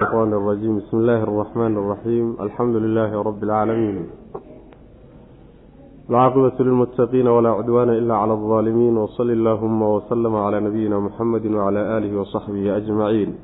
[0.00, 4.05] الشيطان الرجيم بسم الله الرحمن الرحيم الحمد لله رب العالمين
[6.09, 12.19] العاقبة للمتقين ولا عدوان إلا على الظالمين وصل اللهم وسلم على نبينا محمد وعلى آله
[12.19, 13.35] وصحبه أجمعين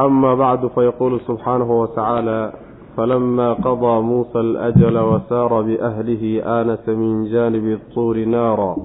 [0.00, 2.52] أما بعد فيقول سبحانه وتعالى
[2.96, 8.76] فلما قضى موسى الأجل وسار بأهله آنس من جانب الطور نارا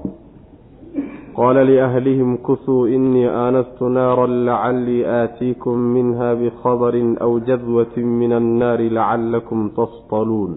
[1.38, 9.60] qaala liahlihim kusuu inii aanastu naaran lacallii aatiikum minha bikhabarin aw jadwatin min annaari lacallakum
[9.78, 10.52] tasطaluun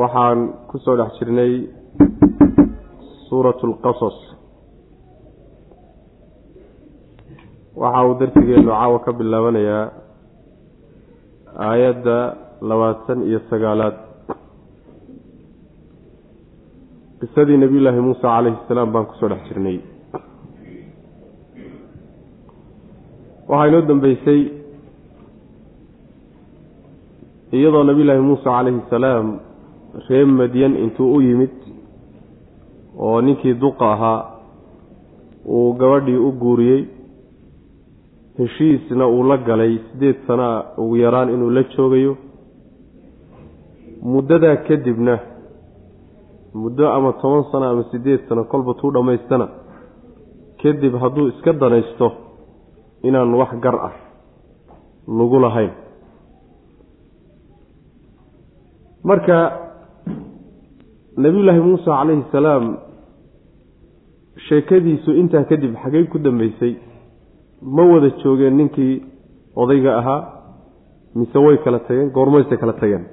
[0.00, 0.40] waxaan
[0.70, 1.52] ku soo dhex jirnay
[3.28, 4.18] suuratu lqasas
[7.82, 9.84] waxa uu darsigeenu caawa ka bilaabanayaa
[11.68, 12.16] aayadda
[12.70, 14.09] labaatan iyo sagaalaad
[17.20, 19.78] qisadii nebiyullaahi muusa calayhi salaam baan ku soo dhex jirnay.
[23.48, 24.40] Waxaa inoo dambeysay
[27.58, 29.26] iyadoo nebiyullaahi muusa calayhi salaam
[30.08, 31.54] reer madyan intuu u yimid
[33.06, 34.20] oo ninkii duqa ahaa
[35.56, 36.82] uu gabadhii u guuriyey
[38.38, 40.48] heshiisna uu la galay siddeed sana
[40.82, 42.16] ugu yaraan inuu la joogayo.
[44.12, 45.14] Muddadaa kadibna
[46.54, 49.48] muddo ama toban sano ama siddeed sano kolba tuu dhammaystana.
[50.62, 52.12] Kadib hadduu iska danaysto
[53.02, 53.94] inaan wax gar ah
[55.08, 55.70] lagu lahayn.
[59.04, 59.36] Marka
[61.16, 62.64] nebiyullaahi muuse calayhi salaam
[64.48, 66.72] sheekadiisu intaa kadib xagey ku dambeysay
[67.62, 68.94] ma wada joogeen ninkii
[69.56, 70.20] odayga ahaa
[71.14, 73.04] mise way kala tageen goormayse kala tageen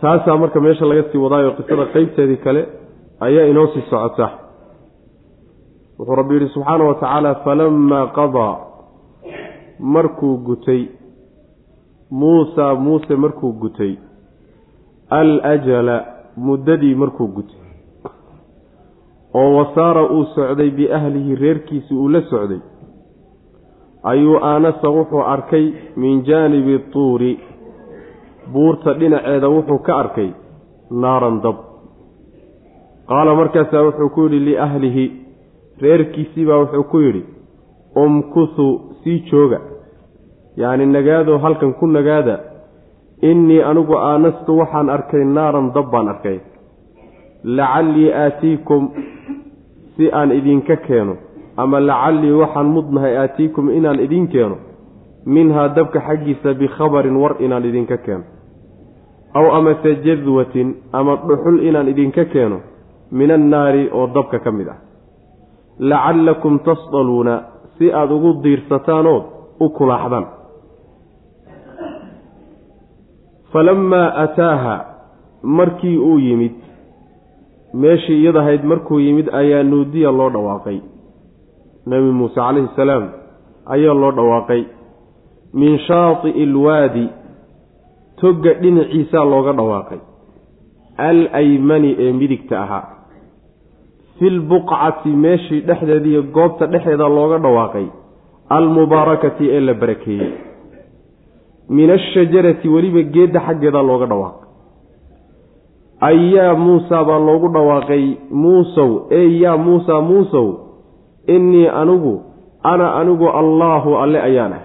[0.00, 2.62] taasaa marka meesha laga sii wadaayo qisada qeybteedii kale
[3.20, 4.28] ayaa inoo sii socota.
[5.98, 8.54] Wuxuu rabbi yidhi subxaana wa tacaala falamaa qadaa
[9.78, 10.82] markuu gutay
[12.10, 13.94] muusa muuse markuu gutay
[15.10, 15.96] alajala
[16.36, 17.60] muddadii markuu gutay
[19.34, 22.58] oo wasaara uu socday biahlihi reerkiisii uu la socday
[24.02, 27.40] ayuu aanasa wuxuu arkay min jaanibi tuuri
[28.52, 30.30] buurta dhinaceeda wuxuu ka arkay
[30.90, 31.56] naaran dab.
[33.08, 35.04] Qaala markaasaa wuxuu ku yidhi liahlihi
[35.82, 37.22] reerkiisiibaa wuxuu ku yidhi
[38.04, 38.66] umkusu
[39.04, 39.60] sii jooga.
[40.56, 42.38] Yacni nagaadoo halkan ku nagaada
[43.30, 46.38] innii anigu aanastu waxaan arkay naaran dab baan arkay.
[47.44, 48.82] Lacallii aatiikum
[49.96, 51.16] si aan idinka keeno
[51.56, 54.56] ama lacallii waxaan mudnahay aatiikum inaan idin keeno
[55.26, 58.24] minhaa dabka xaggiisa bikhabarin war inaan idinka keeno
[59.34, 62.60] aw amase jadwatin ama dhuxul inaan idinka keeno
[63.12, 64.78] min annaari oo dabka ka mid ah.
[65.78, 67.42] Lacallakum tasdaluuna
[67.78, 69.24] si aada ugu diirsataanood
[69.60, 70.26] u kulaaxdaan
[73.52, 74.74] falammaa ataaha
[75.42, 76.54] markii uu yimid
[77.74, 80.78] meeshii iyadahayd markuu yimid ayaa nuudiya loo dhawaaqay.
[81.86, 83.08] Nebi muuse calayhi salaam
[83.66, 84.62] ayaa loo dhawaaqay.
[85.54, 87.08] Min shaati'i ilwaadi
[88.20, 90.00] togga dhinaciisaa looga dhawaaqay.
[91.08, 92.84] Al aymani ee midigta ahaa.
[94.18, 97.86] Filbuqcati meeshii dhexdeediiyo goobta dhexeeda looga dhawaaqay.
[98.56, 100.32] Almubaarakati ee la barakeeyey.
[101.68, 104.42] Min ashajarati weliba geedda xaggeeda looga dhawaaqay.
[106.10, 110.48] Ayaa muusa baa loogu dhawaaqay muusow ey yaa muusa muusow
[111.34, 112.14] innii anigu
[112.62, 114.64] ana anigu allaahu alle ayaan ah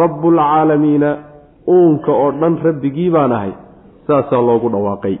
[0.00, 1.10] rabbualcaalamiina
[1.68, 3.52] uunka oo dhan rabbigii baan ahay
[4.06, 5.16] saasaa loogu dhawaaqay.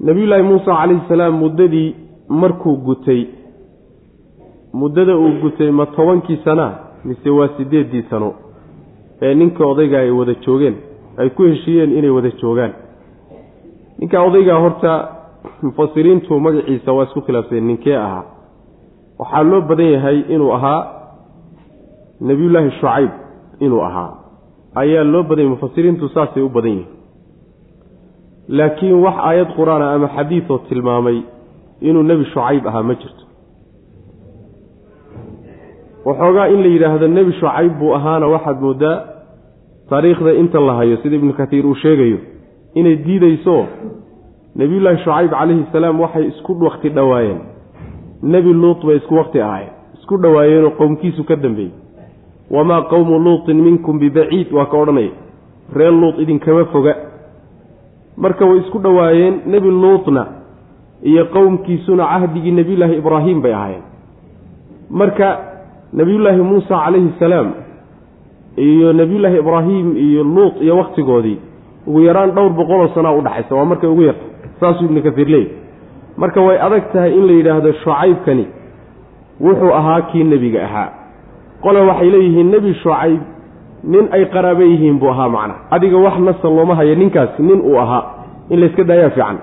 [0.00, 1.94] Nabiyullaahi muuse calayhi salaam muddadii
[2.28, 3.26] markuu gutay
[4.72, 6.72] muddada uu gutay ma tobankii sanaa
[7.04, 8.34] mise waa siddeeddii sano
[9.22, 10.76] ee ninka odayga ay wada joogeen
[11.18, 12.72] ay ku heshiiyeen inay wada joogaan.
[13.98, 14.92] Ninka odaygaa horta
[15.62, 18.24] mufasiriintu magaciisa waa isku khilaafseen ninkee ahaa.
[19.18, 20.80] Waxaa loo badan yahay inuu ahaa
[22.20, 23.10] nebiyullaahi shucayb
[23.60, 24.10] inuu ahaa
[24.74, 26.88] ayaa loo badanyay mufasiriintu saasay u badan yihiin.
[28.48, 31.18] Laakiin wax aayad qur'aana ama xadiidoo tilmaamay
[31.80, 33.24] inuu nebi shucayb ahaa ma jirto.
[36.04, 38.96] Waxoogaa in la yidhaahdo nebi shucayb buu ahaana waxaad mooddaa
[39.90, 42.18] taariikhda inta la hayo sida ibnu katiir uu sheegayo
[42.74, 43.56] inay diidayso
[44.56, 47.40] nebiyullaahi shucayb calayhi salaam waxay isku wakti dhowaayeen
[48.22, 51.72] nebi luut bay isku wakti ahaayeen isku dhowaayeenoo qowmkiisu ka dambeeyey
[52.50, 55.10] wamaa qowmu luutin minkum bibaciid waa ka odhanaya
[55.76, 56.94] reer luut idinkama foga.
[58.16, 60.26] Marka way isku dhowaayeen nebi luutna
[61.02, 63.82] iyo qowmkiisuna cahdigii nebiyullaahi ibraahim bay ahaayeen.
[64.90, 65.28] Marka
[65.92, 67.48] nebiyullaahi muusa calayhi salaam
[68.56, 71.38] iyo nebiyullaahi ibraahim iyo luut iyo wakhtigoodii
[71.86, 74.24] ugu yaraan dhowr boqoloo sanaa udhaxaysa waa markay ugu yarta
[74.60, 75.50] saasuu ibnu kasiir leeyay.
[76.16, 78.46] Marka way adag tahay in la yidhaahdo shucaybkani
[79.40, 80.88] wuxuu ahaa kii nebiga ahaa
[81.62, 83.20] qole waxay leeyihiin nebi shucayb
[83.92, 85.54] nin ay qaraaba yihiin buu ahaa macna.
[85.70, 88.04] Adiga wax nasa looma hayo ninkaasi nin uu ahaa.
[88.50, 89.38] In layska daayaa fiican.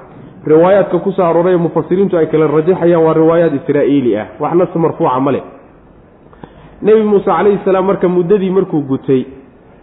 [0.46, 4.28] Riwaayaadka ku soo arooray mufasiriintu ay kala rajaxayaan waa riwaayaad israa'iili ah.
[4.40, 5.44] Wax nas marfuuca ma leh.
[6.82, 9.26] Nebi muuse calayhi salaam marka muddadii markuu gutay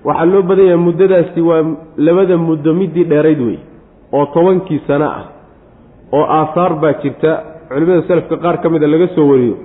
[0.05, 1.63] waxaa loo badan yahay muddadaasi waa
[1.97, 3.59] labada muddo middii dheerayd wey
[4.13, 5.25] oo tobankii sano ah
[6.13, 7.33] oo aahaar baa jirta.
[7.69, 9.57] Culimmada selafka qaar ka mida laga soo wariyo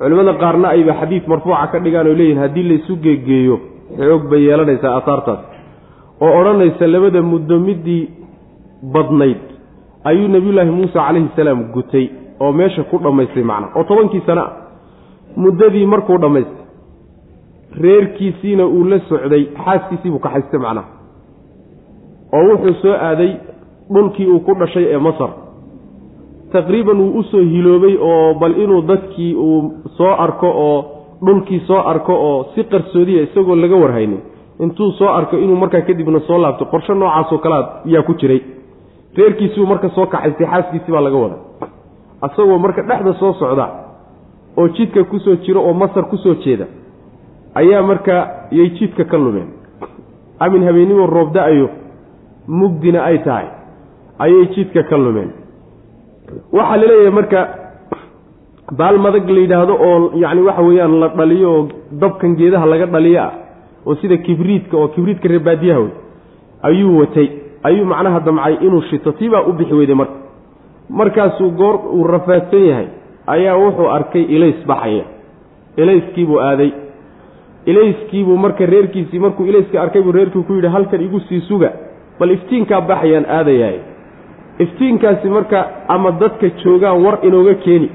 [0.00, 3.56] culimmada qaarna ayba xadiid marfuuca ka dhigaan oo leeyihiin haddii laysu geegeeyo
[3.98, 5.40] xoog bay yeelanaysaa aahaartaas
[6.24, 8.02] oo odhanaysa labada muddo middii
[8.94, 9.40] badnayd
[10.10, 12.06] ayuu nebiyullaahi muuse calayhi salaam gutay
[12.40, 13.66] oo meesha ku dhammaystay macna.
[13.76, 14.52] Oo tobankii sano ah
[15.36, 16.64] muddadii markuu dhammaystay
[17.84, 20.88] reerkiisiina uu la socday xaaskiisii buu kaxaystay macnaha
[22.36, 23.32] oo wuxuu soo aaday
[23.94, 25.30] dhulkii uu ku dhashay ee masar
[26.52, 30.78] taqriiban wuu u soo hiloobay oo bal inuu dadkii uu soo arko oo
[31.26, 34.20] dhulkii soo arko oo si qarsoodiya isagoo laga warhaynin.
[34.60, 38.40] Intuu soo arko inuu markaa kadibna soo laabto qorshe noocaasoo kalea yaa ku jiray.
[39.16, 41.36] Reerkiisibuu marka soo kaxaystay xaaskiisii baa laga wada
[42.22, 43.66] asagoo marka dhexda soo socda
[44.56, 46.66] oo jidka ku soo jiro oo masar ku soo jeeda
[47.54, 49.48] ayaa markaa yay jidka ka lumeen.
[50.40, 51.68] Amin habeennimo roob da'ayo
[52.48, 53.46] mugdina ay tahay.
[54.18, 55.30] Ayay jidka ka lumeen
[56.52, 57.40] waxaa la leeyahay marka
[58.78, 61.68] baal madag la yidhaahdo oo yacni waxa weeyaan la dhaliyo oo
[62.02, 63.32] dabkan geedaha laga dhaliyo ah
[63.86, 65.92] oo sida kibriidka oo kibriidka reebaadiyaha wey
[66.62, 67.28] ayuu watay.
[67.62, 70.12] Ayuu macnaha damcay inuu shito tiibaa u bixi weyday marka.
[70.88, 72.86] Markaasuu goor uu rafaadsan yahay
[73.26, 75.04] ayaa wuxuu arkay ilays baxaya.
[75.76, 76.70] Ilayskiibuu aaday.
[77.66, 81.72] Ilayskiibuu marka reerkiisii markuu ilayska arkay buu reerkii ku yidhi halkan igu sii suga.
[82.20, 83.78] Bal iftiinkaa baxayaan aadayahay
[84.58, 87.90] iftiinkaasi marka ama dadka joogaan war inooga keeni.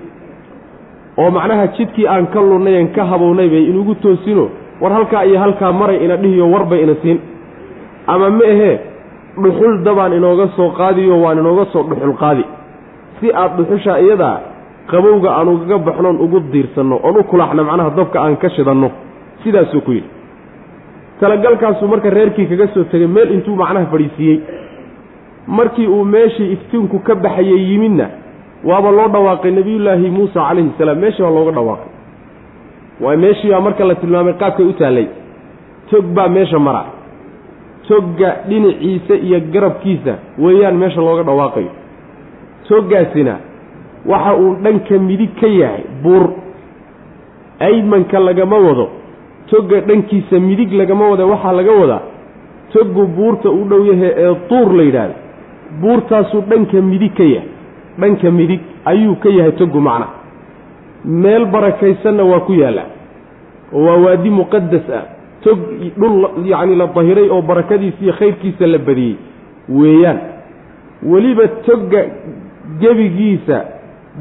[1.18, 4.50] oo macnaha jidkii aan ka lunnayen ka habownay bay inugu toosino
[4.82, 7.20] war halkaa iyo halkaa maray ina dhihiyo warbay ina siin.
[8.08, 8.80] Ama ma ahee
[9.44, 12.44] dhuxul dabaan inooga soo qaadiyo waan inooga soo dhuxul qaadi.
[13.20, 14.38] Si aad dhuxusha iyadaa
[14.92, 18.90] qabowga aan ugaga baxnoon ugu diirsanno oon u kulaxno macnaha dabka aan ka shidanno
[19.44, 20.10] sidaasuu ku yidhi.
[21.20, 24.38] Talagalkaasuu marka reerkii kaga soo tegay meel intuu macnaha fadhiisiiyey
[25.48, 28.08] markii uu meeshii iftiinku ka baxayay yimidna
[28.64, 30.98] waaba loo dhawaaqay nebiyullaahi muusa calayhi salaam.
[31.00, 31.90] Meeshii baa looga dhawaaqay.
[33.02, 35.08] Waa meeshii baa marka la tilmaamay qaabkay u taallay.
[35.92, 36.84] Tog baa meesha mara
[37.88, 41.72] togga dhinaciisa iyo garabkiisa weeyaan meesha looga dhawaaqayo
[42.68, 43.36] toggaasina
[44.06, 46.30] waxa uu dhanka midig ka yahay buur.
[47.60, 48.90] Aymanka lagama wado.
[49.50, 51.26] Togga dhankiisa midig lagama wada.
[51.26, 52.02] Waxaa laga wadaa
[52.74, 55.14] toggu buurta u dhow yahay ee tuur la yidhaahdo
[55.82, 57.50] buurtaasuu dhanka midig ka yahay.
[58.00, 60.08] Dhanka midig ayuu ka yahay toggu macna.
[61.06, 62.90] Meel barakaysanna waa ku yaallaa.
[63.74, 65.04] Oo waa waadi muqadas ah.
[65.44, 65.60] Tog
[65.98, 69.16] dhul yacni la dahiray oo barakadiisa iyo khayrkiisa la badiyey
[69.70, 70.20] weeyaan.
[71.04, 72.02] Weliba togga
[72.80, 73.58] gebigiisa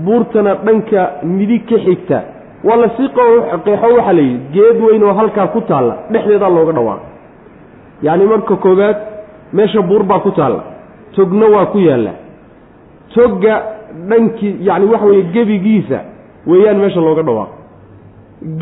[0.04, 2.22] buurtana dhanka midig ka xigta.
[2.64, 4.40] Waa la sii qeexo waxaa la yidhi.
[4.52, 5.94] Geed weyn oo halkaa ku taalla.
[6.10, 7.10] Dhexdeedaa looga dhawaaqay
[8.02, 8.96] yacni marka koowaad
[9.52, 10.60] meesha buur baa ku taalla
[11.16, 12.16] togna waa ku yaallaa
[13.14, 13.54] togga
[14.08, 15.98] dhankii yacni waxa weeye gebigiisa
[16.46, 17.54] weeyaan meesha looga dhawaaqo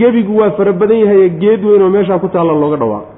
[0.01, 3.09] gebigu waa fara badan yahaye geed weyn oo meeshaa ku taalla looga dhawaaqo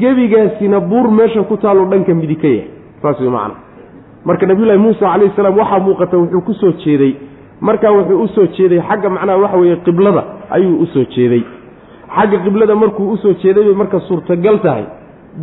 [0.00, 2.70] gebigaasina buur meesha ku taallo dhanka midig ka yahay
[3.02, 3.54] saas wey macana
[4.24, 7.14] marka nabiyullaahi muusa calayhi salaam waxaa muuqata wuxuu ku soo jeeday.
[7.60, 11.42] Markaa wuxuu u soo jeeday xagga macnaha waxa weeye qiblada ayuu u soo jeeday.
[12.16, 14.84] Xagga qiblada markuu u soo jeeday bay marka suurtagal tahay.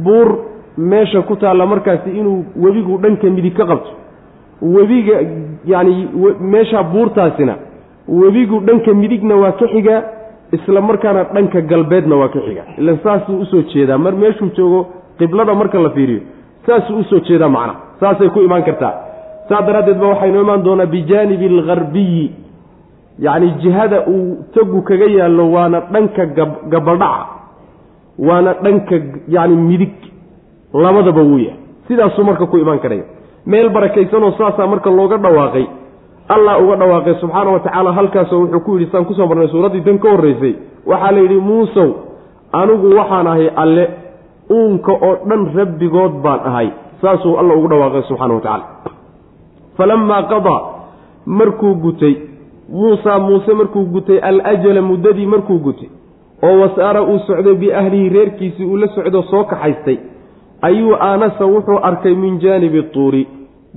[0.05, 0.27] Buur
[0.77, 3.91] meesha ku taalla markaasi inuu webigu dhanka midig ka qabto.
[4.61, 5.15] Webiga
[5.65, 6.07] yacni
[6.39, 7.55] meeshaa buurtaasina
[8.07, 10.01] webigu dhanka midigna waa ka xigaa
[10.51, 12.63] isla markaana dhanka galbeedna waa ka xiga.
[12.77, 13.97] Ilan saasuu u soo jeedaa.
[13.97, 14.87] Mar meeshuu joogo
[15.19, 16.21] qiblada marka la fiiriyo
[16.65, 17.73] saasuu u soo jeedaa macna.
[17.99, 18.93] Saasay ku imaan kartaa.
[19.49, 22.31] Saa daraaddeed ba waxaynoo imaan doonaa bijaanibi algarbiyi
[23.19, 26.25] yacni jihada uu togu kaga yaallo waana dhanka
[26.71, 27.25] gabadhaca
[28.19, 28.95] waana dhanka
[29.35, 29.93] yacni midig
[30.73, 31.59] labadaba wuu yahay.
[31.87, 33.03] Sidaasuu marka ku imaan karaya
[33.45, 35.65] meel barakaysanoo saasaa marka looga dhawaaqay
[36.35, 39.81] allah uga dhawaaqay subxaana wa tacaala halkaasoo wuxuu ku yidhi saan ku soo marnay suuraddii
[39.85, 40.53] tan ka horraysay
[40.85, 41.89] waxaa la yidhi muusow
[42.51, 43.85] anigu waxaan ahay alle
[44.51, 46.69] uunka oo dhan rabbigood baan ahay.
[47.01, 48.65] Saasuu alla ugu dhawaaqay subxana wa tacala
[49.77, 50.61] falammaa qadaa
[51.25, 52.15] markuu gutay
[52.69, 55.89] muusaa muuse markuu gutay alajala muddadii markuu gutay
[56.43, 59.97] oo wasaara uu socday biahlihi reerkiisii uu la socdo soo kaxaystay
[60.67, 63.23] ayuu aanasa wuxuu arkay min jaanibi tuuri.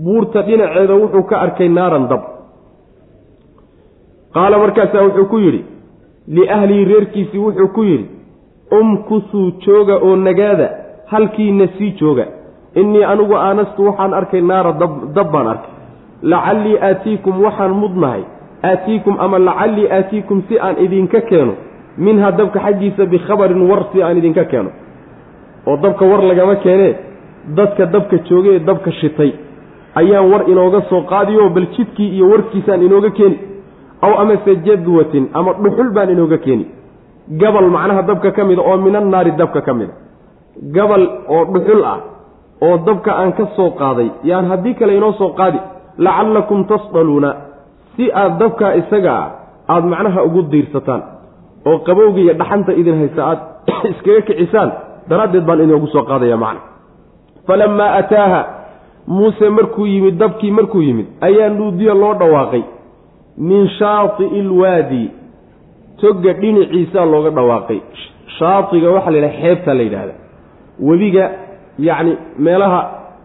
[0.04, 2.22] Buurta dhinaceeda wuxuu ka arkay naaran dab.
[4.34, 5.64] Qaala markaasaa wuxuu ku yidhi
[6.36, 8.06] liahlihi reerkiisii wuxuu ku yidhi
[8.80, 10.68] umkusuu jooga oo nagaada
[11.06, 12.26] halkiina sii jooga.
[12.74, 14.72] Innii anigu aanastu waxaan arkay naara
[15.14, 15.70] dab baan arkay.
[16.22, 18.22] Lacallii aatiikum waxaan mudnahay.
[18.70, 21.54] Aatiikum ama lacallii aatiikum si aan idinka keeno.
[21.98, 24.70] Minha dabka xaggiisa bikhabarin war si aan idinka keeno
[25.68, 26.94] oo dabka war lagama keenee
[27.58, 29.32] dadka dabka joogay ee dabka shitay
[30.00, 33.38] ayaan war inooga soo qaadiyo bal jidkii iyo warkiisaan inooga keeni
[34.02, 36.66] aw amase jadwatin ama dhuxul baan inooga keeni.
[37.40, 39.92] Gabal macnaha dabka ka mida oo minannaari dabka ka mida.
[40.74, 42.00] Gabal oo dhuxul ah
[42.62, 45.58] oo dabka aan ka soo qaaday yaan haddii kale inoo soo qaadi
[45.98, 47.30] lacallakum tasdaluuna
[47.96, 49.28] si aad dabkaa isaga ah
[49.68, 51.02] aada macnaha ugu diirsataan
[51.66, 53.40] oo qabowga iyo dhaxanta idin haysa aad
[53.92, 54.70] iskaga kicisaan
[55.10, 56.60] daraaddeed baan inoogu soo qaadaya macna.
[57.46, 58.40] Falammaa ataaha
[59.06, 62.62] muuse markuu yimid dabkii markuu yimid ayaa nuudiya loo dhawaaqay
[63.38, 65.10] min shaati'i ilwaadi
[66.00, 67.80] togga dhinaciisaa looga dhawaaqay.
[68.38, 70.14] Shaatiga waxaa la yidhaha xeebtaa la yidhahda
[70.88, 71.24] webiga
[71.78, 72.80] yacni meelaha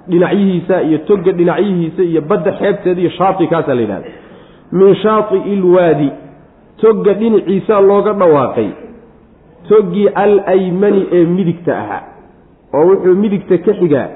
[0.09, 4.07] dhinacyihiisa iyo togga dhinacyihiisa iyo badda xeebteeda iyo shaati kaasaa la yidhahda
[4.71, 6.09] min shaati'i ilwaadi
[6.81, 8.69] togga dhinaciisaa looga dhawaaqay
[9.70, 12.01] toggii al aymani ee midigta ahaa
[12.77, 14.08] oo wuxuu midigta ka xigaa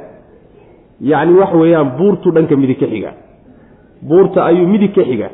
[1.11, 3.13] yacni waxa weeyaan buurtu dhanka midig ka xigaa.
[4.09, 5.31] Buurta ayuu midig ka xigaa.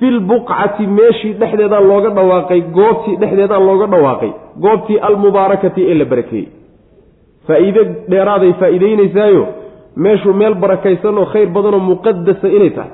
[0.00, 4.30] Filbuqcati meeshii dhexdeedaa looga dhawaaqay goobtii dhexdeedaa looga dhawaaqay
[4.64, 6.46] goobtii almubaarakati ee la barakeeyey
[7.46, 7.82] faa-iide
[8.12, 9.44] dheeraaday faa-iideynaysaayo
[10.04, 12.92] meeshuu meel barakaysan oo khayr badanoo muqadasa inay tahay.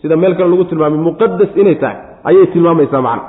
[0.00, 1.96] Sida meel kale lagu tilmaamay muqadas inay tahay
[2.28, 3.24] ayay tilmaamaysaa macna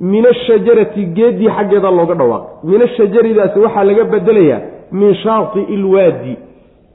[0.00, 4.60] min ashajarati geeddii xaggeeda looga dhawaaqay min ashajaridaasi waxaa laga bedelayaa
[4.92, 6.36] min shaati ilwaadi.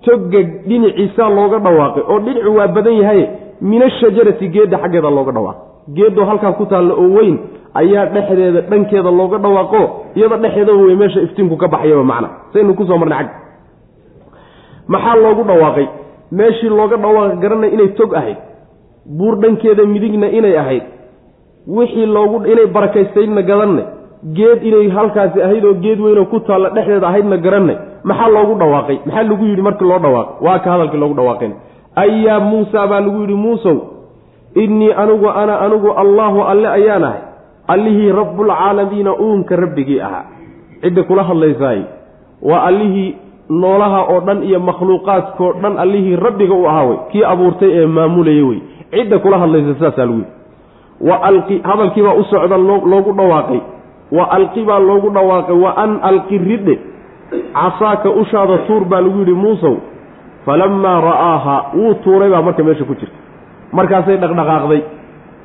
[0.05, 3.25] Togga dhinaciisaa looga dhawaaqay oo dhinacu waa badan yahaye
[3.61, 5.61] min ashajarati geedda xaggeeda looga dhawaaqo
[5.97, 7.37] geeddoo halkaa ku taalla oo weyn
[7.73, 9.81] ayaa dhexdeeda dhankeeda looga dhawaaqo
[10.15, 12.29] iyada dhexeedaba wey meesha iftiinku ka baxayaba macna.
[12.53, 13.33] Saynu ku soo marnay xagga
[14.87, 15.87] maxaa loogu dhawaaqay?
[16.31, 18.37] Meeshii looga dhawaaqi garanay inay tog ahayd.
[19.05, 20.83] Buur dhankeeda midigna inay ahayd
[21.67, 23.85] wixii loogu inay barakaystaydna gadanay
[24.37, 28.97] geed inay halkaasi ahayd oo geed weynoo ku taalla dhexdeeda ahaydna garanay maxaa loogu dhawaaqay?
[29.05, 30.35] Maxaa lagu yidhi markii loo dhawaaqay?
[30.45, 31.53] Waa ka hadalkii loogu dhawaaqeen
[31.95, 33.77] ayaa muusa baa lagu yidhi muusow
[34.55, 37.21] innii anigu ana anigu allaahu alle ayaan ahay.
[37.67, 40.25] Allihii rabbulcaalamiina uunka rabbigii ahaa.
[40.81, 41.81] Cidda kula hadlaysaay.
[42.41, 43.15] Waa allihii
[43.49, 48.41] noolaha oo dhan iyo makhluuqaadkao dhan allihii rabbiga u ahaa wey kii abuurtay ee maamulayay
[48.49, 48.59] wey
[48.91, 50.31] cidda kula hadlaysa saasaa lagu yidhi
[51.01, 53.61] wa alqi hadalkiibaa u socda loogu dhawaaqay.
[54.11, 55.55] Wa alqi baa loogu dhawaaqay.
[55.55, 56.79] Wa an alqi ridhe
[57.53, 59.75] casaaka ushaada tuur baa lagu yidhi muusow
[60.45, 63.17] falammaa ra'aaha wuu tuuray baa marka meesha ku jirta.
[63.73, 64.81] Markaasay dhaqdhaqaaqday.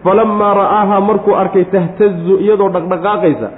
[0.05, 3.49] Falammaa ra'aahaa markuu arkay tahtazu iyadoo dhaqdhaqaaqaysa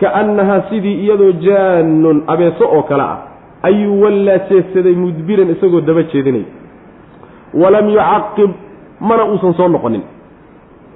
[0.00, 3.18] kaannahaa sidii iyadoo jaannun abeeso oo kale ah.
[3.62, 6.44] Ayuu wallaa jeedsaday mudbiran isagoo daba jeedinay.
[7.54, 8.50] Walam yucaqib
[9.00, 10.02] mana uusan soo noqonin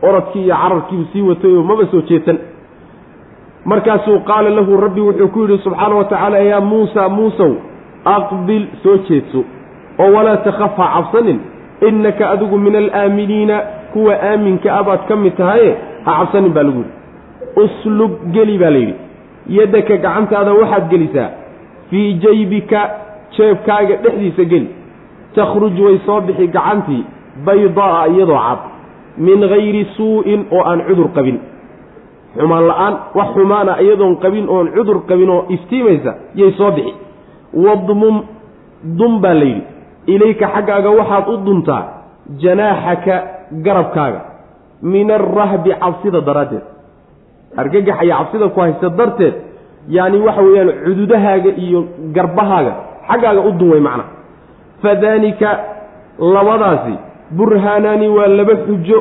[0.02, 2.38] oradkii iyo cararkiibu sii watayoo maba soo jeesan
[3.64, 7.52] markaasuu qaala lahu rabbi wuxuu ku yidhi subxaana wa tacaala yaa muusa muusow
[8.04, 9.44] aqbil soo jeedso
[9.98, 11.40] oo walaa takhaf ha cabsanin.
[11.88, 13.56] Innaka adigu min alaaminiina
[13.92, 16.94] kuwa aaminka a baad ka mid tahaye ha cabsanin baa lagu yidhi.
[17.64, 18.94] Uslub geli baa layidhi
[19.58, 21.28] yaddaka gacantaada waxaad gelisaa
[21.90, 22.80] fii jaybika
[23.36, 24.68] jeebkaaga dhexdiisa geli.
[25.34, 27.04] Takhruj way soo bixi gacantii
[27.46, 28.58] baydaa'a iyadoo cad
[29.26, 31.38] min hayri suu'in oo aan cudur qabin.
[32.38, 36.94] Xumaan la'aan wax xumaana iyadoon qabin oon cudur qabin oo iftiimaysa yay soo bixi.
[37.64, 38.16] Wadmum
[38.98, 39.62] dum baa layidhi
[40.06, 41.82] ilayka xaggaaga waxaad u duntaa
[42.42, 43.14] janaaxaka
[43.64, 44.20] garabkaaga.
[44.82, 46.64] Min alrahbi cabsida daraaddeed.
[47.56, 49.34] Argagax iyo cabsida ku haysta darteed
[49.96, 51.80] yacni waxa weeyaan cududahaaga iyo
[52.16, 52.72] garbahaaga
[53.08, 54.04] xaggaaga u dun way macna.
[54.82, 55.48] Fadaanika
[56.18, 56.94] labadaasi
[57.36, 58.98] burhaanaani waa laba xujo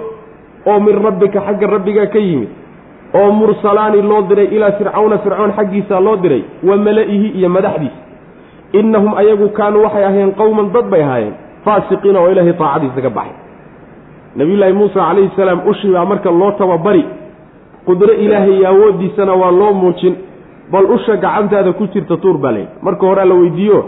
[0.65, 2.49] oo min rabbika xagga rabbiga ka yimid
[3.13, 7.95] oo mursalaani loo diray ilaa fircawna fircoon xaggiisa loo diray wa mala'ihi iyo madaxdiisa.
[8.73, 11.33] Innahum ayagu kaanuu waxay ahaayeen qowman dad bay ahaayeen
[11.65, 13.35] faasiqiina oo ilaahay taacadiisa ka baxay.
[14.35, 17.05] Nabiyullaahi muuse calayhi salaam ushii baa marka loo tababari.
[17.85, 20.15] Qudro ilaahay iyo awooddiisana waa loo muujin.
[20.71, 23.85] Bal usha gacantaada ku jirta tuur baa layidhi marka horea la weydiiyo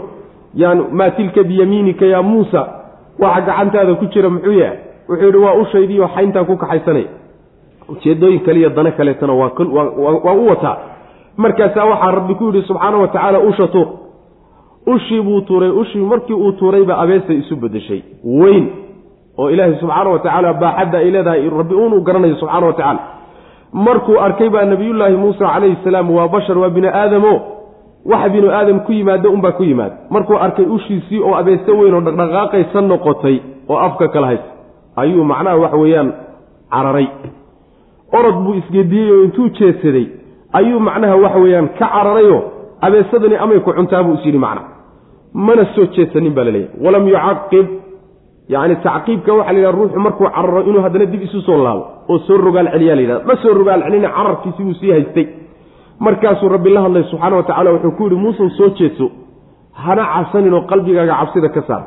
[0.54, 2.79] yaan maa tilka biyamiinika yaa muusa
[3.18, 4.78] waxa gacantaada ku jira muxuu yahay?
[5.08, 7.08] Wuxuu yidhi waa ushaydiioo xayntaan ku kaxaysanaya
[7.88, 10.76] ujeedooyin kale iyo dana kaleetana waa u wataa.
[11.36, 13.86] Markaasaa waxaa rabbi ku yidhi subxaana wa tacaala usha tuur.
[14.86, 18.66] Ushii buu tuuray ushii markii uu tuurayba abeesay isu bedeshay weyn.
[19.38, 23.00] Oo ilaahay subxaana wa tacaala baaxadda ay leedahay rabbi uunuu garanayo subxaana wa tacaala.
[23.72, 27.32] Markuu arkay baa nabiyullaahi muusa calayhi salaam waa bashar waa bini aadamo
[28.04, 32.00] waxa binu aadam ku yimaado unbaa ku yimaada markuu arkay ushiisii oo abeese weyn oo
[32.00, 33.36] dhaqdhaqaaqaysa noqotay
[33.68, 34.48] oo afka kala haysa
[34.96, 36.12] ayuu macnaha waxa weeyaan
[36.70, 37.08] cararay.
[38.18, 40.06] Orod buu isgediyey oo intuu jeedsaday
[40.52, 42.40] ayuu macnaha waxa weeyaan ka cararayoo
[42.80, 44.62] abeesadani amay ku cuntaa buu is yidhi macna.
[45.34, 47.66] Mana soo jeedsanin baa laleeyahy walam yucaqib
[48.48, 52.18] yacni tacqiibka waxa la yidhaha ruuxu markuu cararo inuu haddana dib isu soo laabo oo
[52.26, 53.24] soo rogaal celiyaa la yidhahda.
[53.28, 55.26] Ma soo rogaal celina cararkiisi buu sii haystay
[56.06, 59.06] markaasuu rabbi la hadlay subxaana wa tacala wuxuu ku yidhi muusan soo jeedso
[59.84, 61.84] hana cabsanin oo qalbigaaga cabsida ka saar.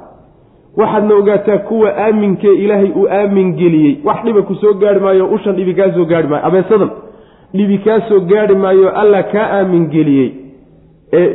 [0.77, 3.93] Waxaadna ogaataa kuwa aaminkee ilaahay uu aamin geliyey.
[4.07, 6.45] Wax dhiba ku soo gaari maayo ushan dhibi kaa soo gaari maayo.
[6.47, 6.89] Abeesadan
[7.53, 10.29] dhibi kaa soo gaari maayo alla kaa aamin geliyey.
[11.19, 11.27] Ee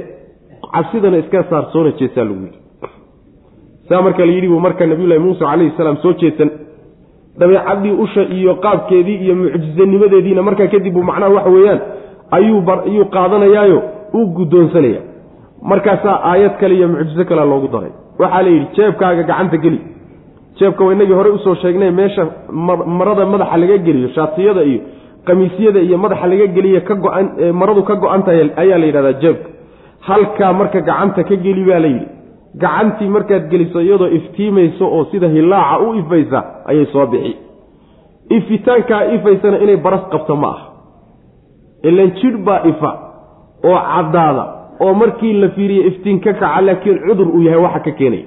[0.75, 2.59] cabsidana iska saar soona jeesaa lagu yidhi.
[3.89, 6.51] Saa marka la yidhi buu marka nabiyullahi muuse calayhi salaam soo jeedsan
[7.41, 11.81] dabeecaddii usha iyo qaabkeedii iyo mucjizanimadeediina markaa kadib buu macnaha waxa weeyaan
[12.37, 13.79] ayuu qaadanayaayo
[14.15, 15.01] uu guddoonsanaya.
[15.71, 17.91] Markaasaa aayad kale iyo mucjizo kalea loogu daray.
[18.19, 19.81] Waxaa la yidhi jeebkaaga gacanta geli.
[20.59, 22.27] Jeebka waa inagii horey u soo sheegnay meesha
[22.99, 24.81] marada madaxa laga geliyo shaatiyada iyo
[25.27, 27.27] qamiisyada iyo madaxa laga geliye ka go-an
[27.61, 29.49] maradu ka go-antahay ayaa la yidhahdaa jeebka.
[30.09, 32.07] Halkaa marka gacanta ka geli baa la yidhi.
[32.63, 36.39] Gacantii markaad geliso iyadoo iftiimayso oo sida hilaaca u ifaysa
[36.71, 37.33] ayay soo bixi.
[38.37, 40.61] Ifitaankaa ifaysana inay baras qabto ma ah
[41.83, 42.91] ilan jidh baa ifa
[43.65, 44.45] oo caddaada
[44.81, 48.27] oo markii la fiiriye iftiin ka kaca laakiin cudur uu yahay waxa ka keenaya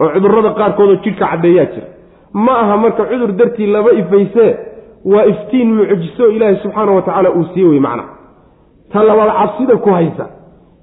[0.00, 1.86] oo cudurrada qaarkoodoo jidhka caddeeyaa jira.
[2.44, 4.50] Ma aha marka cudur dartii laba ifaysee
[5.12, 8.04] waa iftiin mucjiso ilaahay subxaana wa tacaala uu siiye wey macna
[8.92, 10.26] ta labaad cabsida ku haysa.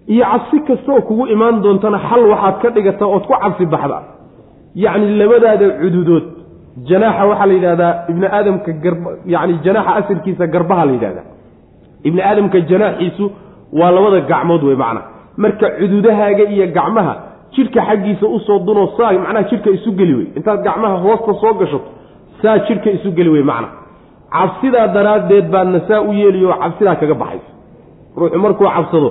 [0.08, 3.98] Iyo cabsi kastaoo kugu imaan doontana xal waxaad ka dhigataa ood ku cabsi baxda.
[4.84, 6.26] Yacni labadaada cududood
[6.90, 9.02] janaaxa waxaa la yidhahdaa ibni aadamka garb
[9.34, 11.26] yacni janaaxa asalkiisa garbaha la yidhahdaa
[12.04, 13.26] ibni aadamka janaaxiisu
[13.80, 15.02] waa labada gacmood wey macna.
[15.38, 17.14] Marka cududahaaga iyo gacmaha
[17.56, 21.54] jidhka xaggiisa u soo dunoo saa macnaha jidhka isu geli wey intaad gacmaha hoosta soo
[21.60, 21.90] gashato
[22.42, 23.68] saa jidhka isu geli wey macna.
[24.34, 27.50] Cabsidaa daraaddeed baadna saa u yeeliyo cabsidaa kaga baxaysa.
[28.18, 29.10] Ruuxu markuu cabsado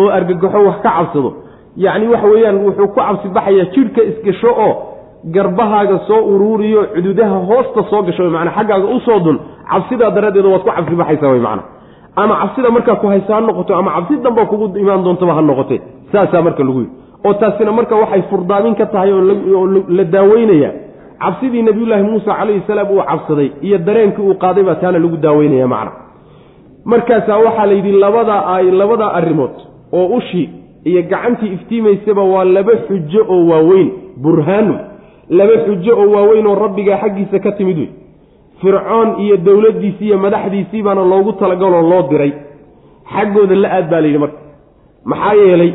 [0.00, 1.30] oo argagaxo wax ka cabsado
[1.76, 4.72] yacni waxa weeyaan wuxuu ku cabsi baxayaa jidhka isgasho oo
[5.34, 9.38] garbahaaga soo uruuriyo cududaha hoosta soo gasho wey macnaa xaggaaga u soo dun
[9.70, 11.62] cabsidaa daraaddeed waad ku cabsi baxaysaa wey macna
[12.22, 15.80] ama cabsida markaa ku haysa ha noqoto ama cabsi damba kugu imaan doontaba ha noqotee
[16.12, 16.92] saasaa marka lagu yidhi.
[17.26, 19.66] Oo taasina marka waxay furdaamin ka tahay oo
[19.98, 20.70] la daaweynaya.
[21.22, 25.66] Cabsidii nabiyullaahi muuse calayhi salaam uu cabsaday iyo dareenkii uu qaaday baa taana lagu daaweynaya
[25.74, 25.92] macna.
[26.84, 29.54] Markaasaa waxaa la yidhi labadaa ay labadaa arrimood
[29.92, 30.46] oo ushii
[30.84, 33.88] iyo gacantii iftiimaysaba waa laba xujo oo waaweyn.
[34.22, 34.74] Burhaanu
[35.38, 37.88] laba xujo oo waaweyn oo rabbigaa xaggiisa ka timid wey
[38.60, 42.32] fircoon iyo dowladdiisii iyo madaxdiisii baana loogu talagaloo loo diray.
[43.14, 44.38] Xaggooda la aad baa layidhi marka.
[45.04, 45.72] Maxaa yeelay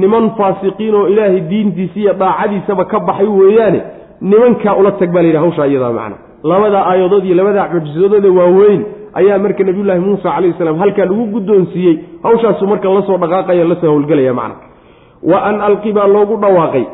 [0.00, 3.80] niman faasiqiin oo ilaahay diintiisi iyo daacadiisaba ka baxay weeyaane
[4.20, 6.16] nimankaa ula tag baa layidhi hawshaa iyadaa macna
[6.50, 8.80] labadaa aayadood iyo labadaa mucjisadooda waaweyn
[9.20, 11.94] ayaa marka nabiyullaahi muusa calayhi salaam halkaa lagu guddoonsiiyey.
[12.22, 14.56] Hawshaasuu marka la soo dhaqaaqaya la soo howlgelaya macna
[15.30, 16.84] wa an alqi baa loogu dhawaaqay.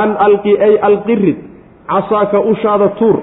[0.00, 1.36] An alqi ay alqirid
[1.90, 3.16] casaaka ushaada tuur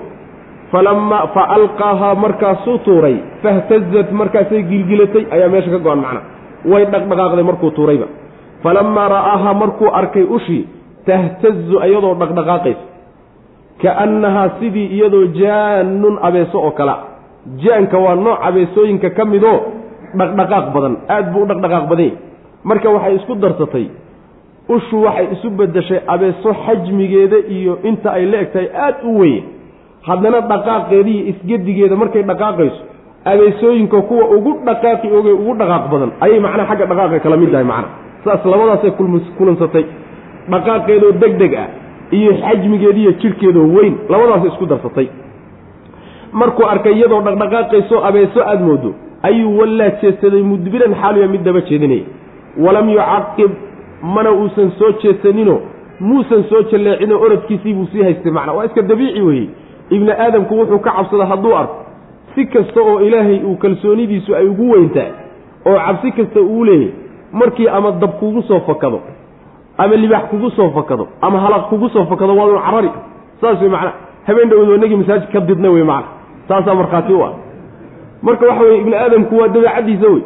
[0.71, 6.21] falama fa alqaahaa markaasuu tuuray fahtazat markaasay gilgilatay ayaa meesha ka go-an macna.
[6.71, 8.07] Way dhaqdhaqaaqday markuu tuurayba.
[8.63, 10.63] Falamaa ra'aahaa markuu arkay ushii
[11.07, 12.83] tahtazu iyadoo dhaqdhaqaaqaysa.
[13.81, 16.97] Kaannahaa sidii iyadoo jaanun abeeso oo kalea
[17.63, 19.59] jaanka waa nooc abeesooyinka ka midoo
[20.19, 20.93] dhaqdhaqaaq badan.
[21.15, 22.17] Aad buu u dhaqdhaqaaq badan yahy
[22.69, 23.85] marka waxay isku darsatay
[24.75, 29.43] ushu waxay isu beddeshay abeeso xajmigeeda iyo inta ay la eg tahay aad u weyn
[30.07, 32.81] haddana dhaqaaqeediiyo isgedigeeda markay dhaqaaqayso
[33.31, 37.67] abeesooyinka kuwa ugu dhaqaaqi oge ugu dhaqaaq badan ayay macnaha xagga dhaqaaqa kala mid tahay
[37.71, 37.87] macna
[38.25, 38.91] saas labadaasay
[39.37, 39.85] kulansatay
[40.53, 41.67] dhaqaaqeedoo deg deg ah
[42.17, 45.07] iyo xajmigeediiyo jidhkeedoo weyn labadaasay isku darsatay.
[46.31, 48.93] Markuu arkay iyadoo dhaqdhaqaaqayso abeeso aada moodo
[49.23, 52.05] ayuu wallaa jeedsaday mudbiran xaaliya mid daba jeedinaya.
[52.65, 53.51] Walam yucaqib
[54.15, 55.59] mana uusan soo jeedsaninoo
[55.99, 59.47] muusan soo jalleecinoo orodkiisii buu sii haystay macna waa iska dabiici weeye
[59.89, 61.75] ibni aadamku wuxuu ka cabsada hadduu arko
[62.35, 65.11] si kasta oo ilaahay uu kalsoonidiisu ay ugu weyntahay
[65.65, 66.91] oo cabsi kasta uu leeyahy
[67.31, 69.01] markii ama dab kugu soo fakado
[69.77, 72.89] ama libaax kugu soo fakado ama halaq kugu soo fakado waadun carari.
[73.41, 73.91] Saas wey macana
[74.27, 76.07] habeen dhowd inagii masaajid ka didna wey macana
[76.47, 77.33] saasaa markhaati u ah.
[78.21, 80.21] Marka waxa weye ibni aadamku waa dabeecaddiisa wey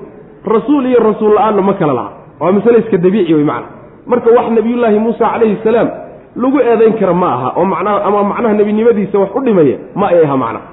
[0.45, 2.11] rasuul iyo rasuul la'aanna ma kala laha.
[2.39, 3.65] Waa masale iska dabiici wey macana
[4.07, 5.89] marka wax nabiyullaahi muusa calayhi salaam
[6.35, 10.23] lagu eedayn kara ma aha oo macnaha ama macnaha nebinimadiisa wax u dhimaya ma ay
[10.25, 10.65] aha macnaha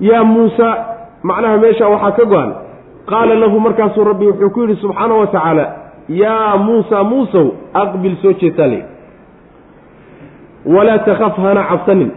[0.00, 0.68] yaa muusa
[1.22, 2.52] macnaha meesha waxaa ka go-an.
[3.06, 5.64] Qaala lahu markaasuu rabbi wuxuu ku yidhi subxaana wa tacaala
[6.08, 8.84] yaa muusa muusow aqbil soo jeetaa le
[10.66, 12.10] walaa takhaf hana cabsanin.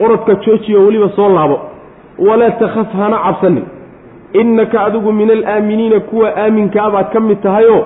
[0.00, 1.60] Orodka joojiyo weliba soo laabo.
[2.18, 3.64] Walaa takhaf hana cabsanin.
[4.32, 7.84] Innaka adigu min alaaminiina kuwa aaminkaa ka mid tahayoo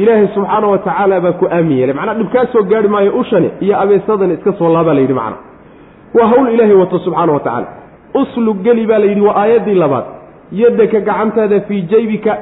[0.00, 1.94] ilaahay subxaana wa tacaala baa ku aamin yeelay.
[1.98, 5.36] Macnaa dhib kaa soo gaari maayo ushani iyo abeesadani iska soo laabaa la yidhi macna.
[6.16, 7.68] Waa hawl ilaahay wato subxaana wa tacaala
[8.20, 10.04] uslug geli baa la yidhi waa aayaddii labaad.
[10.62, 12.32] Yaddaka gacantaada fii jaybika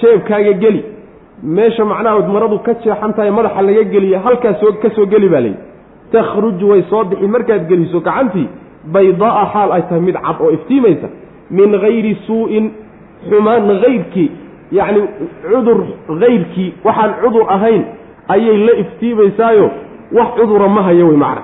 [0.00, 0.82] jeebkaaga geli.
[1.56, 5.60] Meesha macnaha maradu ka jeexan tahay madaxa laga geliya halkaas ka soo geli baa layidhi.
[6.12, 8.48] Takhruj way soo bixi markaad geliso gacantii
[8.94, 11.08] baydaaa xaal ay tahay mid cad oo iftiimaysa
[11.58, 12.64] min hayri suu'in
[13.28, 14.28] xumaan hayrkii
[14.78, 15.00] yacni
[15.50, 15.78] cudur
[16.22, 17.82] hayrkii waxaan cudur ahayn
[18.34, 19.66] ayay la iftiimaysaayo
[20.16, 21.42] wax cudura ma hayo wey macna.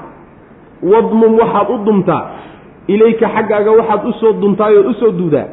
[0.83, 2.23] Wadmum waxaad u dumtaa
[2.89, 5.47] ilayka xaggaaga waxaad u soo dumtaayoo u soo duudaa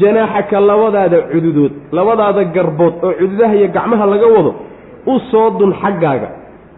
[0.00, 4.54] janaaxaka labadaada cududood labadaada garbood oo cududaha iyo gacmaha laga wado
[5.06, 6.28] u soo dun xaggaaga.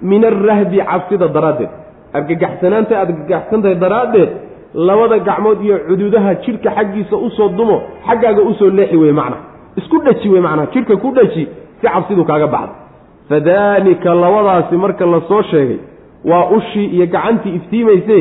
[0.03, 1.71] Min arrahbi cabsida daraaddeed.
[2.19, 4.31] Argagaxsanaanta argagaxsantahay daraaddeed
[4.75, 7.77] labada gacmood iyo cududaha jidhka xaggiisa u soo dumo
[8.09, 9.37] xaggaaga u soo leexi wey macna
[9.77, 11.49] isku dhaji wey macnaa jidhka ku dhaji
[11.81, 12.75] si cabsidu kaaga baxda
[13.29, 15.79] fadaanika labadaasi marka la soo sheegay
[16.25, 18.19] waa ushii iyo gacantii iftiimayse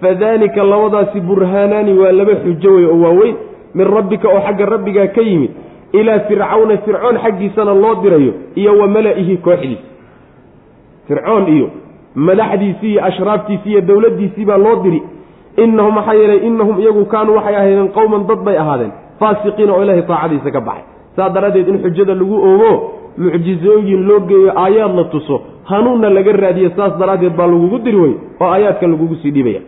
[0.00, 3.36] fadaanika labadaasi burhaanaani waa laba xujo wey oo waaweyn
[3.74, 5.50] min rabbika oo xagga rabbigaa ka yimid
[5.92, 9.82] ilaa fircawna fircoon xaggiisana loo dirayo iyo wa mala'ihi kooxdiisa.
[11.08, 11.70] Fircoon iyo
[12.14, 15.02] madaxdiisii iyo ashraaftiisii iyo dowladdiisii baa loo diri
[15.56, 20.02] innahum maxaa yeelay innahum iyagu kaanuu waxay ahaydeen qowman dad bay ahaadeen faasiqiina oo ilaahay
[20.02, 20.84] taacadiisa ka baxay
[21.16, 22.72] saa daraaddeed in xujada lagu oogo
[23.18, 25.36] mucjizooyin loo geeyo aayaad la tuso
[25.70, 29.60] hanuunna laga raadiyo saas daraaddeed baa lagugu diri wey oo aayaadkan lagugu sii dhibaya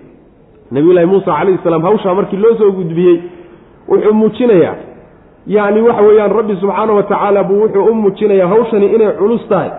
[0.70, 3.16] nabiyullaahi muusa calayhi salaam hawshaa markii loo soo gudbiyey
[3.88, 4.74] wuxuu muujinayaa
[5.56, 9.70] yacni waxa weeyaan rabbi subxaana wa tacaala buu wuxuu u muujinayaa hawshani inay culus tahay.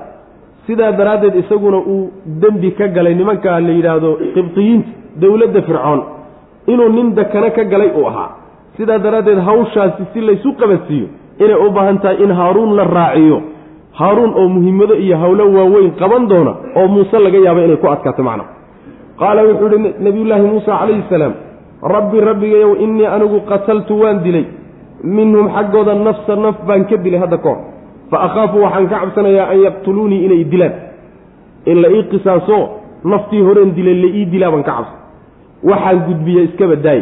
[0.67, 4.89] Sidaa daraaddeed isaguna uu dembi ka galay nimanka la yidhaahdo qibdiyiinta
[5.21, 6.01] dowladda fircoon
[6.67, 8.29] inuu nin dakana ka galay uu ahaa.
[8.77, 11.07] Sidaa daraaddeed hawshaasi si laysu qabadsiiyo
[11.43, 13.41] inay u baahan tahay in haaruun la raaciyo.
[13.99, 18.23] Haaruun oo muhimmado iyo howlo waaweyn qaban doona oo muuse laga yaaba inay ku adkaato
[18.23, 18.43] macna
[19.19, 21.33] qaala wuxuu ihi nabiyullaahi muusa calayhi salaam
[21.95, 24.45] rabbi rabbigayow innii anigu qataltu waan dilay.
[25.03, 27.57] Minhum xaggooda nafsa naf baan ka dilay hadda kahor
[28.11, 30.73] fa akhaafu waxaan ka cabsanayaa an yaqtuluunii inay dilaan.
[31.71, 32.57] In la ii qisaaso
[33.11, 34.99] naftii horeen dilay la ii dilaa baan ka cabsan
[35.69, 37.01] waxaan gudbiya iskaba daay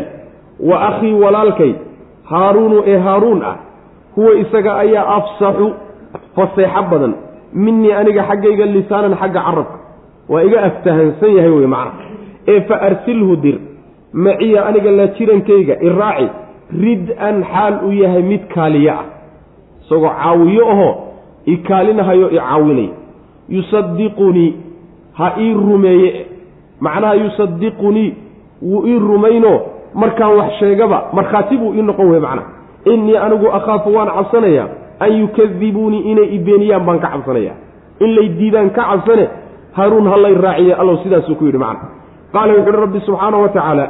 [0.69, 1.71] wa akhii walaalkay
[2.31, 3.57] haaruunu ee haaruun ah
[4.15, 5.73] huwa isaga ayaa afsaxu
[6.35, 7.13] faseexo badan.
[7.53, 9.77] Minii aniga xaggayga lisaanan xagga carabka.
[10.29, 11.91] Waa iga aftahansan yahay wey macna
[12.47, 13.57] ee fa arsilhu dir.
[14.13, 16.27] Maciya aniga la jirankayga iraaci
[16.81, 19.05] rid-an xaal uu yahay mid kaaliya ah.
[19.85, 20.95] Isagoo caawiyo ahoo
[21.45, 22.89] i kaalinahayo i caawinaya
[23.49, 24.53] yusadiqunii
[25.13, 26.25] ha ii rumeeye.
[26.79, 28.13] Macnaha yusadiqunii
[28.61, 29.61] wuu ii rumayno
[29.93, 32.47] markaan wax sheegaba markhaati buu ii noqon wey macnaha
[32.85, 34.67] innii anigu akhaafu waan cabsanayaa
[34.99, 37.55] an yukadibuunii inay i beeniyaan baan ka cabsanayaa
[37.99, 39.25] in lay diidaan ka cabsane
[39.77, 41.87] haruun ha lay raaciye allow sidaasuu ku yidhi macna.
[42.33, 43.85] Qaala wuxu uhi rabbi subxaana wa tacaala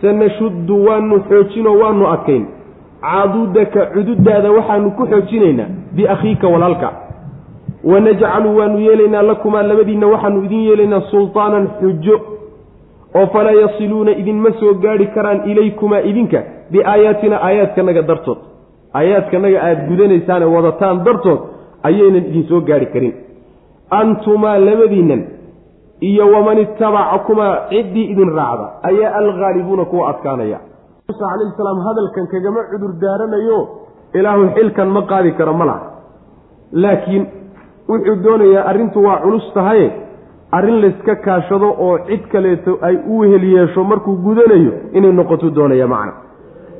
[0.00, 2.44] sanashuddu waanu xoojinoo waanu adkayn.
[3.02, 6.88] Caadudaka cududaada waxaanu ku xoojinaynaa biakhiika walaalka.
[7.84, 12.16] Wanajcalu waanu yeelaynaa lakumaa labadiinna waxaanu idin yeelaynaa sultaanan xujo
[13.18, 16.40] oo falaa yasiluuna idinma soo gaadhi karaan ilaykumaa idinka
[16.72, 18.38] biaayaatina aayaadkanaga dartood.
[18.98, 21.40] Aayaadkanaga aada gudanaysaane wadataan dartood
[21.88, 23.14] ayaynan idin soo gaadhi karin.
[24.00, 25.22] Antumaa labadiinnan
[26.08, 30.58] iyo waman itabacakumaa ciddii idin raacda ayaa alghaalibuuna kuwa adkaanaya.
[31.08, 33.58] Muuse calayhi salaam hadalkan kagama cudur daaranayo
[34.18, 35.82] ilaahu xilkan ma qaadi karo ma laha.
[36.82, 37.24] Laakiin
[37.88, 39.86] wuxuu doonayaa arrintu waa culus tahaye
[40.52, 45.86] arrin layska kaashado oo cid kaleeto ay u wehel yeesho markuu gudanayo inay noqoto doonaya
[45.86, 46.12] macna.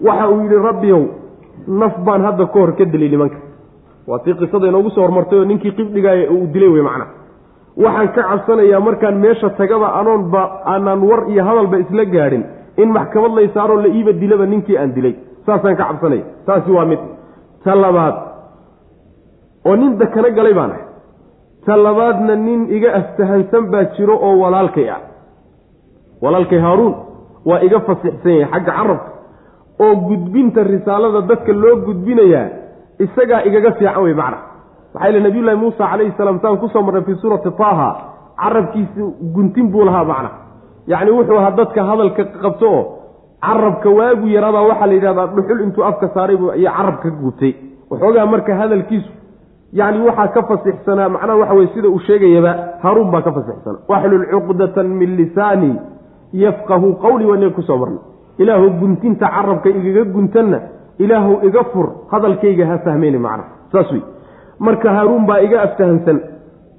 [0.06, 1.02] Waxa uu yidhi rabbiyow
[1.80, 3.36] naf baan hadda ka hor ka dilay nimanka.
[4.08, 7.06] Waa tii qisada inoogu soo hormartay oo ninkii qibdhigaaya uu dilay wey macna.
[7.76, 12.44] Waxaan ka cabsanayaa markaan meesha tagaba anoonba aanaan war iyo hadalba isla gaadhin
[12.76, 15.14] in maxkamad lay saaroo la iiba dilaba ninkii aan dilay.
[15.46, 16.24] Saasaan ka cabsanaya.
[16.46, 16.98] Taasi waa mid.
[17.64, 18.14] Ta labaad
[19.64, 20.84] oo nin dakana galay baan ahay
[21.66, 25.00] ta labaadna nin iga aftahansan baa jiro oo walaalkay ah.
[26.22, 26.94] Walaalkay haaruun
[27.48, 29.10] waa iga fasixsan yahay xagga carabka
[29.84, 32.46] oo gudbinta risaalada dadka loo gudbinayaa
[33.04, 34.38] isagaa igaga fiican wey macna.
[34.94, 37.88] Maxaa yele nabiyullaahi muusa calayhi salaam saan ku soo marnay fii suurati taaha
[38.42, 39.00] carabkiisi
[39.34, 40.30] guntin buu lahaa macna.
[40.90, 42.82] Yacni wuxuu ahaa dadka hadalka qabto oo
[43.46, 47.52] carabka waagu yaraabaa waxaa la yidhahdaa dhuxul intuu afka saaray iyo carabka ka gubtay
[47.90, 49.10] waxoogaa marka hadalkiisu
[49.72, 52.52] yacni waxaa ka fasixsanaa macnaha waxa weye sida uu sheegayaba
[52.82, 53.82] haruun baa ka fasixsanaa.
[53.88, 55.72] Waxlul cuqdatan min lisaani
[56.32, 57.98] yafqahu qawlii waa inaga ku soo marnay
[58.38, 60.58] ilaahu guntinta carabka igaga guntanna
[60.98, 63.44] ilaahu iga fur hadalkayga ha fahmeyni macna.
[63.72, 64.02] Saas wey
[64.58, 66.20] marka haaruun baa iga aftahansan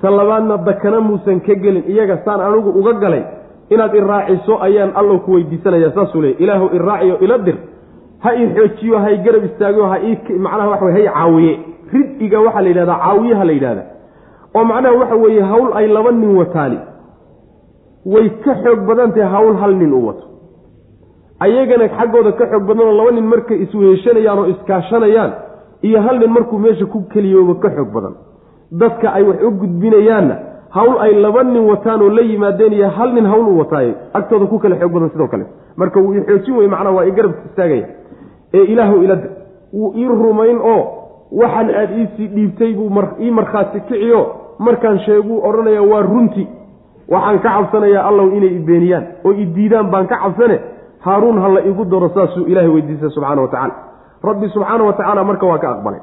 [0.01, 3.23] ta labaadna dakana muusan ka gelin iyaga saan anigu uga galay
[3.69, 5.91] inaad iraaciso ayaan allow ku weydiisanaya.
[5.95, 7.57] Saasuu leey ilaahu iraaciyo ila dir.
[8.19, 9.97] Ha i xoojiyo hay garab istaago ha
[10.39, 13.83] macnaha waxa wey hay caawiye rid-iga waxaa la yidhahdaa caawiyaha la yidhahda
[14.55, 16.79] oo macnaha waxa weeye hawl ay laba nin wataani.
[18.05, 20.25] way ka xoog badan tahay hawl hal nin u wato.
[21.39, 25.31] ayagana xaggooda ka xoog badanoo laba nin markay isweheshanayaan oo iskaashanayaan
[25.87, 28.13] iyo hal nin markuu meesha ku keliyooba ka xoog badan.
[28.71, 30.35] dadka ay wax u gudbinayaanna
[30.69, 34.45] hawl ay laba nin wataan oo la yimaadeen iyo hal nin hawl u wataaye agtooda
[34.45, 35.45] ku kale xoog badan sidoo kale.
[35.75, 37.87] marka wuu i xoojin wey macnaha waa i garab istaagaya.
[38.53, 39.27] ee ilaahu ilada
[39.73, 40.83] wuu ii rumayn oo
[41.31, 42.91] waxaan aada iisii dhiibtay buu
[43.21, 44.21] ii markhaati kiciyo.
[44.59, 46.47] Markaan sheeguu odhanaya waa runti
[47.09, 50.59] waxaan ka cabsanayaa allow inay ibeeniyaan oo i diidaan baan ka cabsane.
[50.99, 53.73] Haaruun ha la igu daro saasuu ilaahay weydiistay subxaana wa tacala
[54.23, 55.99] rabbi subxaana wa tacaala marka waa ka aqbalay.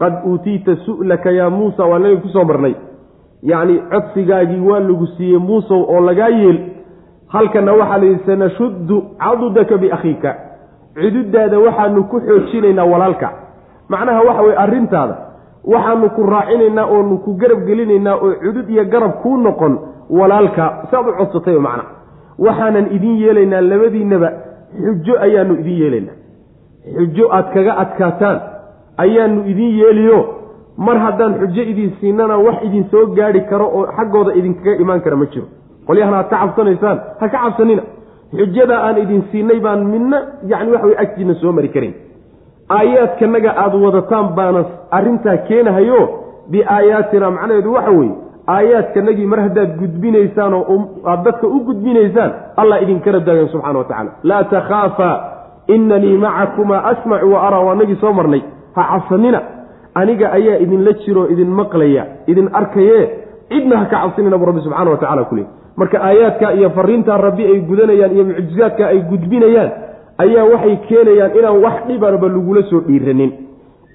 [0.00, 2.74] Qad uutiita su'laka yaa muusa waa naga ku soo marnay.
[3.42, 6.58] Yacni codsigaagii waa lagu siiyey muusow oo lagaa yeel.
[7.28, 10.34] Halkana waxaa la yidhi sanashuddu cadudaka biakhiika
[10.94, 13.28] cududaada waxaanu ku xoojinaynaa walaalka
[13.92, 15.14] macnaha waxa weye arrintaada
[15.72, 19.74] waxaanu ku raacinaynaa oonu ku garab gelinaynaa oo cudud iyo garab kuu noqon
[20.18, 21.84] walaalka saad u codsatay macna
[22.46, 24.28] waxaanan idin yeelaynaa labadiinnaba
[24.84, 26.16] xujo ayaanu idin yeelaynaa.
[26.96, 28.38] Xujo aad kaga adkaataan
[29.04, 30.18] ayaanu idin yeeliyo.
[30.86, 35.16] Mar haddaan xujo idin siinana wax idin soo gaadhi karo oo xaggooda idinkaga imaan kara
[35.20, 35.46] ma jiro.
[35.86, 37.82] Qolyahana aad ka cabsanaysaan ha ka cabsanina.
[38.38, 40.18] Xujada aan idin siinay baan midna
[40.50, 41.94] yacni waxa way agtiina soo mari karin
[42.78, 44.64] aayaadkanaga aada wadataan baana
[44.98, 46.00] arrintaa keenahayo
[46.52, 48.14] biaayaatina macnaheedu waxa weeye
[48.56, 50.76] aayaadkanagii mar haddaad gudbinaysaan oo
[51.12, 52.30] aad dadka u gudbinaysaan
[52.60, 55.10] allah idinkala daagan subxana wa tacala laa takhaafa
[55.74, 58.42] inanii macakumaa asmacu wa araa waanagii soo marnay.
[58.74, 59.40] Ha cabsanina.
[59.94, 63.00] Aniga ayaa idinla jiroo idin maqlaya idin arkaye
[63.50, 67.44] cidna ha ka cabsanina bu rabbi subxana wa tacala kuley marka aayaadka iyo fariintaa rabbi
[67.52, 69.70] ay gudanayaan iyo mucjizaadka ay gudbinayaan
[70.18, 73.32] ayaa waxay keenayaan inaan wax dhibanba lagula soo dhiiranin.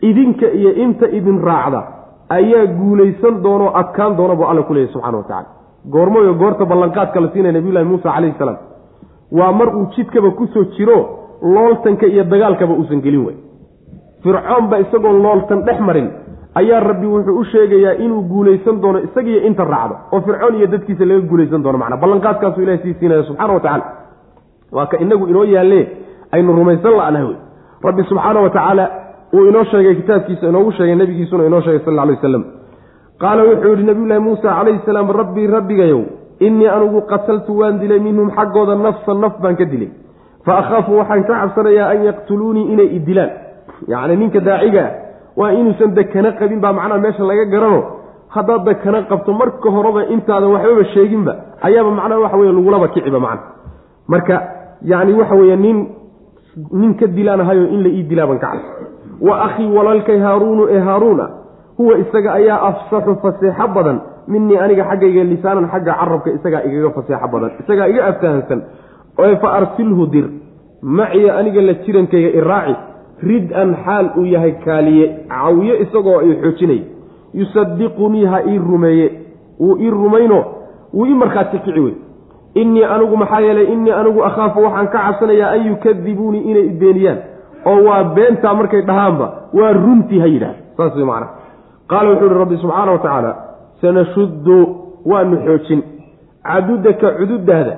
[0.01, 1.81] Idinka iyo inta idin raacda
[2.29, 5.47] ayaa guulaysan doonoo adkaan doona buu alla ku leeyahy subxana wa tacala
[5.91, 8.57] goormoyo goorta ballanqaadka la siinaya nabiyullahi muusa calayhi salaam
[9.31, 10.97] waa mar uu jidkaba ku soo jiro
[11.41, 13.35] looltanka iyo dagaalkaba uusan gelin way
[14.23, 16.09] fircoon ba isagoo looltan dhex marin
[16.55, 21.05] ayaa rabbi wuxuu u sheegayaa inuu guulaysan doono isagiyo inta raacdo oo fircoon iyo dadkiisa
[21.05, 23.85] laga guulaysan doono macnaa ballanqaadkaasuu ilahay sii siinaya subxana wa tacala
[24.71, 25.81] waa ka inagu inoo yaalle
[26.35, 27.37] aynu rumaysan la'nahay wey.
[27.87, 28.85] Rabbi subxaana wa tacaala
[29.33, 32.43] uu inoo sheegay kitaabkiisa inoogu sheegay nabigiisuna inoo sheegay sal alay wasalam
[33.21, 36.01] qaala wuxuu yihi nabiyullaahi muusa calayhi salaam rabbii rabbigayow
[36.47, 39.89] innii anugu qataltu waan dilay minhum xaggooda nafsan naf baan ka dilay.
[40.45, 43.31] Fa akhaafu waxaan ka cabsanayaa an yaqtuluunii inay i dilaan.
[43.91, 44.91] Yacni ninka daaciga ah
[45.39, 47.81] waa inuusan dekana qabin baa macnaha meesha laga garano.
[48.35, 51.33] Haddaad dekana qabto marka horeba intaadan waxbaba sheeginba
[51.67, 53.41] ayaaba macnaha waxa weye lagulaba kiciba macna.
[54.07, 54.35] Marka
[54.91, 55.77] yacni waxa weeye nin
[56.71, 58.71] nin ka dilaanahayo in la ii dilaaban ka cabsa
[59.21, 61.29] wa akhii walaalkay haaruunu ee haaruun ah
[61.77, 63.99] huwa isaga ayaa afsaxu faseexo badan.
[64.27, 67.51] Minii aniga xaggayga lisaanan xagga carabka isagaa igaga faseexo badan.
[67.59, 68.61] Isagaa iga aftahansan
[69.41, 70.25] fa arsilhu dir.
[70.81, 72.75] Maciya aniga la jirankayga iraaci
[73.23, 75.05] rid-an xaal uu yahay kaaliye.
[75.29, 76.81] Cawiye isagoo i xoojinay.
[77.33, 79.11] Yusadiqunii ha ii rumeeye.
[79.59, 80.45] Wuu ii rumayno.
[80.93, 81.93] Wuu ii markhaati kici wey
[82.61, 87.19] innii anigu maxaa yeelay innii anigu akhaafu waxaan ka cabsanayaa an yukadibuunii inay beeniyaan.
[87.69, 89.27] Oo waa beentaa markay dhahaanba
[89.59, 91.27] waa runtii ha yidhahda saas way macana
[91.91, 93.31] qaala wuxuu ihi rabbi subxaana wa tacaala
[93.81, 94.57] sanashuddu
[95.11, 95.81] waanu xoojin.
[96.47, 97.73] Cadudaka cududaada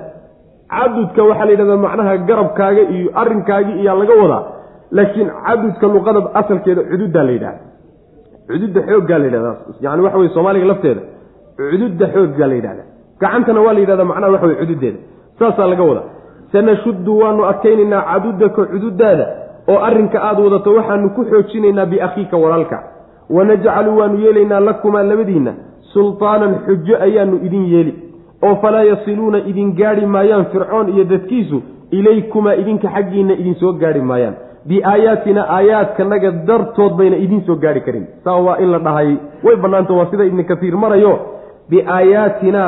[0.76, 4.42] cadudka waxaa la yidhahdaa macnaha garabkaaga iyo arrinkaagii iyaa laga wadaa
[4.96, 7.60] laakiin cadudka luqada asalkeeda cududaa la yidhahda
[8.50, 9.52] cududda xooggaa la yidhahda
[9.84, 11.02] yani waxa weye soomaaliga lafteeda
[11.70, 12.82] cududda xooggaa la yidhahda
[13.20, 14.98] gacantana waa la yidhahda macnaha waxa weye cududeeda.
[15.38, 16.08] Saasaa laga wadaa.
[16.52, 19.26] Sanashuddu waanu adkaynaynaa cadudaka cududaada
[19.68, 22.78] oo arrinka aada wadato waxaanu ku xoojinaynaa biakhiika walaalka.
[23.30, 25.52] Wanajcalu waanu yeelaynaa lakumaa labadiinna
[25.92, 27.94] sultaanan xujo ayaanu idin yeeli.
[28.42, 34.00] Oo falaa yasiluuna idin gaadhi maayaan fircoon iyo dadkiisu ilaykumaa idinka xaggiinna idin soo gaadhi
[34.00, 34.34] maayaan.
[34.68, 38.06] Biaayaatina aayaadkanaga dartood bayna idiin soo gaadhi karin.
[38.24, 39.16] Saa waa in la dhahay.
[39.44, 41.12] Way bannaanta waa sida ibni kasiir marayo
[41.70, 42.62] biaayaatina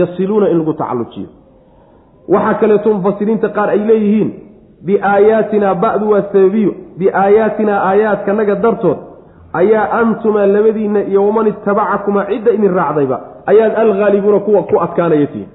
[0.00, 1.28] yasiluuna in lagu tacallujiyo.
[2.28, 4.30] Waxaa kaleeto mufasiriinta qaar ay leeyihiin
[4.86, 6.72] biaayaatina ba'du waa sababiyo.
[6.98, 8.98] Biaayaatinaa aayaadkanaga dartood
[9.60, 13.16] ayaa antumaa labadiinna iyo waman ittabacakumaa cidda idin raacdayba
[13.50, 15.48] ayaad alghaalibuuna kuwa ku adkaanaya tihiin.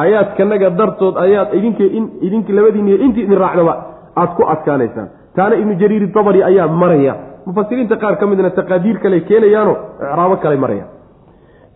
[0.00, 1.78] Aayaadkanaga dartood ayaad idink
[2.26, 3.74] idink labadiinna iyo intii idin raacdaba
[4.16, 5.08] aad ku adkaanaysaan.
[5.36, 7.14] Taana ibnu jariir dabari ayaa maraya.
[7.46, 10.84] Mufasiriinta qaar ka midna taqaadiir kale keenayaano icraabo kale maraya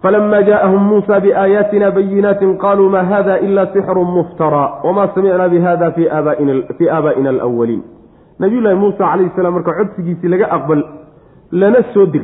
[0.02, 6.08] falama jaaahum muusa biaayaatina bayinaatin qaluu ma hada ila sixru muftara wama samicna bihada fii
[6.08, 7.82] aabaa'ina alwaliin
[8.38, 10.82] nabiyullaahi muusa calayhi salaam marka codsigiisii laga aqbal
[11.50, 12.22] lana soo dir.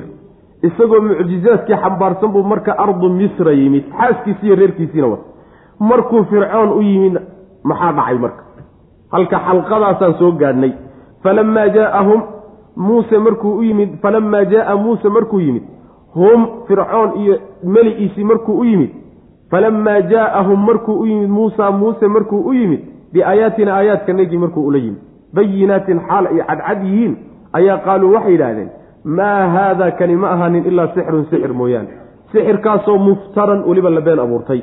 [0.63, 5.25] Isagoo mucjizaadkii xambaarsan buu marka ardu misra yimid xaaskiisi iyo reerkiisiina wata
[5.81, 7.15] markuu fircoon u yimid
[7.65, 8.43] maxaa dhacay marka?
[9.13, 10.73] Halka xalqadaasaan soo gaadhnay.
[11.23, 12.23] Falamaa jaaahum
[12.77, 15.63] muuse markuu u yimid falamaa jaaa muuse markuu yimid
[16.15, 18.91] hum fircoon iyo meli'iisii markuu u yimid.
[19.51, 22.81] Falamaa jaaahum markuu u yimid muusa muuse markuu u yimid
[23.13, 25.01] biaayaatina aayaadkanagii markuu ula yimid.
[25.35, 27.15] Bayinaatin xaal ay cadcad yihiin
[27.53, 28.71] ayaa qaaluu waxay yidhaahdeen
[29.05, 31.89] maa haada kani ma ahaanin ilaa sixrun sixir mooyaane.
[32.33, 34.63] Sixirkaasoo muftaran weliba la been abuurtay.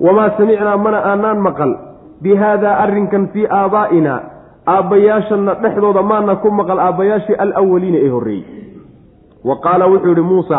[0.00, 1.72] Wamaa samicnaa mana aanaan maqal.
[2.22, 4.20] Bi haadaa arrinkan fii aabaa'ina
[4.66, 8.44] aabbayaashanna dhexdooda maana ku maqal aabbayaashii alawaliina ee horreeyey
[9.48, 10.58] wa qaala wuxuu yidhi muusa.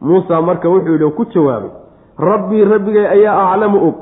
[0.00, 1.70] Muusa marka wuxuu yidhi ku jawaabay.
[2.18, 3.94] Rabbii rabbigay ayaa aclamu og.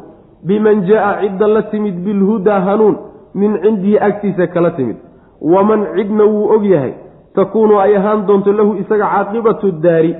[0.47, 2.97] Biman jaa'a cidda la timid bilhudaa hanuun.
[3.35, 4.97] Min cindihi agtiisa kala timid.
[5.41, 6.95] Waman cidna wuu og yahay.
[7.35, 10.15] Takuunu ay ahaan doonto lahu isaga caaqibatu daari.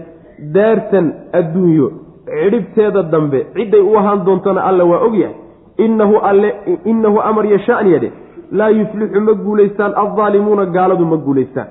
[0.55, 1.91] Daartan adduunyo
[2.27, 5.35] cidhibteeda dambe cidday u ahaan doontona alla waa ogyahay
[5.79, 6.51] innahu alle
[6.85, 8.13] innahu amar yashaan yadhe.
[8.53, 9.93] Laa yuflixu ma guulaystaan.
[10.05, 11.69] Addaalimuuna gaaladu ma guulaystaan.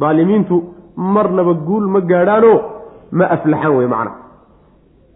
[0.00, 0.62] Daalimiintu
[0.96, 2.60] marnaba guul ma gaadhaano
[3.12, 4.12] ma aflaxaan wey macna.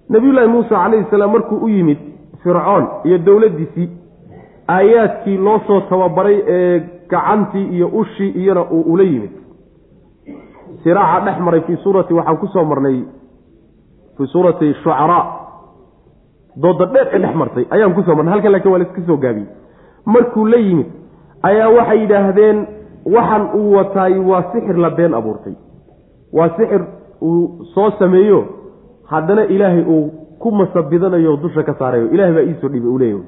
[0.09, 1.99] Nabiyullaahi muuse calayhi salaam markuu u yimid
[2.43, 3.89] fircoon iyo dowladdiisii
[4.69, 9.31] aayaadkii loo soo tababaray ee gacantii iyo ushii iyana uu ula yimid.
[10.83, 13.05] Siraaca dhex maray fii suurati waxaan ku soo marnay
[14.17, 15.25] fii suurati shucaraa.
[16.57, 19.49] Dooda ee dhex martay ayaan ku soo marnay halkan laakiin waa laiska soo gaabiyey.
[20.05, 20.87] Markuu la yimid
[21.43, 22.67] ayaa waxay yidhaahdeen
[23.05, 25.55] waxan uu wataay waa sixir la been abuurtay
[26.33, 26.83] waa sixir
[27.23, 28.45] uu soo sameeyo
[29.11, 32.07] haddana ilaahay uu ku masabidanayo dusha ka saarayo.
[32.15, 33.23] Ilahay baa iisoo dhibay uu leeyahy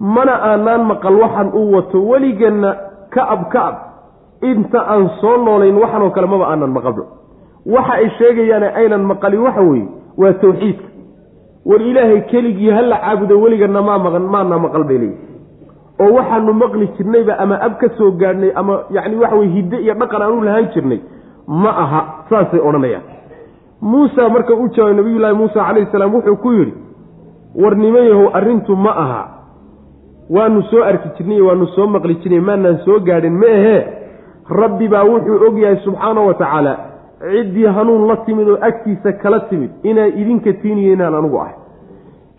[0.00, 2.70] mana aanaan maqal waxan uu wato weligeenna
[3.14, 3.76] ka-ab ka-ab
[4.42, 7.04] inta aan soo noolayn waxanoo kale maba aanan maqalba
[7.74, 10.86] waxa ay sheegayaane aynan maqalin waxa weeye waa tawxiidka.
[11.64, 15.18] War ilaahay keligii ha la caabudo weligana maa maqan maana maqal bay leeyihi
[16.04, 19.94] oo waxaanu maqli jirnayba ama ab ka soo gaadhnay ama yacni waxa weye hidde iyo
[19.94, 21.00] dhaqan aanu lahaan jirnay
[21.50, 23.02] ma aha saasay odhanayaan.
[23.82, 26.74] Muusa marka u jawaabay nabiyullaahi muusa calayhi salaam wuxuu ku yidhi
[27.62, 29.22] war nimayahow arrintu ma aha.
[30.30, 33.80] Waanu soo arki jirnay waanu soo maqli jirnay maanaan soo gaadhin ma ahee?
[34.60, 36.76] Rabbi baa wuxuu og yahay subxaana wa tacaala
[37.32, 41.54] ciddii hanuun la timid oo agtiisa kala timid inaa idinka tiiniyo inaan anugu ahay.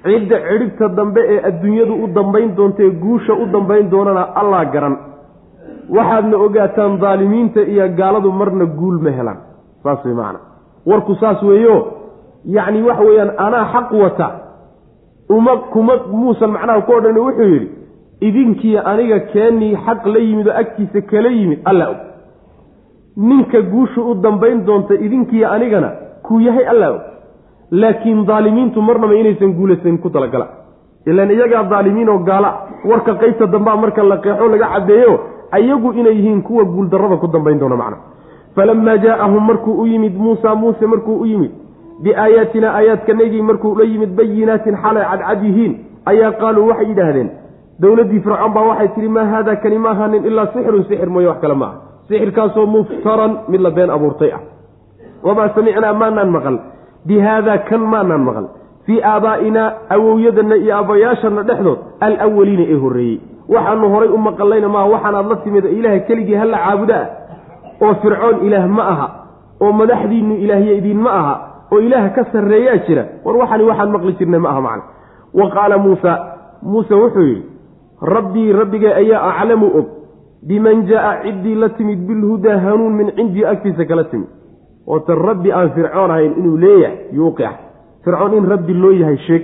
[0.04, 4.96] Cidda cidhibta dambe ee adduunyadu u dambayn doonta ee guusha u dambayn doonana allaa garan
[5.96, 9.40] waxaadna ogaataan daalimiinta iyo gaaladu marna guul ma helaan.
[9.84, 10.40] Saas way macana
[10.90, 11.76] warku saas weeyo
[12.56, 14.28] yacni waxa weeyaan anaa xaq wata.
[15.30, 17.68] Uma kuma muusan macnaha ku odhan wuxuu yidhi
[18.28, 21.98] idinkii aniga keenii xaq la yimid oo agtiisa kala yimid alla og.
[23.18, 25.90] Ninka guusha u dambayn doonta idinkii anigana
[26.26, 27.02] kuu yahay alla og.
[27.72, 30.48] Laakiin daalimiintu marnaba inaysan guulaysanin ku talagala
[31.06, 32.50] ilaan iyagaa daalimiin oo gaala.
[32.90, 35.14] Warka qaybta dambaa marka la qeexo laga caddeeyo
[35.52, 37.98] ayagu inay yihiin kuwa guuldarrada ku dambayn doona macna.
[38.56, 41.52] Falamaa jaaahum markuu u yimid muusa muuse markuu u yimid
[42.04, 45.74] biaayaatina aayaadkanagii markuu la yimid bayinaatin xalay cadcad yihiin
[46.12, 47.30] ayaa qaaluu waxay yidhaahdeen
[47.82, 51.40] dowladdii fircoon baa waxay tihi maa haada kani ma ahaanin ilaa sixirun sixir mooye wax
[51.42, 51.78] kale ma aha.
[52.08, 54.42] Sixirkaasoo muftaran mid la been abuurtay ah
[55.24, 56.58] wamaa samicnaa maanaan maqal.
[57.08, 58.46] Bi haada kan maanaan maqal.
[58.86, 63.18] Fii aabaa'inaa awowyadanna iyo aabbayaashana dhexdood alawaliina ee horreeyey
[63.54, 68.46] waxaanu horay u maqallayna maaha waxaanaad la timid ilaaha keligii hala caabuda ah oo fircoon
[68.48, 69.08] ilaah ma aha
[69.62, 71.34] oo madaxdiinnu ilaahya idiin ma aha
[71.72, 74.84] oo ilaah ka sarreeyaa jira war waxani waxaan maqli jirnay ma aha macna.
[75.40, 76.12] Wa qaala muusa
[76.62, 77.44] muuse wuxuu yidhi
[78.16, 79.86] rabbii rabbigay ayaa aclamu og
[80.48, 84.28] biman jaa'a ciddii la timid bilhudaa hanuun min cindii agtiisa kala timid.
[84.88, 87.56] Ootan rabbi aan fircoon ahayn inuu leeyahay yuuqic
[88.04, 89.44] fircoon in rabbi loo yahay sheeg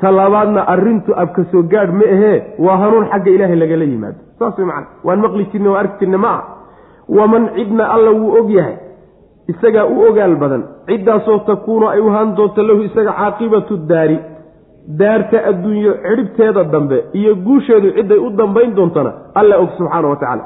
[0.00, 2.42] talabaadna arrintu abka soo gaadh ma ahee?
[2.58, 4.18] Waa hanuun xagga ilaahay lagala yimaado.
[4.38, 6.42] Saas way macana waan maqli jirna waan arki jirna ma ah
[7.08, 8.76] waman cidna alla wuu og yahay.
[9.48, 10.62] Isagaa u ogaal badan.
[10.86, 14.18] Ciddaasoo takuunu ay u haan doonto lahu isaga caaqibatu daari.
[14.98, 20.44] Daarta adduunyo cidhibteeda dambe iyo guusheedu cidday u dambayn doontana alla og subxaana wa tacaala.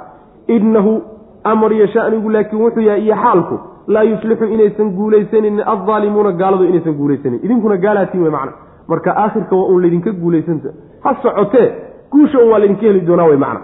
[0.48, 1.02] Innahu
[1.44, 6.94] amar iyo shanigu laakiin wuxuu yahay iyo xaalku laa yuflixu inaysan guulaysanin addaalimuuna gaaladu inaysan
[6.94, 7.40] guulaysanin.
[7.42, 8.52] Idinkuna gaalaatiin wey macna
[8.90, 10.68] marka aakhirka waa uun laydinka guulaysanta
[11.04, 11.68] ha socotee
[12.12, 13.60] guusha un waa laydinka heli doonaa wey macna.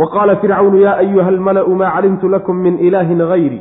[0.00, 3.60] Wa qaala fircawnu yaa ayuha almala'u maa calimtu lakum min ilaahin hayri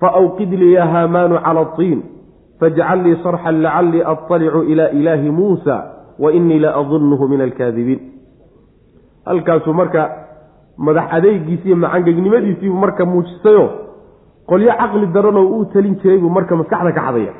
[0.00, 2.00] faawqid lii ya haamaanu cala atiin
[2.60, 5.76] fajcal lii sarxan lacallii aطalicu ila ilaahi muusa
[6.18, 8.00] wa inii la adunnuhu min alkaadibiin.
[9.26, 10.02] Halkaasuu marka
[10.78, 13.64] madax adeygiisi iyo macangegnimadiisiibuu marka muujisayo
[14.46, 17.32] qolyo caqli daranoo uu talin jiray buu marka maskaxda ka xadaya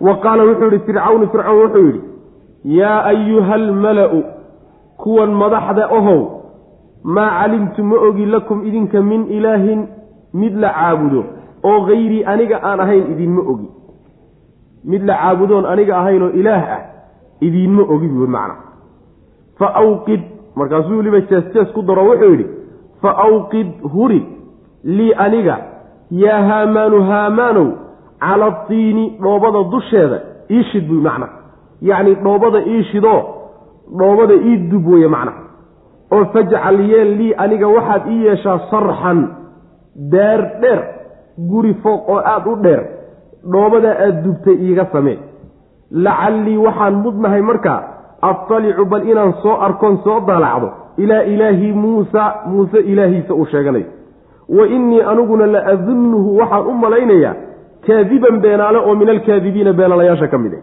[0.00, 2.00] wa qaala wuxuu yihi fircawnu fircawn wuxuu yidhi
[2.78, 4.22] yaa ayuha almala'u
[4.96, 6.20] kuwan madaxda ohow
[7.04, 9.86] maa calimtu ma ogi lakum idinka min ilaahin
[10.34, 11.24] mid la caabudo
[11.64, 13.68] oo hayrii aniga aan ahayn idiinma ogi.
[14.84, 16.82] Mid la caabudoon aniga ahaynoo ilaah ah
[17.40, 18.54] idiinma ogi buui macna.
[19.58, 20.20] Fa awqid
[20.56, 22.46] markaasuu weliba jees-jees ku daro wuxuu yidhi
[23.02, 24.20] fa awqid huri
[24.84, 25.56] lii aniga
[26.10, 27.68] yaa haamaanu haamaanow
[28.20, 30.18] cala atiini dhoobada dusheeda
[30.50, 31.28] iishid buy macna.
[31.82, 33.20] Yacni dhoobada iishidoo
[33.98, 35.32] dhoobada ii dub weye macna.
[36.12, 39.28] Oo fajcal yeel lii aniga waxaad ii yeeshaa sarxan
[40.12, 40.80] daar dheer
[41.50, 42.82] guri fooq oo aada u dheer
[43.52, 45.18] dhoobadaa aada dubtay iiga samee.
[45.90, 47.80] Lacallii waxaan mudnahay markaa
[48.22, 53.86] attalicu bal inaan soo arkoon soo daalacdo ilaa ilaahi muusa muuse ilaahiisa uu sheeganayo
[54.48, 57.34] wa innii aniguna la adunnuhu waxaan u malaynayaa
[57.86, 60.60] kaadiban beenaale oo min alkaadibiina beenaalayaasha ka mid e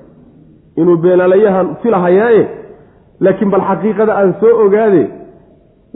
[0.82, 2.44] inuu beenaalayahan filahayaaye
[3.20, 5.04] laakiin bal xaqiiqada aan soo ogaade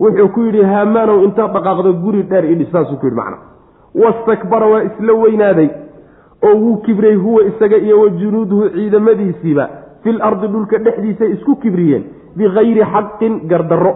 [0.03, 3.37] wuxuu ku yidhi haamaanow intaad dhaqaaqdo guri dheer idhis saasuu ku yidhi macna.
[4.03, 5.69] Wastakbara waa isla weynaaday
[6.47, 9.65] oo wuu kibray huwa isaga iyo wa junuuduhu ciidamadiisiiba
[10.03, 12.03] fil ardi dhulka dhexdiisay isku kibriyeen
[12.37, 13.93] bikayri xaqin gardarro.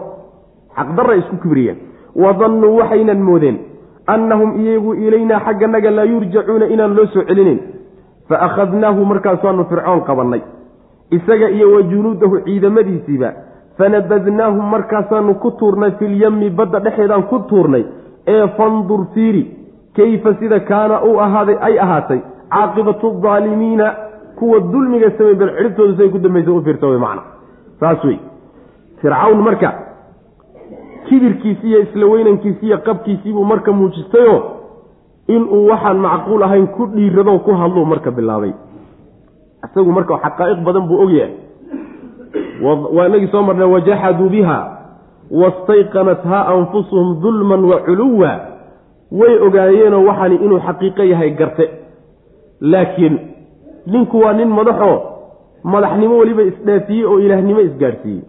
[0.77, 1.77] Xaqdarra isku kibriyeen.
[2.15, 3.57] Wadannuu waxaynan moodeen
[4.15, 7.59] annahum iyagu ilaynaa xagganaga laa yurjacuuna inaan loo soo celinayn
[8.29, 10.41] fa akhadnaahu markaasaanu fircoon qabannay.
[11.17, 13.29] Isaga iyo wa junuudahu ciidamadiisiiba
[13.77, 17.83] fanabadnaahum markaasaanu ku tuurnay filyami badda dhexeedaan ku tuurnay
[18.27, 19.43] ee fandur fiiri
[19.95, 22.19] kayfa sida kaana uu ahaaday ay ahaatay
[22.53, 23.87] caaqibatu aalimiina
[24.39, 27.21] kuwa dulmiga samey bal cidhibtooda siay ku dambaysa u fiirsa wey macna.
[27.79, 28.19] Saas wey
[29.01, 29.69] fircawn marka
[31.11, 34.39] kibirkiisi iyo isla weynankiisi iyo qabkiisiibuu marka muujistayoo
[35.27, 38.53] inuu waxaan macquul ahayn ku dhiirado ku hadluu marka bilaabay.
[39.65, 41.33] Isagu marka xaqaa'iq badan buu ogyahay.
[42.95, 44.59] Waa inagii soo marnay wajaxaduu biha
[45.41, 48.31] wastayqanathaa anfusuhum dulman wa culuwa
[49.11, 51.65] way ogaayeenoo waxaani inuu xaqiiqo yahay garte.
[52.61, 53.19] Laakiin
[53.87, 54.97] ninku waa nin madaxoo
[55.63, 58.21] madaxnimo weliba isdhaafiyey oo ilaahnimo isgaadhsiiyey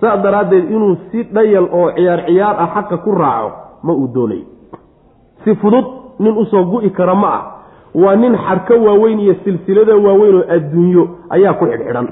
[0.00, 3.50] saa daraaddeed inuu si dhayal oo ciyaar ciyaar ah xaqa ku raaco
[3.82, 4.44] ma uu doonayo
[5.44, 5.86] si fudud
[6.18, 7.44] nin u soo gu'i kara ma ah.
[7.94, 12.08] Waa nin xadhko waaweyn iyo silsilada waaweyn oo adduunyo ayaa ku xidhxidhan.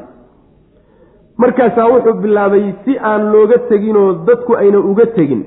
[1.39, 5.45] Markaasaa wuxuu bilaabay si aan looga teginoo dadku ayna uga tegin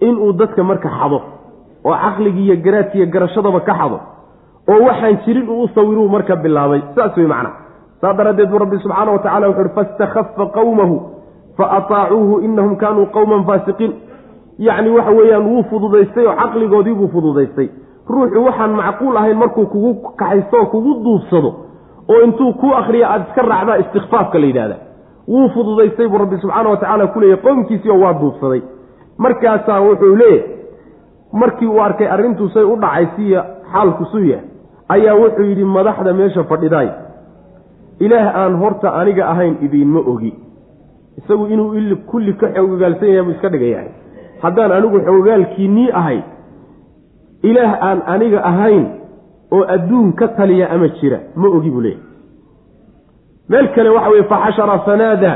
[0.00, 1.18] inuu dadka marka xado
[1.84, 3.98] oo caqligii iyo garaadki iyo garashadaba ka xado
[4.68, 6.82] oo waxaan jirin uu u sawiruu marka bilaabay.
[6.94, 7.50] Saas wey macna
[8.00, 10.96] saa daraaddeed buu rabbi subxaana wa tacala wuxu uhi fastakhafa qawmahu
[11.56, 13.92] fa ataacuuhu inahum kaanuu qowman faasiqiin
[14.58, 17.68] yacni waxa weeyaan wuu fududaystay oo caqligoodii buu fududaystay.
[18.08, 21.50] Ruuxu waxaan macquul ahayn markuu kugu kaxaysto oo kugu duubsado
[22.08, 24.76] oo intuu ku akriya aada iska raacdaa istikfaafka la yidhahda
[25.28, 28.62] wuu fududaystay buu rabbi subxaana wa tacala ku leeyay qowmkiisii oo waa duubsaday.
[29.18, 30.42] Markaasaa wuxuu leeyahy
[31.32, 34.46] markii uu arkay arrintuu say u dhacay siya xaalku su yahay.
[34.88, 36.88] Ayaa wuxuu yidhi madaxda meesha fadhidaay.
[38.00, 40.34] Ilaah aan horta aniga ahayn idiinma ogi
[41.18, 43.88] isagu inuu kulli ka xoogogaalsan yahay buu iska dhigayahay
[44.42, 46.20] haddaan anigu xoogaalkiinnii ahay
[47.42, 48.86] ilaah aan aniga ahayn
[49.52, 52.02] oo adduun ka taliya ama jira ma ogi buu leeyahy
[53.48, 55.32] meel kale waxa weye faxashara fanaada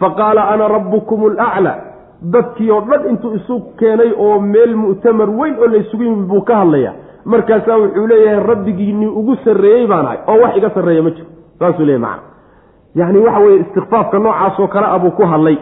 [0.00, 1.76] faqaala ana rabbukum alaclaa
[2.34, 6.56] dadkii oo dhan intuu isu keenay oo meel mu'tamar weyn oo laysugu yimid buu ka
[6.56, 6.92] hadlaya
[7.24, 10.18] markaasaa wuxuu leeyahay rabbigiinii ugu sarreeyey baan ahay.
[10.28, 11.28] Oo wax iga sarreeya ma jiro.
[11.58, 12.22] Saasuu leeyahy macana
[12.94, 15.58] yacni waxa weeye istikfaafka noocaasoo kale a buu ku hadlay.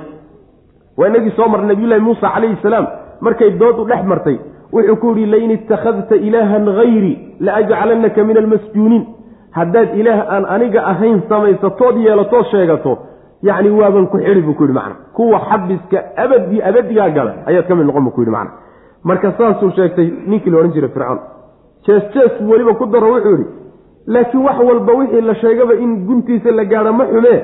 [0.99, 2.87] Waa inagii soo marnay nabiyullahi muusa calayhi salaam.
[3.21, 4.39] Markay dood u dhex martay
[4.73, 9.05] wuxuu ku yidhi lain ittakhadta ilaahan hayrii la ajcalannaka min almasjuuniin.
[9.51, 12.99] Haddaad ilaah aan aniga ahayn samaysatood yeelatood sheegato
[13.43, 14.95] yacni waaban ku xidhi buu ku yidhi macna.
[15.17, 18.51] Kuwa xabiska abadi abadigaa gala ayaad ka mid noqon buu ku yidhi macna.
[19.05, 21.19] Marka saasuu sheegtay ninkii la odhan jiray fircoon.
[21.87, 23.47] Jees jees weliba ku daro wuxuu yidhi
[24.07, 27.41] laakiin wax walba wixii la sheegaba in guntiisa la gaadho ma xumee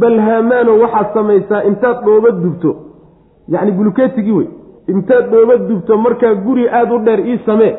[0.00, 2.76] bal haamaano waxaad samaysaa intaad dhooba dubto.
[3.48, 4.48] Yacni bulukeetigii wey
[4.88, 7.74] intaad dhooba dubto markaa guri aada u dheer ii samee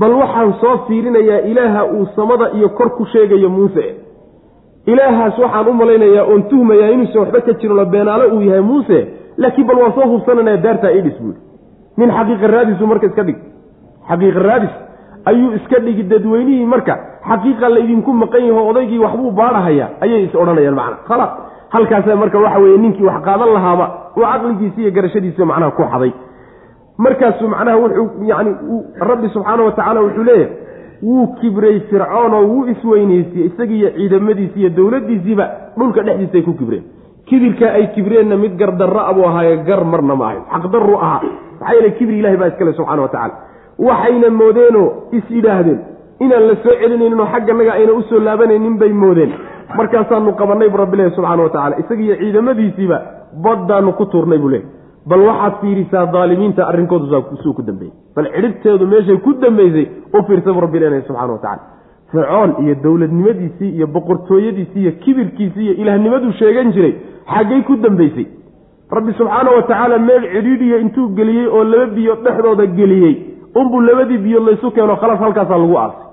[0.00, 3.94] bal waxaan soo fiirinayaa ilaaha uu samada iyo kor ku sheegayo muuse.
[4.86, 8.98] Ilaahaas waxaan u malaynayaa oon tuhmayaa inuusan waxba ka jirola beenaale uu yahay muuse
[9.36, 11.34] laakiin bal waan soo hubsananaya daartaa idhis buui
[11.96, 13.36] nin xaqiiqa raadisu marka iska dhig.
[14.08, 14.74] Xaqiiqa raadis
[15.24, 16.94] ayuu iska dhigi dadweynihii marka
[17.28, 20.96] xaqiiqa laydinku maqan yaho odaygii waxbuu baadhahayaa ayay is odhanayaan macna.
[21.08, 21.30] Khalaas
[21.74, 26.12] halkaasa marka waxa weeye ninkii wax qaadan lahaaba uu caqligiisi iyo garashadiisi macnaha ku xaday.
[26.98, 28.50] Markaasuu macnaha wuxuu yani
[29.00, 30.48] rabbi subxaana wa tacaala wuxuu leeyahay
[31.02, 35.44] wuu kibray fircoon oo wuu isweyneysiyey isagiiyo ciidamadiisi iyo dowladdiisiiba
[35.78, 36.84] dhulka dhexdiisa ay ku kibreen.
[37.26, 41.20] Kibirkaa ay kibreenna mid gardarra abuu ahaaye gar marna ma ahayn xaqdarru ahaa
[41.60, 43.34] maxaa yeele kibri ilahi baa iskale subxana wa tacala
[43.78, 45.80] waxayna moodeenoo is yidhaahdeen
[46.20, 49.32] inaan la soo celinayninoo xagganaga ayna u soo laabanaynin bay moodeen.
[49.76, 52.98] Markaasaanu qabannay bu rabbi lehy subxana wa tacala isagiiyo ciidamadiisiiba
[53.44, 54.64] baddaanu ku tuurnay buu lehy
[55.06, 60.60] bal waxaad fiirisaa daalimiinta arrinkoodu suu ku dambeeyey bal cidhibteedu meeshay ku dambeysay u fiirsabu
[60.60, 61.62] rabbi leenahay subxana wa tacala
[62.12, 66.94] fircoon iyo dowladnimadiisii iyo boqortooyadiisii iyo kibirkiisii iyo ilaahnimaduu sheegan jiray
[67.34, 68.26] xaggay ku dambeysay
[68.96, 73.14] rabbi subxaana wa tacaala meel cidhiidhiya intuu geliyey oo laba biyo dhexdooda geliyey
[73.60, 76.03] unbuu labadii biyood laysu keeno khalaas halkaasaa lagu aasay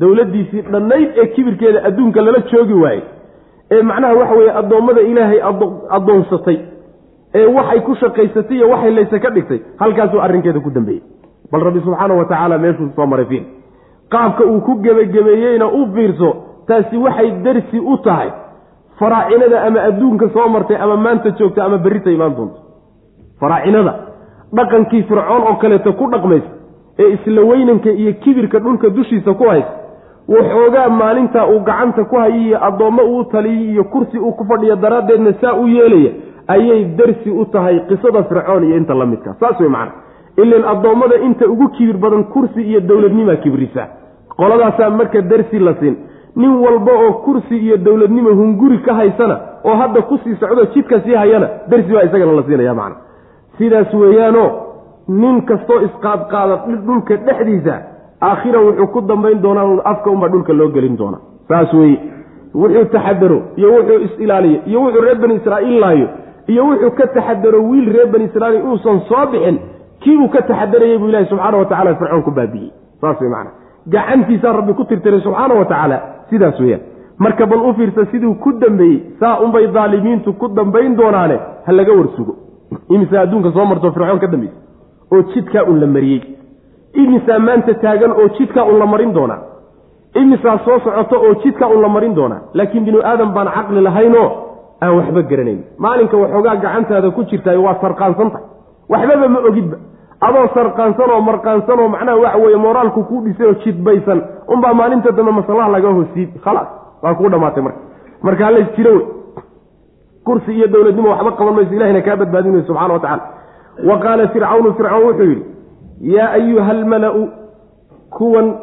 [0.00, 3.02] dowladdiisii dhannayd ee kibirkeeda adduunka lala joogi waayey.
[3.70, 5.40] Ee macnaha waxa weeye addoommada ilaahay
[5.96, 6.58] addoonsatay.
[7.34, 9.60] Ee waxay ku shaqaysatay iyo waxay layse ka dhigtay.
[9.78, 11.02] Halkaasuu arrinkeeda ku dambeeyey.
[11.52, 13.42] Bal rabbi subxaana wa tacaala meeshuu soo maray fiir
[14.12, 16.30] qaabka uu ku gebagebeeyeyna u fiirso
[16.68, 18.30] taasi waxay darsi u tahay.
[18.98, 22.58] Faraacinada ama adduunka soo martay ama maanta joogta ama berrita imaan doonto.
[23.40, 23.94] Faraacinada
[24.56, 26.50] dhaqankii fircoon oo kaleeto ku dhaqmaysa
[26.98, 29.72] ee isla weynanka iyo kibirka dhulka dushiisa ku haysa
[30.28, 35.32] waxoogaa maalintaa uu gacanta ku hayiyo addoommo uu taliyey iyo kursi uu ku fadhiyo daraaddeedna
[35.40, 36.12] saa u yeelaya
[36.48, 39.34] ayay darsi u tahay qisada fircoon iyo inta la midka.
[39.40, 39.92] Saas wey macana
[40.36, 43.86] ilan addoommada inta ugu kibir badan kursi iyo dowladnimaa kibrisa.
[44.36, 45.96] Qoladaasaa marka darsi la siin
[46.36, 51.00] nin walba oo kursi iyo dowladnimo hunguri ka haysana oo hadda ku sii socdo jidka
[51.00, 52.96] sii hayana darsi baa isagana la siinaya macana
[53.58, 54.50] sidaas weeyaano
[55.08, 56.56] nin kastoo isqaadqaada
[56.86, 57.74] dhulka dhexdiisa
[58.30, 61.18] aakhira wuxuu ku dambayn doonaa afka unbaa dhulka loo gelin doona
[61.48, 61.98] saas weye
[62.62, 66.08] wuxuu taxadaro iyo wuxuu is-ilaaliyo iyo wuxuu reer bani israa'iil laayo
[66.52, 69.58] iyo wuxuu ka taxadaro wiil reer bani israiil uusan soo bixin
[70.02, 73.50] kii uu ka taxadarayay buu ilahi subxaana wa tacala fircoon ku baabi'iyey saas wey macana
[73.94, 75.98] gacantiisaa rabbi ku tirtiray subxaana wa tacaala
[76.30, 76.82] sidaas weeyaan
[77.18, 81.92] marka bal u fiirsa siduu ku dambeeyey saa unbay daalimiintu ku dambayn doonaane ha laga
[81.92, 82.34] warsugo.
[82.94, 84.56] Imisaa adduunka soo marto fircoon ka dambaysa
[85.12, 86.20] oo jidkaa un la mariyey
[86.94, 89.38] imisaa maanta taagan oo jidkaa un la marin doonaa.
[90.14, 92.40] Imisaa soo socoto oo jidkaa un la marin doonaa.
[92.54, 94.28] Laakiin binu aadam baan caqli lahaynoo
[94.82, 95.60] aan waxba garanayn.
[95.78, 98.44] Maalinka waxoogaa gacantaada ku jirtaay waa sarqaansantahay
[98.88, 99.76] waxbaba ma ogidba.
[100.20, 105.12] Adoo sarqaansan oo marqaansan oo macnaha waxa weeye moraalku kuu dhisay oo jidbaysan unbaa maalinta
[105.12, 106.68] dambe maslaha laga hosiid khalaas
[107.02, 107.80] waa kuu dhamaatay marka.
[108.22, 109.06] Marka halays jiro wey.
[110.24, 113.22] Kursi iyo dowladnimo waxba qaban mayso ilahina kaa badbaadin wey wa tacala
[113.88, 115.44] wa qaala fircawnu fircawn wuxuu yidhi
[116.02, 117.28] yaa ayuha almala-u
[118.10, 118.54] kuwan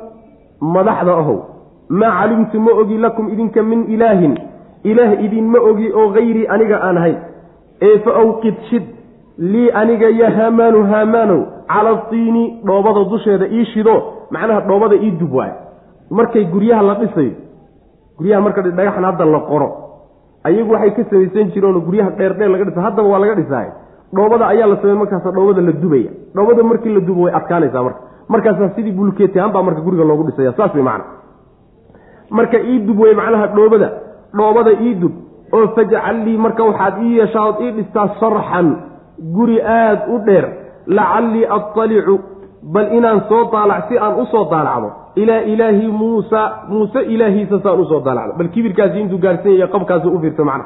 [0.62, 1.38] madaxda ahow
[1.90, 4.38] maa calimtu ma ogi lakum idinka min ilaahin
[4.84, 7.18] ilaah idinma ogi oo hayrii aniga aan ahayn.
[7.82, 8.84] Ee fa awqid shid
[9.38, 13.96] lii aniga ya haamaanu haamaanow cala tiini dhoobada dusheeda ii shido
[14.32, 15.54] macnaha dhoobada ii dub waayo
[16.10, 17.34] markay guryaha la dhisayo
[18.18, 19.70] guryaha marka dhagaxan hadda la qoro.
[20.44, 23.70] Ayagu waxay ka samaysan jireenoo guryaha dheerdheer laga dhisa haddaba waa laga dhisaay.
[24.16, 28.00] Dhoobada ayaa la samey markaasa dhoobada la dubaya dhoobada markii la dubo way adkaanaysaa marka.
[28.34, 30.54] Markaasaa sidii bulkeeti ahaan baa marka guriga loogu dhisaya.
[30.58, 31.04] Saas way macana
[32.30, 33.90] marka ii dub wey macnaha dhoobada.
[34.38, 35.12] Dhoobada ii dub.
[35.54, 38.68] Oo fajcal lii marka waxaad ii yeeshaa ood ii dhistaa sarxan
[39.36, 40.46] guri aada u dheer.
[40.88, 42.20] Lacallii attalicu.
[42.74, 44.90] Bal inaan soo daalac si aan u soo daalacdo.
[45.16, 46.42] Ilaa ilaahi muusa.
[46.70, 48.34] Muuse ilaahiisa saan u soo daalacdo.
[48.38, 50.66] Bal kibirkaasi intuu gaarhsanyaya qabkaasi u fiirsa macna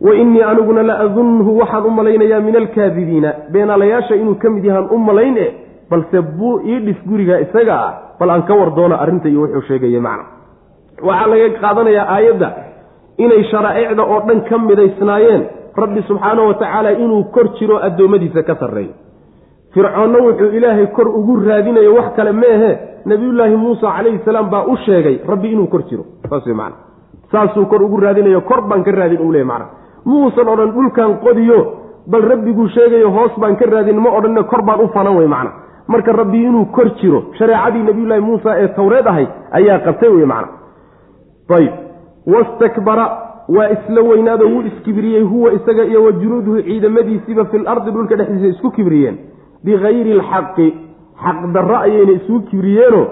[0.00, 3.32] wa innii aniguna la adunhu waxaan u malaynayaa min alkaadibiina.
[3.52, 5.46] Beenaalayaasha inuu ka mid yahaan u malayn e
[5.90, 9.62] balse buu ii dhis guriga isaga ah bal aan ka war doono arrinta iyo wuxuu
[9.68, 10.24] sheegaya macna.
[11.02, 12.48] Waxaa laga qaadanayaa aayadda
[13.18, 15.42] inay sharaa'icda oo dhan ka midaysnaayeen
[15.76, 18.92] rabbi subxaana wa tacaala inuu kor jiro addoommadiisa ka sarreeyo.
[19.74, 22.70] Fircoonna wuxuu ilaahay kor ugu raadinayo wax kale meehe
[23.06, 26.04] nebiyullaahi muusa calayhi salaam baa u sheegay rabbi inuu kor jiro.
[26.30, 26.76] Saas wey macana
[27.32, 29.66] saasuu kor ugu raadinayo kor baan ka raadin uu leey macna
[30.06, 31.58] muusan odhan dhulkan qodiyo
[32.06, 35.50] bal rabbiguu sheegayo hoos baan ka raadin ma odhanne kor baan u fanan wey macna.
[35.88, 39.28] Marka rabbi inuu kor jiro shareecadii nabiyullaahi muusa ee tawreed ahayd
[39.58, 40.48] ayaa qabtay wey macna.
[41.56, 41.72] Ayib
[42.26, 43.06] wastakbara
[43.48, 48.46] waa isla weynaado wuu iskibriyey huwa isaga iyo wa junuuduhu ciidamadiisiiba fil ardi dhulka dhexdiisa
[48.56, 49.16] isku kibriyeen
[49.64, 50.66] bikayri alxaqi
[51.24, 53.06] xaq darro ayayna isugu kibriyeeno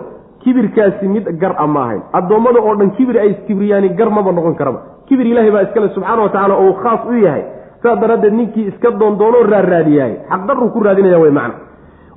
[0.45, 2.03] kibirkaasi mid gar a ma ahayn.
[2.12, 4.80] Addoommada oo dhan kibir ay iskibriyaani gar maba noqon karaba.
[5.09, 7.42] Kibir ilaahay baa iskale subxaana wa tacala oo khaas u yahay.
[7.82, 11.55] Saas daraaddeed ninkii iska doondoonoo raarraadiyahay xaqdarruu ku raadinaya way macna.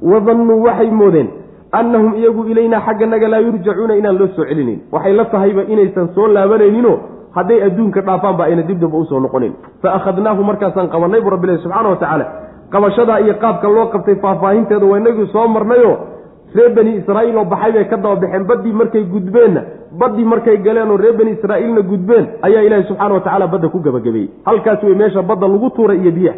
[0.01, 1.27] Wadannuu waxay moodeen
[1.71, 6.27] annahum iyagu ilaynaa xagganaga laa yurjacuuna inaan loo soo celinayn waxay la tahayba inaysan soo
[6.27, 6.95] laabanayninoo
[7.35, 11.89] hadday adduunka dhaafaanba ayna dibdamba u soo noqonayn fa akhadnaahu markaasaan qabannay buu rabbilahi subxana
[11.89, 12.25] wa tacaala.
[12.71, 15.91] Qabashadaa iyo qaabka loo qabtay faahfaahinteeda waa inagii soo marnayo
[16.55, 19.61] reer bani israa'iil oo baxay bay ka daba baxeen baddii markay gudbeenna
[19.99, 23.79] baddii markay galeen oo reer bani israa'iilna gudbeen ayaa ilaahi subxaana wa tacaala badda ku
[23.79, 24.29] gabagabeeyey.
[24.45, 26.37] Halkaas wey meesha badda lagu tuuray iyo biyaha.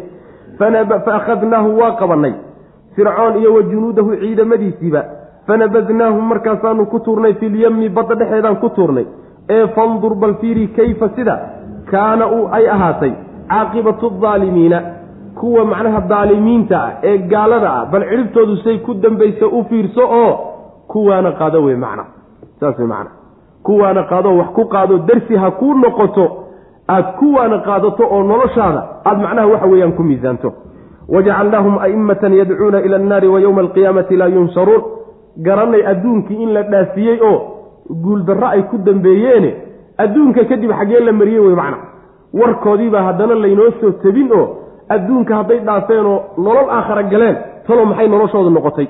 [0.58, 2.34] Fa akhadnaahu waa qabannay.
[2.96, 5.04] Fircoon iyo wa junuudahu ciidamadiisiiba.
[5.46, 9.06] Fanabadnaahum markaasaanu ku tuurnay filyami badda dhexeedaan ku tuurnay.
[9.48, 11.38] Ee fandur bal fiiri kayfa sida?
[11.90, 13.12] Kaana u ay ahaatay.
[13.50, 14.99] Caaqibatu aalimiina
[15.40, 20.32] kuwa macnaha daalimiinta ah ee gaalada ah bal cidhibtoodu say ku dambaysa u fiirso oo
[20.88, 22.04] kuwaana qaado wey macna.
[22.60, 23.10] Saas wey macna.
[23.62, 26.24] Kuwaana qaado wax ku qaado darsi ha kuu noqoto
[26.88, 30.52] aad kuwaana qaadato oo noloshaada aad macnaha waxa weeyaan ku miisaanto.
[31.08, 34.82] Wajacalnaahum a'immatan yadcuuna ila annaari wa yowma alqiyaamati laa yunsaruun.
[35.46, 37.38] Garanay adduunkii in la dhaafiyey oo
[38.02, 39.54] guuldarro ay ku dambeeyeene
[39.98, 41.76] adduunka kadib xaggee la mariyey wey macna.
[42.34, 44.46] Warkoodiibaa haddana laynoo soo tebin oo
[44.94, 47.36] adduunka hadday dhaafeenoo nolol aakhara galeen
[47.66, 48.88] talo maxay noloshoodu noqotay?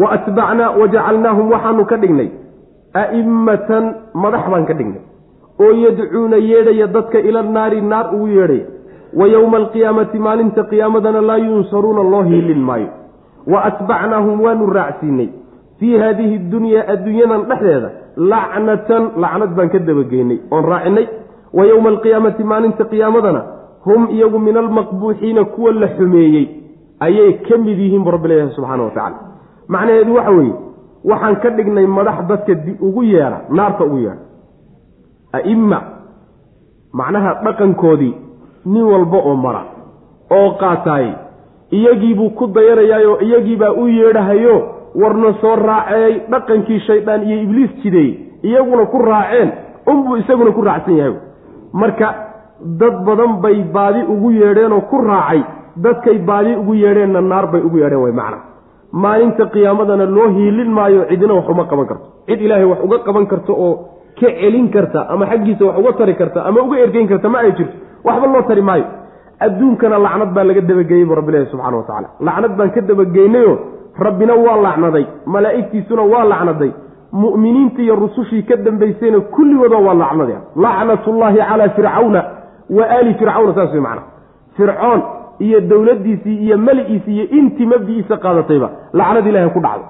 [0.00, 2.28] Wa atbacnaa wa jacalnaahum waxaanu ka dhignay.
[3.02, 3.84] A'immatan
[4.14, 5.02] madax baan ka dhignay.
[5.60, 8.66] Oo yadcuuna yeedhaya dadka ila naari naar ugu yeedhaya
[9.18, 12.88] wa yowma alqiyaamati maalinta qiyaamadana laa yunsaruuna loo hiilin maayo.
[13.46, 15.28] Wa atbacnaahum waanu raacsiinay.
[15.78, 21.06] Fii haadihi dunyaa adduunyadan dhexdeeda lacnatan lacnad baan ka dabageynay oon raacinay.
[21.52, 23.42] Wa yowma alqiyaamati maalinta qiyaamadana
[23.84, 26.48] hum iyagu min almaqbuuxiina kuwa la xumeeyey
[27.00, 29.16] ayay ka mid yihiin bu rabbi leeyahay wa tacala
[29.68, 30.54] macnaheedu waxa weeye
[31.04, 34.22] waxaan ka dhignay madax dadka ugu yeedha naarta ugu yeedha
[35.32, 35.82] a'imma
[36.92, 38.14] macnaha dhaqankoodii
[38.66, 39.62] nin walba oo mara
[40.30, 41.14] oo qaataayey
[41.70, 44.56] iyagiibuu ku dayanayaayoo iyagiibaa u yeedhahayo
[44.94, 49.52] warna soo raaceey dhaqankii shaydaan iyo ibliis jideeyey iyaguna ku raaceen
[49.86, 51.14] unbuu isaguna ku raacsan yahay.
[51.72, 52.31] Marka
[52.80, 55.42] dad badan bay baadi ugu yeedheen oo ku raacay.
[55.76, 58.38] Dadkay baadi ugu yeedheenna naar bay ugu yeedheen way macna.
[58.92, 62.06] Maalinta qiyaamadana loo hiilin maayo cidina wax uma qaban karto.
[62.28, 63.72] Cid ilaahay wax uga qaban karto oo
[64.20, 67.52] ka celin karta ama xaggiisa wax uga tari karta ama uga ergeyn karta ma ay
[67.58, 67.76] jirto.
[68.04, 68.84] Waxba loo tari maayo.
[69.40, 73.52] Adduunkana lacnad baa laga dabageeyey bu rabbilahi subxana wa tacala lacnad baan ka dabageynayo
[74.06, 76.70] rabbina waa lacnaday malaa'igtiisuna waa lacnaday
[77.12, 82.20] mu'miniinta iyo rusushii ka dambaysayna kulligooda waa lacnada lacnatullaahi calaa fircawna
[82.76, 84.02] wa aali fircawna saas wey macana
[84.56, 85.00] fircoon
[85.46, 88.68] iyo dowladdiisii iyo meligiisii iyo intii mabdi'iisa qaadatayba
[88.98, 89.84] lacnad ilaahay ku dhacdo.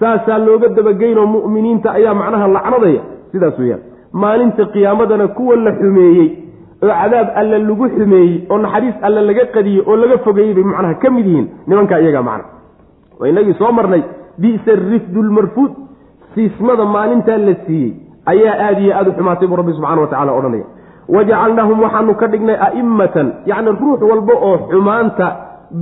[0.00, 3.80] Saasaa looga dabageynoo mu'miniinta ayaa macnaha lacnadaya sidaas weeyaan.
[4.22, 6.28] Maalinta qiyaamadana kuwa la xumeeyey
[6.82, 10.94] oo cadaab alle lagu xumeeyey oo naxariis alle laga qadiyey oo laga fogeeyey bay macnaha
[11.02, 12.44] ka mid yihiin nimankaa iyagaa macna.
[13.20, 14.02] Waa inagii soo marnay
[14.42, 15.72] bi'sa rifdu lmarfuud
[16.34, 17.90] siismada maalintaa la siiyey
[18.32, 20.64] ayaa aada iyo aada u xumaatay buu rabbi subxana wa tacala odhanaya
[21.08, 25.26] wajacalnaahum waxaanu ka dhignay a'immatan yacni ruux walba oo xumaanta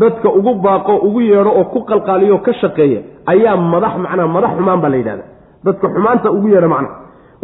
[0.03, 3.01] dadka ugu baaqo ugu yeedho oo ku qalqaaliyo ka shaqeeya
[3.33, 5.25] ayaa madax macnaha madax xumaan baa la yidhahda
[5.67, 6.95] dadka xumaanta ugu yeedha macnaha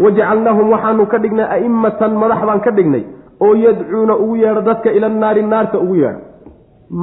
[0.05, 3.03] wajacalnaahum waxaanu ka dhignay a'immatan madax baan ka dhignay
[3.45, 6.21] oo yadcuuna ugu yeedho dadka ila naari naarta ugu yeedho.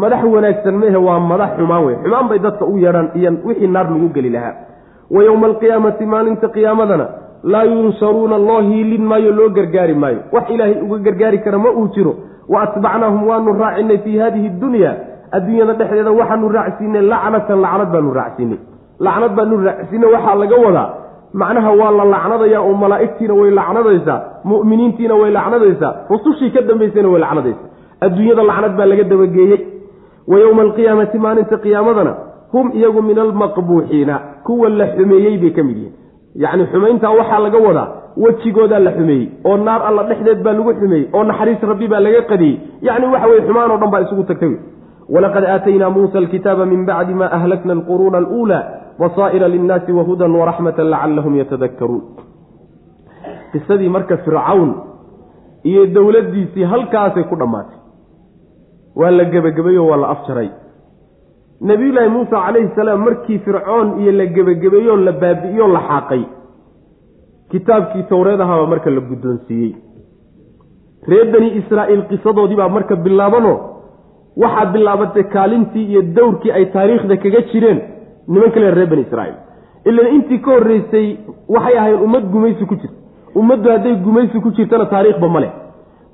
[0.01, 3.87] Madax wanaagsan mehe waa madax xumaan wey xumaan bay dadka ugu yeedhaan iyo wixii naar
[3.91, 4.53] lagu geli lahaa.
[5.15, 7.05] Wa yowma alqiyaamati maalinta qiyaamadana
[7.43, 10.19] laa yunsaruuna loo hiilin maayo loo gargaari maayo.
[10.31, 12.15] Wax ilaahay uga gargaari kara ma uu jiro.
[12.49, 14.95] Wa atbacnaahum waanu raacinay fii haadihi dunya.
[15.31, 18.59] Adduunyada dhexdeeda waxaanu raacsiinay lacnatan lacnad baanu raacsiinay.
[18.99, 20.89] Lacnad baanu raacsiinay waxaa laga wadaa.
[21.33, 24.19] Macnaha waa la lacnadayaa oo malaa'igtiina way lacnadaysaa
[24.51, 27.67] mu'miniintiina way lacnadaysaa rusushii ka dambaysayna way lacnadaysaa.
[28.01, 29.59] Adduunyada lacnad baa laga dabageeyey.
[30.27, 32.13] Wa yowma alqiyaamati maalinta qiyaamadana
[32.51, 35.93] hum iyagu min almaqbuuxiina kuwa la xumeeyey bay ka mid yihiin
[36.43, 37.87] yacni xumayntaa waxaa laga wadaa
[38.23, 42.21] wejigoodaa la xumeeyey oo naar alla dhexdeed baa lagu xumeeyey oo naxariis rabbi baa laga
[42.31, 42.55] qadiyey.
[42.87, 44.53] Yacni waxa weye xumaan dhan baa isugu tagtay
[45.13, 48.63] walaqad aataynaa muusa alkitaaba min bacdi ma ahlakna alquruuna aluulaa
[48.99, 52.03] basaa'ira linnaasi wahudan waraxmatan lacallahum yatadakkaruun.
[53.51, 54.69] Qisadii marka fircawn
[55.63, 57.77] iyo dowladdiisii halkaasay ku dhammaatay.
[58.99, 60.49] Waa la gebagabeeyo waa la afjaray
[61.61, 66.23] nebiyullaahi muusa calayhi salaam markii fircoon iyo la gebagabeeyo la baabi'iyo la xaaqay.
[67.51, 69.75] Kitaabkii towreed ahaabaa marka la guddoonsiiyey.
[71.07, 73.57] Reer bani israa'iil qisadoodii baa marka bilaabanoo
[74.43, 77.79] waxaa bilaabatay kaalintii iyo dowrkii ay taariikhda kaga jireen
[78.27, 79.37] niman kale reer bani israa'iil.
[79.89, 81.07] Ilan intii ka horreysay
[81.55, 82.95] waxay ahayn ummad gumaysi ku jirta
[83.35, 85.51] ummaddu hadday gumaysi ku jirtana taariikhba ma leh.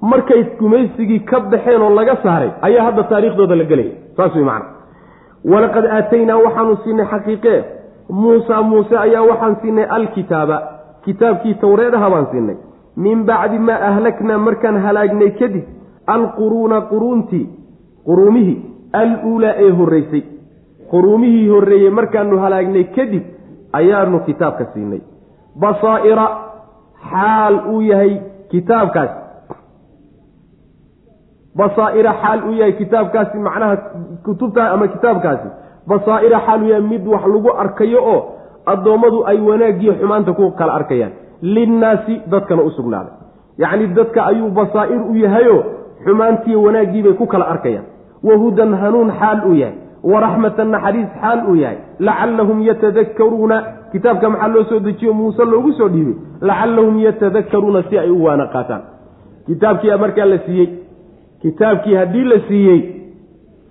[0.02, 3.94] Markay gumaysigii ka baxeen oo laga saaray ayaa hadda taariikhdooda la gelaya.
[4.18, 4.73] Saas wey macana
[5.52, 7.60] walaqad aataynaa waxaanu siinay xaqiiqee
[8.10, 10.58] muusa muuse ayaa waxaan siinay alkitaaba.
[11.06, 12.58] Kitaabkii towreedaha baan siinay.
[12.96, 15.66] Min bacdi maa ahlaknaa markaan halaagnay kadib
[16.08, 17.46] alquruuna quruuntii
[18.06, 18.58] quruumihii
[19.02, 20.24] al-uulaa ee horreysay.
[20.92, 23.24] Quruumihii horreeyey markaanu halaagnay kadib
[23.80, 25.02] ayaanu kitaabka siinay.
[25.60, 26.28] Basaa'ira
[27.10, 28.14] xaal uu yahay
[28.52, 29.23] kitaabkaasi
[31.58, 33.76] basaa'ira xaal uu yahay kitaabkaasi macnaha
[34.26, 35.48] kutubtaa ama kitaabkaasi.
[35.88, 38.20] Basaa'ira xaal uu yahay mid wax lagu arkayo oo
[38.66, 41.12] addoommadu ay wanaaggiyo xumaanta ku kala arkayaan.
[41.42, 43.14] Linnaasi dadkana u sugnaaday
[43.58, 45.58] yacni dadka ayuu basaa'ir u yahayo
[46.06, 47.86] xumaantiiyo wanaaggiibay ku kala arkayaan.
[48.24, 49.78] Wahudan hanuun xaal uu yahay.
[50.04, 51.78] Waraxmatan naxariis xaal uu yahay.
[52.00, 53.58] Lacallahum yatadakkaruuna
[53.92, 55.14] kitaabka maxaa loo soo dejiyo?
[55.14, 56.16] Muuse loogu soo dhiibay.
[56.42, 58.82] Lacallahum yatadakkaruuna si ay u waana qaataan
[59.48, 60.68] kitaabkii markaa la siiyey
[61.44, 62.80] kitaabkii haddii la siiyey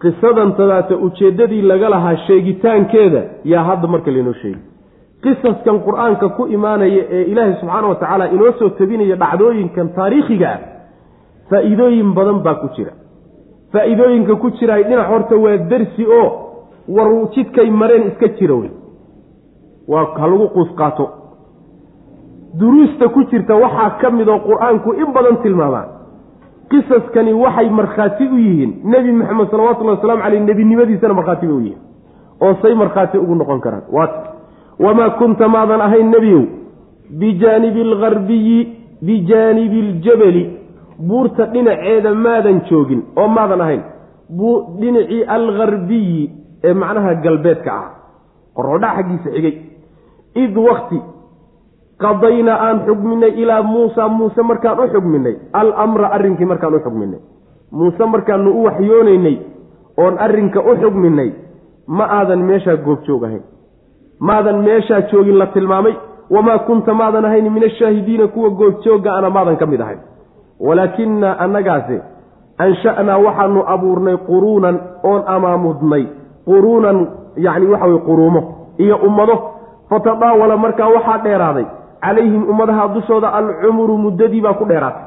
[0.03, 4.63] qisadan tadaata ujeeddadii laga lahaa sheegitaankeeda yaa hadda marka laynoo sheegi
[5.23, 10.61] qisaskan qur'aanka ku imaanaya ee ilaahay subxaana wa tacaala inoo soo tabinaya dhacdooyinkan taariikhiga ah
[11.51, 12.93] faa-iidooyin badan baa ku jira.
[13.73, 16.29] Faa-iidooyinka ku jiraay dhinac horta waa dersi oo
[16.97, 18.71] war jidkay mareen iska jira wey.
[19.89, 21.07] Waa ha lagu quus qaato.
[22.59, 25.87] Duruusta ku jirta waxaa ka mid oo qur'aanku in badan tilmaamaa
[26.73, 28.73] qisaskani waxay markhaati u yihiin.
[28.85, 31.81] Nebi maxamed salawatullahi waslamu caleyh nebinimadiisana markhaati bay u yihiin.
[32.41, 33.85] Oo say markhaati ugu noqon karaan.
[33.97, 34.15] Waat
[34.85, 36.45] wamaa kunta maadan ahayn nebiyow
[37.21, 38.59] bijaanibi algarbiyi
[39.07, 40.45] bijaanibi aljabali
[41.09, 43.83] buurta dhinaceeda maadan joogin oo maadan ahayn.
[44.81, 46.31] Dhinacii algarbiyi
[46.65, 47.89] ee macnaha galbeedka ah.
[48.57, 49.55] Qorodhac xaggiisa xigay.
[50.35, 50.99] Id wakti
[52.05, 57.21] qadaynaa aan xugminay ilaa muusa muuse markaan u xugminay alamra arrinkii markaan u xugminay
[57.73, 59.37] muuse markaanu u waxyoonaynay
[60.03, 61.31] oon arrinka u xugminay
[61.87, 63.43] ma aadan meeshaa goobjoog ahayn.
[64.21, 65.95] Maadan meeshaa joogin la tilmaamay.
[66.31, 69.99] Wamaa kunta maadan ahayn min ashaahidiina kuwa goobjoogga ana maadan ka mid ahayn.
[70.61, 71.97] Walaakinaa annagaase
[72.59, 76.05] ansha'naa waxaanu abuurnay quruunan oon amaamudnay.
[76.45, 76.99] Quruunan
[77.37, 78.41] yacni waxa weye quruumo
[78.79, 79.37] iyo ummado.
[79.91, 81.67] Fatadaawala markaa waxaa dheeraaday
[82.05, 85.05] calayhim ummadaha dushooda alcumuru muddadii baa ku dheeraatay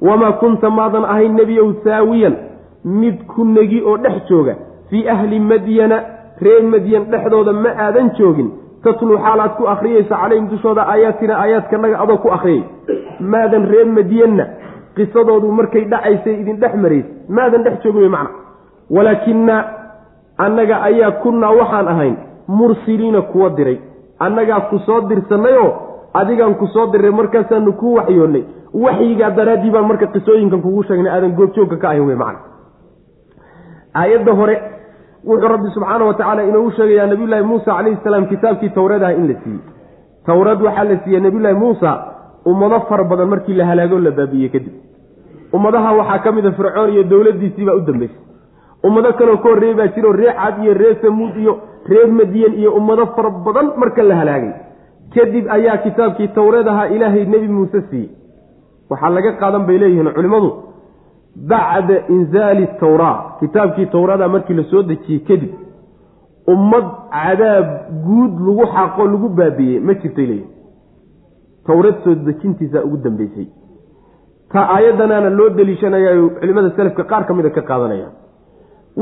[0.00, 2.36] wamaa kunta maadan ahayn nebiyow saawiyan
[2.84, 4.54] mid ku negi oo dhex jooga
[4.90, 6.02] fii ahli madyana
[6.40, 8.50] reer madyan dhexdooda ma aadan joogin.
[8.84, 12.62] Tatluu xaalaad ku akhriyaysa calayhim dushooda aayaatina aayaadkanaga adoo ku akhriyay.
[13.20, 14.44] Maadan reer madyanna
[14.96, 18.30] qisadoodu markay dhacaysay idin dhex maraysay maadan dhex joogin wey macna.
[18.90, 19.56] Walaakina
[20.38, 22.16] annaga ayaa kunnaa waxaan ahayn
[22.48, 23.78] mursiliina kuwa diray.
[24.18, 25.72] Annagaa ku soo dirsannayoo
[26.20, 28.44] adigaan ku soo diray markaasaanu ku waxyoonnay
[28.84, 32.40] waxyigaa daraaddii baan marka qisooyinkan kugu sheegnay aadan goobjoogka ka ahayn wey macna.
[34.00, 34.56] Aayadda hore
[35.28, 39.26] wuxuu rabbi subxaana wa tacaala inoogu sheegayaa nabiyullaahi muusa calayhi salaam kitaabkii towreed ah in
[39.30, 39.60] la siiyey.
[40.26, 41.90] Towreed waxaa la siiyey nabiyullaahi muusa
[42.50, 44.74] ummado fara badan markii la halaago la baabi'iyey kadib
[45.56, 48.20] ummadaha waxaa ka mid a fircoon iyo dowladdiisii baa u dambeysay.
[48.86, 51.52] Ummado kaloo ka horreeyey baa jiro ree cad iyo ree samuud iyo
[51.90, 54.52] reer madiyan iyo ummado fara badan marka la halaagay
[55.14, 58.08] kadib ayaa kitaabkii towreed ahaa ilaahay nebi muuse siiyey
[58.90, 60.50] waxaa laga qaadan bay leeyihiin culimmadu
[61.50, 63.16] bacda inzaali tawraa.
[63.40, 65.52] Kitaabkii towrada markii la soo dejiyey kadib
[66.52, 66.84] ummad
[67.14, 67.66] cadaab
[68.06, 70.52] guud lagu xaqo lagu baabiiyey ma jirtay leeyihiin
[71.66, 73.46] towreed soo dejintiisa ugu dambeysay.
[74.52, 78.12] Ta aayadanaana loo deliishanayayo culimada selafka qaar ka mida ka qaadanayaan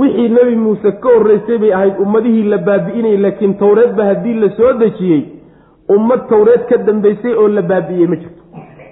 [0.01, 4.73] wixii nebi muuse ka horreysay bay ahayd ummadihii la baabi'inayay laakiin towreedba haddii la soo
[4.83, 5.21] dejiyey
[5.89, 8.43] ummad towreed ka dambeysay oo la baabi'iyey ma jirto.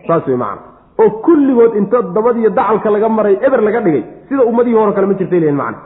[0.06, 0.60] Saas wey macana
[0.98, 5.14] oo kulligood inta dabadiyo dacalka laga maray eber laga dhigay sida ummadihii hore kale ma
[5.14, 5.78] jirtay lehin macana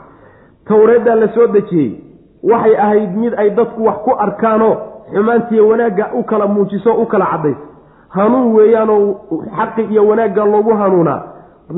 [0.67, 1.91] towreeddaa la soo dejiyey
[2.43, 4.73] waxay ahayd mid ay dadku wax ku arkaanoo
[5.13, 7.57] xumaantiiyo wanaagga u kala muujiso u kala caddays
[8.09, 9.15] hanuun weeyaanoo
[9.57, 11.21] xaqi iyo wanaagga loogu hanuunaa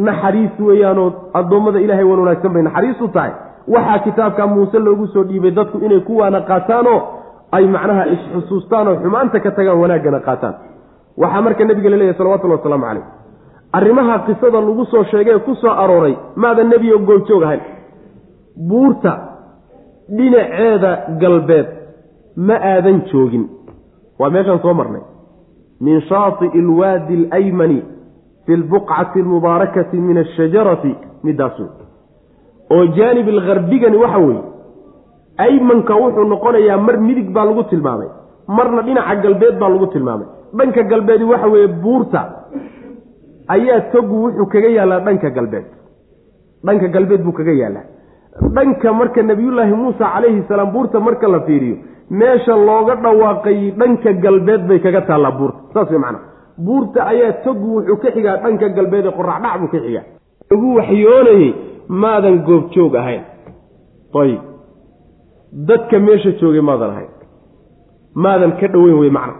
[0.08, 3.32] naxariis weeyaanoo addoommada ilaahay wan wanaagsan bay naxariis u tahay.
[3.68, 7.00] Waxaa kitaabka muuse loogu soo dhiibay dadku inay ku waana qaataanoo
[7.52, 10.56] ay macnaha isxusuustaan oo xumaanta ka tagaan wanaaggana qaataan.
[11.22, 13.06] Waxaa marka nabiga laleeyahy salawatullhi wasalaamu calayh.
[13.78, 17.62] Arrimaha qisada lagu soo sheegay ee ku soo arooray maadan nebiyo goobjoog ahayn.
[18.70, 19.12] Buurta
[20.18, 20.92] dhinaceeda
[21.22, 21.68] galbeed
[22.48, 23.46] ma aadan joogin.
[24.20, 25.02] Waa meeshaan soo marnay.
[25.86, 27.80] Min shaati'i alwaadi alaymani
[28.46, 30.92] fi lbuqcati almubaarakati min ashajarati
[31.24, 31.70] midaas wey
[32.76, 34.42] oo jaanib algharbigani waxa weeye
[35.46, 38.10] aymanka wuxuu noqonayaa mar midig baa lagu tilmaamay.
[38.58, 40.28] Marna dhinaca galbeed baa lagu tilmaamay.
[40.58, 42.22] Dhanka galbeedi waxa weeye buurta
[43.56, 45.66] ayaa togu wuxuu kaga yaallaa dhanka galbeed.
[46.66, 47.86] Dhanka galbeed buu kaga yaallaa
[48.56, 51.78] dhanka marka nabiyullaahi muusa calayhi salaam buurta marka la fiiriyo
[52.20, 55.60] meesha looga dhawaaqay dhanka galbeed bay kaga taallaa buurta.
[55.74, 56.24] Saas way macnaa.
[56.66, 60.06] Buurta ayaa togu wuxuu ka xigaa dhanka galbeed ee qoraxdhac buu ka xigaa.
[60.52, 61.48] Lagu waxyoonayey
[62.02, 63.24] maadan goobjoog ahayn.
[64.22, 64.42] Ayib
[65.54, 67.12] dadka meesha joogay maadan ahayn.
[68.16, 69.36] Maadan ka dhoweyn wey macna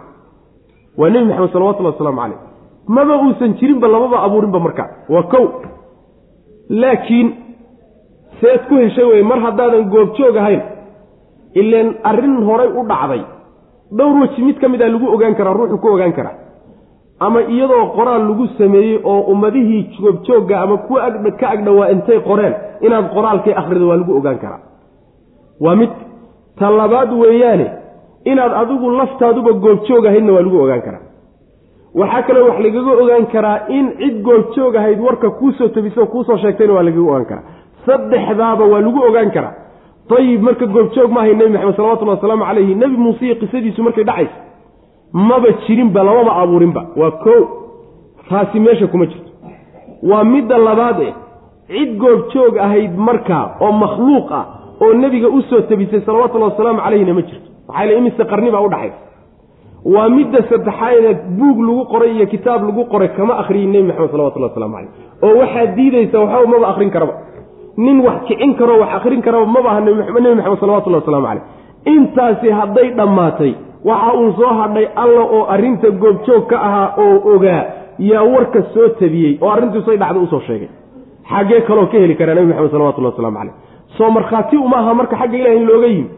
[0.96, 2.40] waa nebi maxamed salawatullhi wasalaamu caleyh
[2.88, 5.46] maba uusan jirinba lamaba abuurinba markaa waa kow.
[6.70, 7.28] Laakiin
[8.40, 10.62] seed ku heshay wey mar haddaadan goobjoog ahayn
[11.54, 13.22] ileen arrin horay u dhacday.
[13.96, 16.36] Dhowr weji mid ka mid a lagu ogaan karaa ruuxu ku ogaan karaa.
[17.20, 23.06] Ama iyadoo qoraal lagu sameeyey oo ummadihii goobjoogga ama kuwa ka agdhowaa intay qoreen inaad
[23.14, 24.69] qoraalkay akhrido waa lagu ogaan karaa
[25.60, 25.90] waa mid
[26.58, 27.66] ta labaad weeyaane
[28.24, 31.04] inaad adigu laftaaduba goobjoog ahaydna waa lagu ogaan karaa.
[31.94, 36.72] Waxaa kaloo wax lagaga ogaan karaa in cid goobjoog ahayd warka kuusoo tabiso kuusoo sheegtayna
[36.76, 37.44] waa lagaga ogaan karaa.
[37.86, 39.54] Saddexdaaba waa lagu ogaan karaa.
[40.18, 42.74] Ayib marka goobjoog maahay nebi maxamed salawatullhi wasalaamu calayhi.
[42.74, 44.38] Nebi muuse qisadiisu markay dhacaysa
[45.12, 46.82] maba jirinba lamaba abuurinba.
[46.96, 47.34] Waa ko
[48.28, 49.30] taasi meesha kuma jirto.
[50.02, 51.14] Waa midda labaad eh
[51.68, 54.44] cid goobjoog ahayd markaa oo makhluuq ah
[54.84, 57.48] oo nebiga u soo tabisay salawatullahi wasalaamu calayhina ma jirto.
[57.68, 58.98] Maxaa yale imise qarni baa udhaxaysa
[59.94, 64.52] waa midda saddexaadee buug lagu qoray iyo kitaab lagu qoray kama akhriyin nebi maxamed salawatullahi
[64.52, 64.90] waslamu caleyh
[65.26, 67.14] oo waxaad diidaysa waxba maba akhrin karaba.
[67.84, 71.44] Nin wax kicin karo wax akhrin karaba maba aha nebi maxamed salawatullahi waslamu caleyh
[71.94, 73.52] intaasi hadday dhammaatay
[73.90, 77.62] waxa uu soo hadhay alla oo arrinta goobjoog ka ahaa oo ogaa
[78.10, 80.68] yaa warka soo tabiyey oo arrintiisay dhacda u soo sheegay.
[81.30, 83.54] Xaggee kaloo ka heli karaa nebi maxamed salawatullahi waslamu caleyh
[83.98, 86.08] soo markhaati uma aha marka xagga ilahay in looga yimi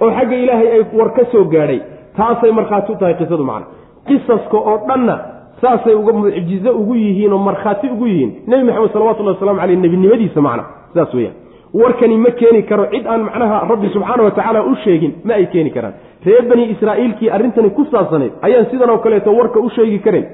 [0.00, 1.80] oo xagga ilaahay ay war ka soo gaadhay
[2.16, 3.66] taasay markhaati u tahay qisadu macna.
[4.06, 5.14] Qisaska oo dhanna
[5.60, 10.40] saasay uga mucjizo ugu yihiin oo markhaati ugu yihiin nebi maxamed salawatullahi waslamu caleyh nebinimadiisa
[10.40, 11.34] macna sidaas weyaan
[11.74, 15.46] warkani ma keeni karo cid aan macnaha rabbi subxaana wa tacaala u sheegin ma ay
[15.52, 15.94] keeni karaan.
[16.26, 20.24] Reer bani israa'iilkii arrintani ku saabsanayd ayaan sidan oo kaleeto warka u sheegi karin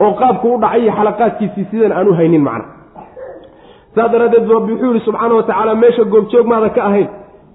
[0.00, 2.64] oo qaabku u dhacay iyo xalaqaadkiisii sidan aan u haynin macna
[3.94, 7.08] saas daraaddeed rabbi wuxuu yihi subxaana wa tacaala meesha goobjoog maada ka ahayn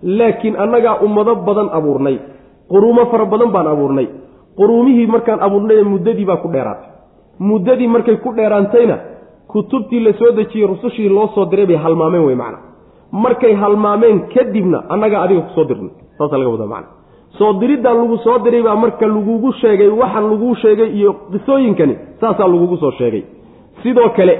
[0.04, 2.18] laakiin annagaa ummado badan abuurnay
[2.70, 4.08] quruumo fara badan baan abuurnay.
[4.58, 6.90] Quruumihii markaan abuurnay muddadii baa ku dheeraatay.
[7.40, 8.98] Muddadii markay ku dheeraantayna
[9.48, 12.60] kutubtii la soo dejiyey rusushii loo soo diray bay halmaameen wey macna.
[13.12, 15.94] Markay halmaameen kadibna annagaa adiga ku soo dirnay.
[16.18, 16.90] Saasa laga wadaa macna.
[17.38, 22.48] Soo diriddaa lagu soo diray baa marka lagugu sheegay waxa laguu sheegay iyo qisooyinkani saasaa
[22.48, 23.24] lagugu soo sheegay.
[23.84, 24.34] Sidoo kale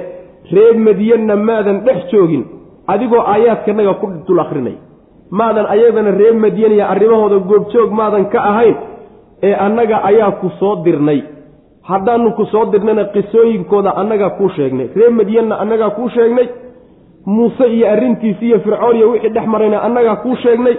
[0.56, 2.44] reer madiyanna maadan dhex joogin
[2.92, 4.76] adigoo aayaadkanaga ku dul akrinay
[5.30, 8.76] maadan ayadana reer madiyaniya arrimahooda goobjoog maadan ka ahayn
[9.48, 11.20] ee annaga ayaa ku soo dirnay.
[11.90, 14.88] Haddaanu ku soo dirnayna qisooyinkooda annagaa kuu sheegnay.
[14.96, 16.48] Reer madiyanna annagaa kuu sheegnay.
[17.26, 20.74] Muuse iyo arrintiisi iyo fircoon iyo wixii dhex marayna annagaa kuu sheegnay.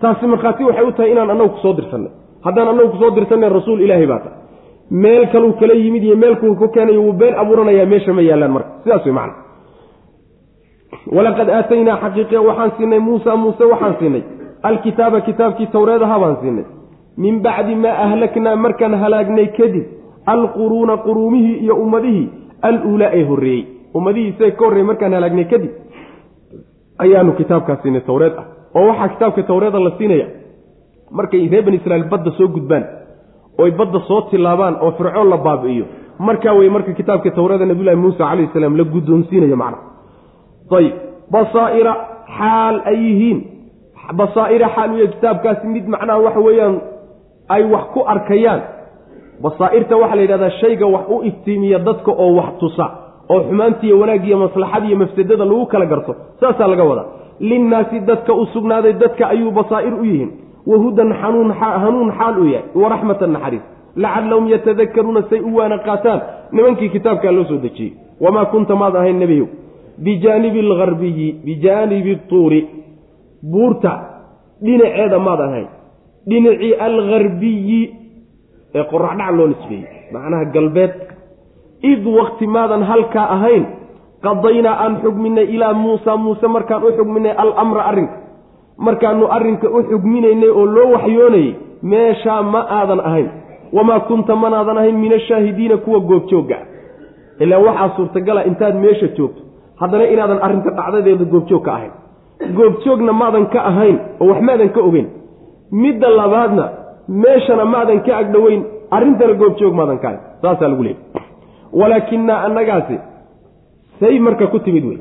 [0.00, 2.10] Taasi markhaati waxay u tahay inaan annagu ku soo dirsanay.
[2.44, 4.38] Haddaan annagu ku soo dirsanay rasuul ilaahay baa tahay
[4.90, 8.70] meel kaluu kala yimid iyo meelkuu ku keenayo wuu been abuuranayaa meesha ma yaallaan marka.
[8.84, 9.34] Sidaas wey macana
[11.16, 14.22] walaqad aataynaa xaqiiqe waxaan siinay muusa muuse waxaan siinay.
[14.62, 16.64] Alkitaaba kitaabkii towreedaha baan siinay.
[17.16, 19.84] Min bacdi maa ahlaknaa markaan halaagnay kadib
[20.26, 22.28] alquruuna quruumihii iyo ummadihii
[22.62, 23.66] aluulaa ee horreeyey.
[23.94, 25.72] Ummadihii isaga ka horreeyey markaan halaagnay kadib
[26.98, 28.46] ayaanu kitaabkaas siinay towreed ah.
[28.74, 30.26] Oo waxaa kitaabka towreeda la siinaya
[31.10, 32.84] markay reer bani israiil badda soo gudbaan
[33.62, 35.84] oy badda soo tilaabaan oo fircoon la baabi'iyo.
[36.18, 39.78] Markaa wey marka kitaabka towreeda nabiyulahi muusa calayhi salaam la guddoonsiinayo macna.
[40.76, 40.94] Ayib
[41.34, 41.92] basaa'ira
[42.38, 43.38] xaal ay yihiin.
[44.20, 46.74] Basaa'ira xaal yahay kitaabkaasi mid macnaha waxa weeyaan
[47.54, 48.60] ay wax ku arkayaan.
[49.44, 52.86] Basaa'irta waxaa la yidhahdaa shayga wax u iftiimiya dadka oo wax tusa
[53.32, 57.06] oo xumaantiiyo wanaaggiiyo maslaxadiiyo mafsadada lagu kala garto saasaa laga wadaa.
[57.40, 60.30] Linnaasi dadka u sugnaaday dadka ayuu basaa'ir u yihiin
[60.66, 63.64] wahudan xanuun hanuun xaal u yahay waraxmatan naxariis
[63.96, 66.20] lacallahum yatadakaruuna say u waana qaataan
[66.52, 69.46] nimankii kitaabkaa loo soo dejiyey wamaa kunta maad ahayn nebiyow
[70.04, 72.60] bijaanibi algarbiyi bijaanibi tuuri
[73.52, 73.92] buurta
[74.64, 75.68] dhinaceeda maad ahayn
[76.28, 77.80] dhinacii algarbiyi
[78.74, 80.92] ee qoraxdhac loo nisbeeyey macnaha galbeed
[81.92, 83.64] id wakti maadan halkaa ahayn
[84.26, 88.16] qadaynaa aan xugminay ilaa muusa muuse markaan u xugminay alamra arrinka
[88.78, 93.28] markaanu arrinka u xugminaynay oo loo waxyoonayay meeshaa ma aadan ahayn.
[93.72, 96.56] Wamaa kunta manaadan ahayn min ashaahidiina kuwa goobjoogga.
[97.40, 99.42] Ilaa waxaa suurtagala intaad meesha joogto.
[99.80, 101.92] Haddana inaadan arrinta dhacdadeeda goobjoog ka ahayn.
[102.56, 105.08] Goobjoogna maadan ka ahayn oo wax maadan ka ogeyn.
[105.72, 106.64] Midda labaadna
[107.08, 110.20] meeshana maadan ka agdhoweyn arrintana goobjoog maadan ka ahayn.
[110.42, 111.02] Saasaa lagu leeyay
[111.72, 112.96] walaakinaa annagaasi
[114.00, 114.98] say marka ku timid wey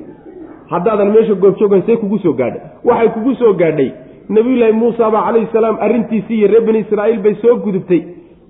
[0.69, 2.61] haddaadan meesha goobjoogan say kugu soo gaadhay.
[2.85, 3.91] Waxay kugu soo gaadhay.
[4.29, 8.01] Nebiyullaahi muusa baa calayhi salaam arrintiisii iyo reer bani israa'iil bay soo gudubtay.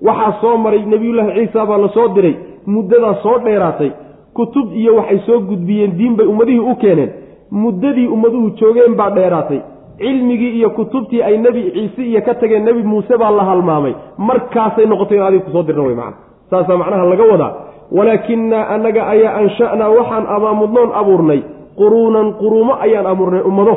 [0.01, 2.35] Waxaa soo maray nebiyullaahi ciisa baa la soo diray.
[2.65, 3.91] Muddadaa soo dheeraatay.
[4.33, 7.09] Kutub iyo waxay soo gudbiyeen diin bay ummadihii u keeneen.
[7.51, 9.59] Muddadii ummaduhu joogeen baa dheeraatay.
[9.97, 13.93] Cilmigii iyo kutubtii ay nebi ciise iyo ka tageen nebi muuse baa la halmaamay.
[14.17, 16.15] Markaasay noqotay in adiga ku soo dirna wey macana
[16.49, 17.53] saasaa macnaha laga wadaa.
[17.91, 21.41] Walaakinaa annaga ayaa ansha'naa waxaan abaamudnoon abuurnay
[21.77, 23.75] quruunan quruumo ayaan abuurnay ummado.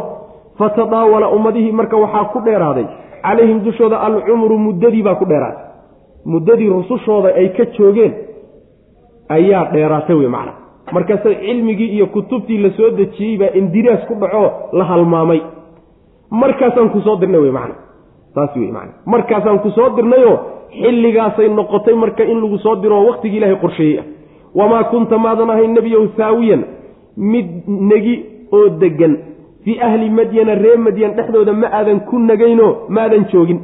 [0.58, 2.86] Fatadaawala ummadihii marka waxaa ku dheeraaday.
[3.22, 5.66] Calayhim dushooda alcumru muddadii baa ku dheeraatay
[6.26, 8.14] muddadii rusushooda ay ka joogeen
[9.28, 10.52] ayaa dheeraatay wey macna.
[10.92, 15.40] Markaase cilmigii iyo kutubtii la soo dejiyey baa indiraas ku dhaco la halmaamay.
[16.30, 17.74] Markaasaan ku soo dirnay wey macna.
[18.34, 18.92] Saas wey macna.
[19.06, 20.38] Markaasaan ku soo dirnayoo
[20.70, 24.04] xilligaasay noqotay marka in lagu soo diro waqtigii ilaahay qorsheeyey ah.
[24.54, 26.64] Wamaa kunta maadan ahayn nebiyow saawiyan
[27.16, 29.16] mid negi oo deggan.
[29.64, 33.60] Fii ahli madyana ree madyan dhexdooda ma aadan ku nagaynoo maadan joogin.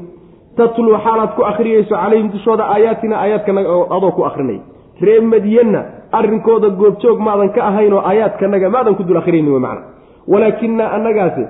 [0.57, 4.61] Tatluu xaalaad ku akhriyayso calayhim dushooda aayaatina aayaadkanaga adoo ku akhrinay.
[5.01, 5.81] Ree madyanna
[6.13, 9.83] arrinkooda goobjoog maadan ka ahayn oo aayaadkanaga maadan ku dul akhriyayni wey macna.
[10.29, 11.45] Walaakinaa annagaasi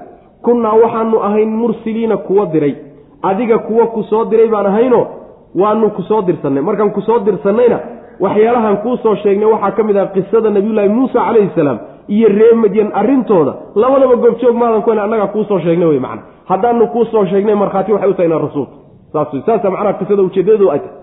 [0.44, 2.74] kunnaa waxaanu ahayn mursiliina kuwa diray.
[3.22, 5.06] Adiga kuwa ku soo diray baan ahayno
[5.54, 6.62] waanu ku soo dirsannay.
[6.62, 7.78] Markaan ku soo dirsannayna
[8.20, 11.78] waxyaalahan kuu soo sheegnay waxaa ka mid ah qisada nabiyullaahi muusa calayhi salaam
[12.08, 13.54] iyo ree madyan arrintooda.
[13.74, 16.22] Labadaba goobjoog maadan ku annagaa kuusoo sheegnay wey macna.
[16.44, 18.72] Haddaanu kuu soo sheegnay markhaati waxay u tahay inaa rasuulka
[19.12, 20.96] saas saasa macnaha qisada ujeeddadu ay tahay.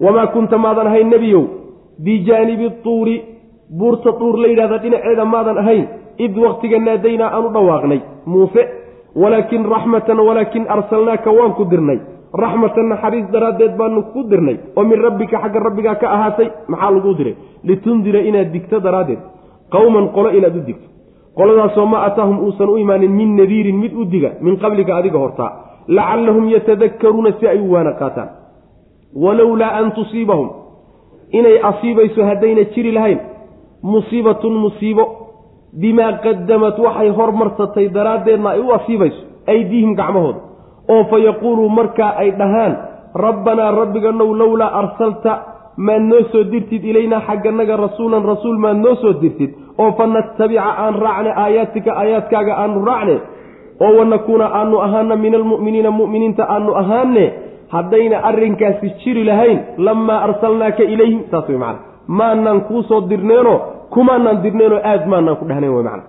[0.00, 1.44] Wamaa kunta maadan ahayn nebiyow
[2.04, 3.24] bijaanibi tuuri
[3.78, 5.86] buurta tuur la yidhahda dhinaceeda maadan ahayn
[6.18, 8.00] id waktiga naadaynaa aan u dhawaaqnay.
[8.26, 8.62] Muufe
[9.16, 11.98] walaakin raxmatan walaakin arsalnaaka waan ku dirnay.
[12.34, 14.56] Raxmatan naxariis daraaddeed baanu ku dirnay.
[14.76, 19.18] Oo min rabbika xagga rabbigaa ka ahaatay maxaa laguu diray litundira inaad digto daraaddeed
[19.74, 20.86] qowman qolo inaad u digto
[21.36, 25.50] qoladaasoo ma ataahum uusan u imaanin min nadiirin mid u diga min qablika adiga hortaa
[25.88, 28.28] lacallahum yatadakkaruuna si ay u waana qaataan.
[29.22, 30.48] Walowlaa an tusiibahum.
[31.32, 33.18] Inay asiibayso haddayna jiri lahayn.
[33.82, 35.04] Musiibatun musiibo.
[35.80, 40.40] Bimaa qadamat waxay hormarsatay daraaddeedna ay u asiibayso aydiihim gacmahooda.
[40.88, 42.76] Oo fa yaquuluu markaa ay dhahaan
[43.14, 45.32] rabbanaa rabbiganow lowlaa arsalta
[45.76, 50.64] maad noo soo dirtid ilaynaa xagganaga rasuulan rasuul maad noo soo dirtid oo fa nattabica
[50.84, 53.16] aan raacne aayaatika aayaadkaaga aanu raacne
[53.84, 57.32] oo wanakuuna aanu ahaana min almu'miniina mu'miniinta aanu ahaane
[57.74, 63.58] haddayna arrinkaasi jiri lahayn lamaa arsalnaaka ilayhim saas way macana maanaan kuu soo dirneenoo
[63.94, 66.02] kumaanaan dirneenoo aad maanaan ku dhehnayn way macana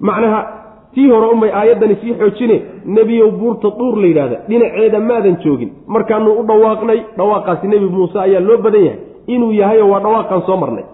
[0.00, 0.40] macnaha
[0.94, 5.70] tii hore unbay aayaddani sii xoojine nebiyow buurta duur la yidhahda dhinaceeda maadan joogin.
[5.86, 8.98] Markaanu u dhawaaqnay dhawaaqaasi nebi muuse ayaa loo badan yahay.
[9.26, 10.84] Inuu yahayo waa dhawaaqaan soo marnay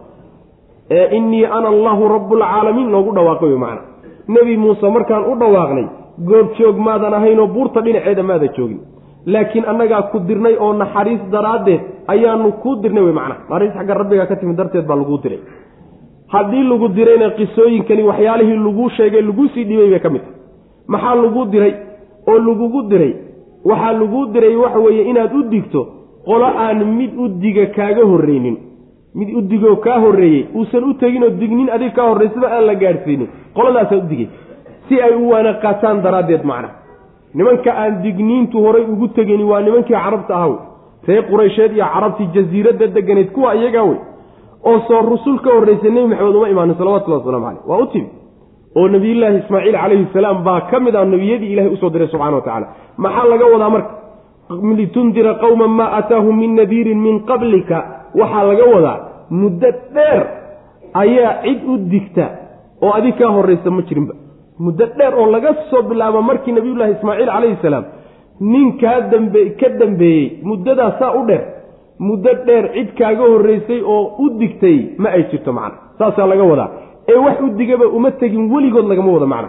[0.91, 3.83] ee innii ana allahu rabbulcaalamiin loogu dhawaaqay wey macana
[4.29, 5.87] nebi muuse markaan u dhawaaqnay
[6.31, 8.81] goobjoog maadan ahaynoo buurta dhinaceeda maadan joogin.
[9.27, 11.81] Laakiin annagaa ku dirnay oo naxariis daraaddeed
[12.13, 15.41] ayaanu kuu dirnay wey macana naxariis xagga rabbigaa ka timid darteed baa laguu diray.
[16.35, 20.37] Haddii lagu dirayna qisooyinkani waxyaalihii laguu sheegay laguu sii dhibay bay ka mid tahay.
[20.89, 21.75] Maxaa lagu diray?
[22.29, 23.15] Oo lagugu diray
[23.65, 25.87] waxaa laguu diray waxa weeye inaad u digto
[26.27, 28.57] qolo aan mid u diga kaaga horreynin
[29.19, 33.29] mid u digoo kaa horreeyey uusan u teginoo dignin adig kaa horraysaba aan la gaadhsiinin
[33.57, 34.29] qoladaasaa u digay.
[34.89, 36.69] Si ay u waana qaataan daraaddeed macna.
[37.35, 40.55] Nimanka aan digniintu horay ugu tegini waa nimankii carabta ahaw
[41.09, 43.99] ree quraysheed iyo carabtii jasiiradda deganayd kuwa iyagaa wey.
[44.69, 48.09] Oo soo rusul ka horraysay nebi maxamed uma imaanin salawatullahi waslamu caleyh waa u timi
[48.79, 52.37] oo nebiyullaahi ismaaciil calayhi salaam baa ka mid ah nebiyadii ilahay u soo diray subxana
[52.37, 52.67] wa tacala
[53.05, 53.93] maxaa laga wadaa marka?
[54.81, 57.79] Litundira qowman maa ataahum min nadiirin min qablika.
[58.21, 58.99] Waxaa laga wadaa
[59.31, 60.23] muddo dheer
[60.95, 62.25] ayaa cid u digta
[62.83, 64.15] oo adig kaa horraysa ma jirinba.
[64.59, 67.85] Muddo dheer oo laga soo bilaabo markii nabiyullaahi ismaaciil calayhi salaam
[68.41, 71.45] nin kaa dambe ka dambeeyey muddadaa saa u dheer
[71.99, 75.79] muddo dheer cid kaaga horraysay oo u digtay ma ay jirto macna.
[75.99, 76.71] Saasaa laga wadaa.
[77.09, 79.49] Ee wax u digaba uma tegin weligood lagama wado macna.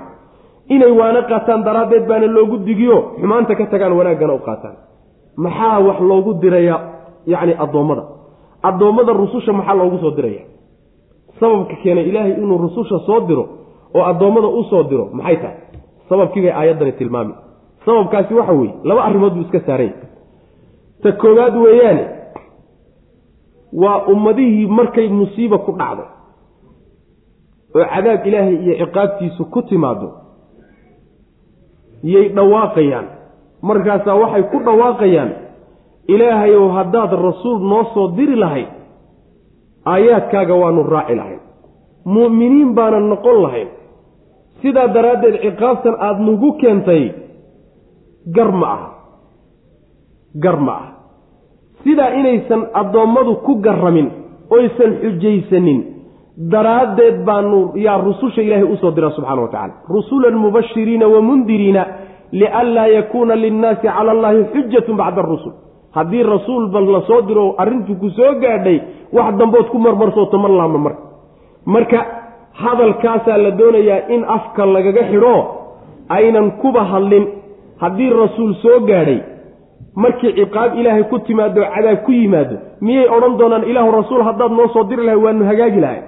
[0.69, 4.75] Inay waana qaataan daraaddeed baana loogu digiyo xumaanta ka tagaan wanaaggana u qaataan.
[5.38, 6.75] Maxaa wax loogu diraya
[7.32, 8.03] yacni addoommada
[8.64, 10.43] addoommada rususha maxaa loogu soo diraya?
[11.39, 13.45] Sababka keenay ilaahay inuu rususha soo diro
[13.95, 15.57] oo addoommada u soo diro maxay tahay?
[16.10, 17.34] Sababkii bay aayaddani tilmaami.
[17.86, 19.93] Sababkaasi waxa weeye laba arrimood buu iska saaranya
[21.03, 22.05] ta koowaad weeyaane
[23.74, 26.03] waa ummadihii markay musiiba ku dhacdo
[27.76, 30.07] oo cadaab ilaahay iyo ciqaabtiisu ku timaado
[32.03, 33.07] yay dhawaaqayaan.
[33.62, 35.32] Markaasaa waxay ku dhawaaqayaan
[36.14, 38.70] ilaahayow haddaad rasuul noo soo diri lahayd
[39.93, 41.41] aayaadkaaga waanu raaci lahayn.
[42.16, 43.70] Mu'miniin baanan noqon lahayn.
[44.62, 47.03] Sidaa daraaddeed ciqaabtan aada nagu keentay
[48.36, 48.89] gar ma aha.
[50.43, 50.89] Gar ma aha.
[51.84, 54.07] Sidaa inaysan addoommadu ku garramin
[54.57, 55.80] oysan xujaysanin
[56.51, 61.86] daraaddeed baanu yaa rususha ilaahay u soo dira subxana wa tacala rusulan mubashiriina wa mundiriina
[62.32, 65.53] lianlaa yakuuna linnaasi cala allahi xujatun bacda arusul
[65.98, 68.80] haddii rasuulba la soo diro arrintu ku soo gaadhay
[69.14, 71.02] wax dambood ku marmarsooto mar laama marka
[71.66, 72.00] marka
[72.64, 75.36] hadalkaasaa la doonayaa in afka lagaga xidho
[76.10, 77.26] aynan kuba hadlin.
[77.80, 79.20] Haddii rasuul soo gaadhay
[79.96, 84.68] markii ciqaab ilaahay ku timaado cadaab ku yimaado miyay odhan doonaan ilaahu rasuul haddaad noo
[84.74, 86.02] soo diri lahay waanu hagaagi lahay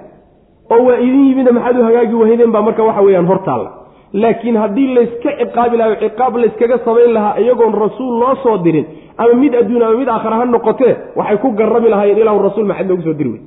[0.74, 3.70] oo waa idin yimidna maxaad u hagaagi wahaydeen baa marka waxa weeyaan hortaalla
[4.14, 8.86] laakiin haddii layska ciqaabi lahayo ciqaab layskaga samayn lahaa iyagoon rasuul loo soo dirin
[9.22, 12.88] ama mid adduun ama mid aakhara ha noqotee waxay ku garrami lahaayeen ilahu rasuul maxaad
[12.92, 13.42] noogu soo diri wey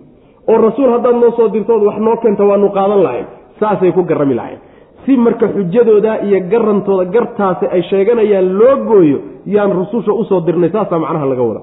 [0.53, 3.27] oo rasuul haddaad noo soo dirtood wax noo keenta waanu qaadan lahayn.
[3.61, 4.59] Saasay ku garrami lahayn.
[5.05, 9.19] Si marka xujadooda iyo garantooda gartaasi ay sheeganayaan loo gooyo
[9.55, 11.63] yaan rususha u soo dirnay saasaa macnaha laga wada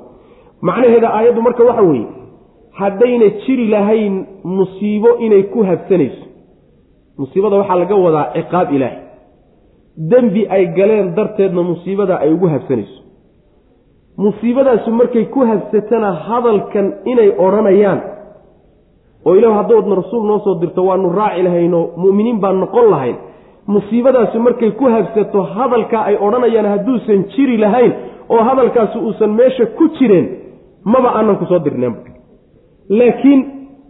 [0.69, 2.07] macnaheeda aayaddu marka waxa weeye
[2.79, 4.13] haddayna jiri lahayn
[4.57, 6.23] musiibo inay ku habsanayso.
[7.21, 8.97] Musiibada waxaa laga wadaa ciqaab ilaahi
[10.11, 13.00] dembi ay galeen darteedna musiibada ay ugu habsanayso
[14.17, 17.99] musiibadaasu markay ku habsatana hadalkan inay odhanayaan
[19.25, 23.15] oo ilahu haddoodna rasuul noo soo dirto waanu raaci lahaynoo mu'miniin baan noqon lahayn.
[23.67, 27.93] Musiibadaasu markay ku habsato hadalkaa ay odhanayaan hadduusan jiri lahayn
[28.29, 30.27] oo hadalkaasi uusan meesha ku jireen
[30.83, 31.99] maba aanan ku soo dirneenba
[32.89, 33.41] laakiin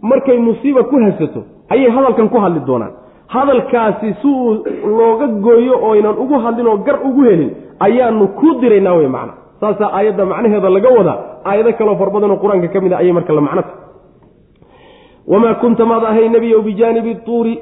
[0.02, 2.92] markay musiiba ku habsato ayay hadalkan ku hadli doonaan.
[3.26, 4.64] Hadalkaasi si uu
[4.98, 7.50] looga gooyo ooynan ugu hadlin oo gar ugu helin
[7.80, 9.32] ayaanu ku diraynaa wey macna
[9.62, 11.18] saasaa aayadda macnaheeda laga wadaa.
[11.50, 13.72] Aayado kaloo far badanoo qur'aanka ka mid a ayay marka la macnota
[15.32, 17.54] wamaa kunta maad ahayn nebiyow bijaanibi tuuri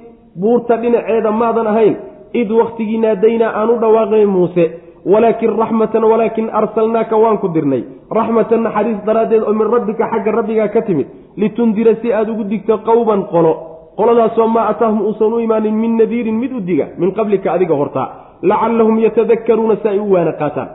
[0.42, 1.94] buurta dhinaceeda maadan ahayn
[2.40, 4.64] id wakhtigii naadaynaa aan u dhawaaqnay muuse.
[5.12, 7.82] Walaakin raxmatan walaakin arsalnaaka waan ku dirnay.
[8.18, 11.06] Raxmatan naxariis daraaddeed oo min rabbika xagga rabbigaa ka timid.
[11.36, 13.52] Litundira si aad ugu digto qowman qolo.
[13.98, 18.06] Qoladaasoo maa ataahum uusan u imaanin min nadiirin mid u diga min qablika adiga hortaa
[18.50, 20.68] lacallahum yatadakkaruuna si ay u waana qaataan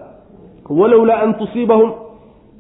[0.70, 1.92] walowlaa an tusiibahum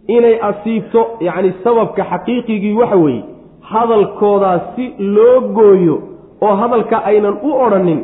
[0.07, 3.23] inay asiibto yacni sababka xaqiiqigii waxa weeye
[3.71, 5.95] hadalkoodaa si loo gooyo
[6.41, 7.99] oo hadalka aynan u odhanin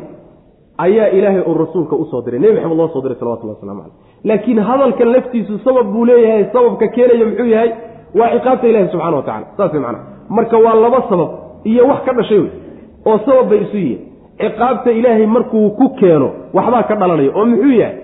[0.77, 2.39] ayaa ilaahay uu rasuulka u soo diray.
[2.39, 3.95] Nebi maxamed loo soo diray salawatullah waslamu caleyh
[4.29, 7.69] laakiin hadalkan laftiisu sabab buu leeyahay sababka keenaya muxuu yahay
[8.19, 10.05] waa ciqaabta ilahi subxana wa tacala saas wey macnaha.
[10.29, 11.29] Marka waa laba sabab
[11.71, 12.49] iyo wax ka dhashay wey
[13.05, 13.99] oo sabab bay isu yihiin.
[14.41, 17.95] Ciqaabta ilaahay markuu ku keeno waxbaa ka dhalanaya oo muxuu yahay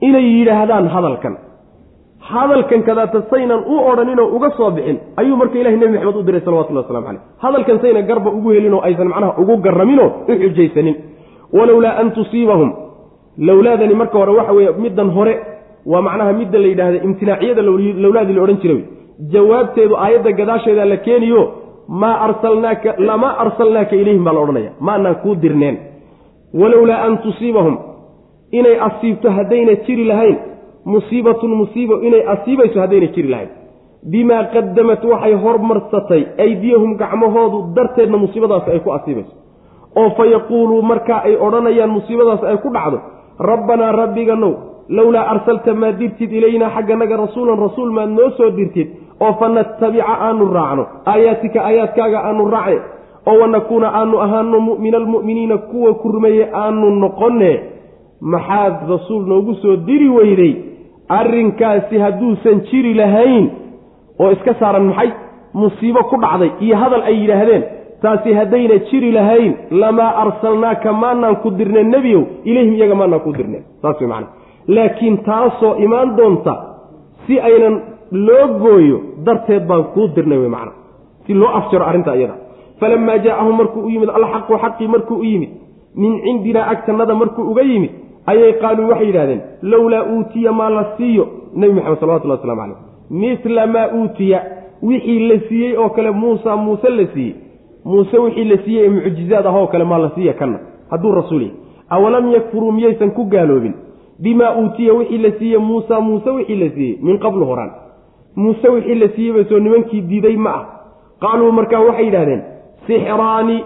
[0.00, 1.36] inay yidhaahdaan hadalkan.
[2.20, 6.40] Hadalkan kadaata saynan u odhaninoo uga soo bixin ayuu marka ilahay nebi maxamed u diray
[6.46, 10.96] salawatullah waslamu caleyh hadalkan sayna garba ugu helinoo aysan macnaha ugu garraminoo u xujaysanin.
[11.52, 12.70] Walowlaa an tusiibahum.
[13.38, 15.34] Lowlaadani marka hore waxa weeye middan hore
[15.86, 17.62] waa macnaha midda la yidhaahda imtinaaciyada
[18.02, 18.80] lowlaadii la odhan jiray.
[19.32, 21.42] Jawaabteedu aayadda gadaasheeda la keeniyo
[21.88, 24.70] maa arsalnaaka lamaa arsalnaaka ilayhim baa la odhanaya.
[24.80, 25.76] Maanaan kuu dirneen.
[26.60, 27.78] Walowlaa an tusiibahum
[28.52, 30.36] inay asiibto haddayna jiri lahayn
[30.84, 33.48] musiibatun musiibo inay asiibayso haddayna jiri lahayn.
[34.10, 39.34] Bimaa qadamat waxay hormarsatay aydiyahum gacmahoodu darteedna musiibadaas ay ku asiibayso.
[39.96, 43.00] Oo fa yaquuluu markaa ay odhanayaan musiibadaas ay ku dhacdo
[43.38, 44.52] rabbanaa rabbiganow
[44.88, 48.88] lowlaa arsalta maa dirtid ilaynaa xagganaga rasuulan rasuul maad noo soo dirtid
[49.20, 52.80] oo fa natabica aanu raacno aayaatika aayaadkaaga aanu raacne
[53.26, 57.50] oo wanakuuna aanu ahaano mu'mina almu'miniina kuwa ku rumeeye aanu noqonne
[58.20, 60.54] maxaad rasuul noogu soo diri weyday?
[61.08, 63.50] Arrinkaasi hadduusan jiri lahayn
[64.18, 65.10] oo iska saaran maxay?
[65.54, 66.50] Musiibo ku dhacday.
[66.60, 67.62] Iyo hadal ay yidhaahdeen
[68.02, 69.52] taasi haddayna jiri lahayn.
[69.70, 72.22] Lamaa arsalnaaka maanaan ku dirneen nebiyow?
[72.44, 74.28] Ilayhim iyaga maanaan ku dirneen saas way macana
[74.68, 76.54] laakiin taasoo imaan doonta
[77.26, 77.74] si aynan
[78.10, 80.72] loo gooyo darteed baan kuu dirnay wey macana
[81.26, 82.34] si loo afjaro arrinta iyada.
[82.80, 85.50] Falamaa jaa'ahum markuu u yimid alxaqu xaqii markuu u yimid.
[85.94, 87.90] Min cindinaa agtannada markuu uga yimid
[88.26, 92.76] ayay qaaluu waxay yidhahdeen lowlaa uutiya maa la siiyo nebi maxamed salawatullah waslamu calayh
[93.10, 94.40] misla maa uutiya
[94.82, 97.34] wixii la siiyey oo kale muusa muuse la siiyey.
[97.84, 100.58] Muuse wixii la siiyey ee mucjizaad ah oo kale maa la siiya kana
[100.90, 101.54] hadduu rasuul yahy
[101.88, 103.74] awalam yakfuruu miyaysan ku gaaloobin?
[104.22, 107.70] Bimaa uutiya wixii la siiyey muusa muuse wixii la siiyey min qablu horaan.
[108.36, 110.64] Muuse wixii la siiyeyba soo nimankii diiday ma ah.
[111.20, 112.42] Qaaluu markaa waxay yidhahdeen
[112.86, 113.64] sixraani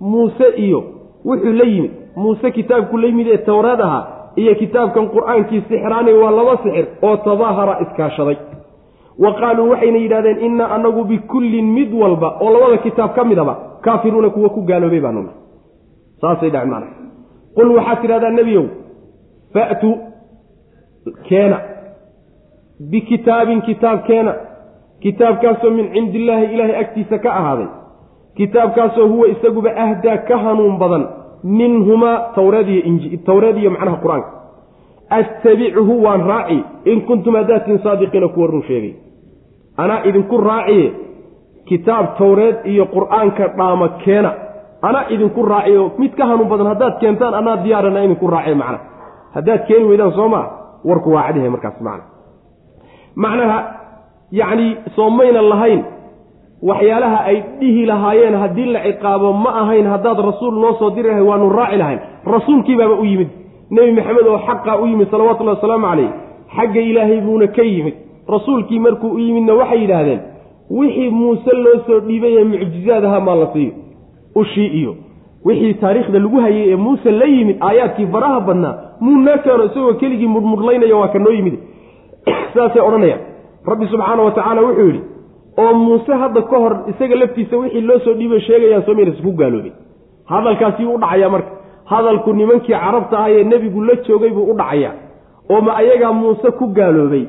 [0.00, 0.84] muuse iyo
[1.24, 4.02] wuxuu la yimid muuse kitaabku la yimid ee towreed ahaa
[4.36, 8.36] iyo kitaabkan qur'aankii sixraani waa laba sixir oo tadaahara iskaashaday.
[9.18, 13.54] Wa qaaluu waxayna yidhahdeen innaa anagu bikullin mid walba oo labada kitaab ka midaba
[13.84, 15.32] kaafiruuna kuwa ku gaaloobay baanuna
[16.20, 16.86] saasay dhac maana
[17.56, 18.64] qul waxaad tidhahdaa nebiyow
[19.54, 19.90] fa'tu
[21.28, 21.58] keena
[22.90, 24.34] bikitaabin kitaab keena
[25.02, 27.66] kitaabkaasoo min cindi illaahi ilaahay agtiisa ka ahaaday
[28.36, 31.04] kitaabkaasoo huwa isaguba ahdaa ka hanuun badan
[31.44, 34.30] minhumaa tawreed iyo macnaha qur'aanka.
[35.10, 38.94] Attabichu waan raaci in kuntum hadaatin saadiqiina kuwa run sheegay.
[39.76, 40.92] Anaa idinku raaciye
[41.68, 44.32] kitaab tawreed iyo qur'aanka dhaama keena
[44.82, 48.78] anaa idinku raaciyo mid ka hanuun badan haddaad keentaan anaa diyaarana idinku raaciye macna.
[49.34, 50.46] Haddaad keeni weydaan soo maa
[50.84, 52.04] warku waa cadyahay markaas macna.
[53.16, 53.58] Macnaha
[54.32, 55.84] yacni soomayna lahayn
[56.62, 61.22] waxyaalaha ay dhihi lahaayeen haddii la ciqaabo ma ahayn haddaad rasuul noo soo diri lahay
[61.22, 61.98] waanu raaci lahayn.
[62.26, 63.28] Rasuulkiibaaba u yimid.
[63.70, 66.10] Nebi maxamed oo xaqaa u yimid salawatullahi wasalaamu calayh
[66.56, 67.94] xagga ilaahay buuna ka yimid.
[68.28, 70.20] Rasuulkii markuu u yimidna waxay yidhaahdeen
[70.70, 73.72] wixii muuse loo soo dhiibay ee mucjizaad ahaa maa la siiyo?
[74.34, 74.96] Ushii iyo
[75.44, 80.28] wixii taariikhda lagu hayay ee muuse la yimid aayaadkii faraha badnaa muunaa keeno isagoo keligii
[80.28, 81.54] mudhmudhlaynaya waa ka noo yimid.
[82.54, 83.20] Saasay odhanayaan.
[83.66, 85.13] Rabbi subxaana wa tacaala wuxuu yidhi
[85.62, 89.32] oo muuse hadda ka hor isaga laftiisa wixii loo soo dhiibay sheegayaan soo maynas ku
[89.40, 89.72] gaaloobay
[90.32, 91.50] hadalkaasi u dhacayaa marka.
[91.84, 94.92] Hadalku nimankii carabta ah ee nebigu la joogay buu u dhacayaa.
[95.50, 97.24] Oo ma ayagaa muuse ku gaaloobay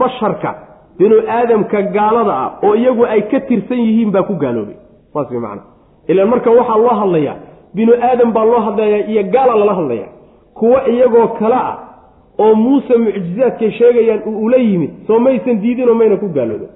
[0.00, 0.50] basharka
[0.98, 4.74] binu aadamka gaalada ah oo iyagu ay ka tirsan yihiin baa ku gaaloobay.
[5.12, 5.62] Saas way macana
[6.08, 7.36] ilaan marka waxaa loo hadlayaa
[7.74, 10.10] binu aadam baa loo hadlayaa iyo gaala lala hadlayaa.
[10.58, 11.76] Kuwa iyagoo kale ah
[12.38, 16.68] oo muuse mucjizaadkay sheegayaan ula yimid soo maysan diidinoo mayna ku gaaloobin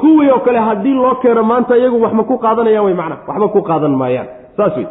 [0.00, 3.60] kuwii oo kale haddii loo keeno maanta iyagu waxma ku qaadanayaan way macna waxba ku
[3.68, 4.28] qaadan maayaan.
[4.56, 4.86] Saas wey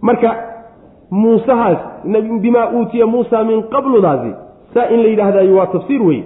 [0.00, 0.30] marka
[1.10, 1.78] muusehaas
[2.42, 4.30] bimaa uutiya muusa min qabludaasi
[4.74, 6.20] saa in la yidhaahdayo waa tafsiir wey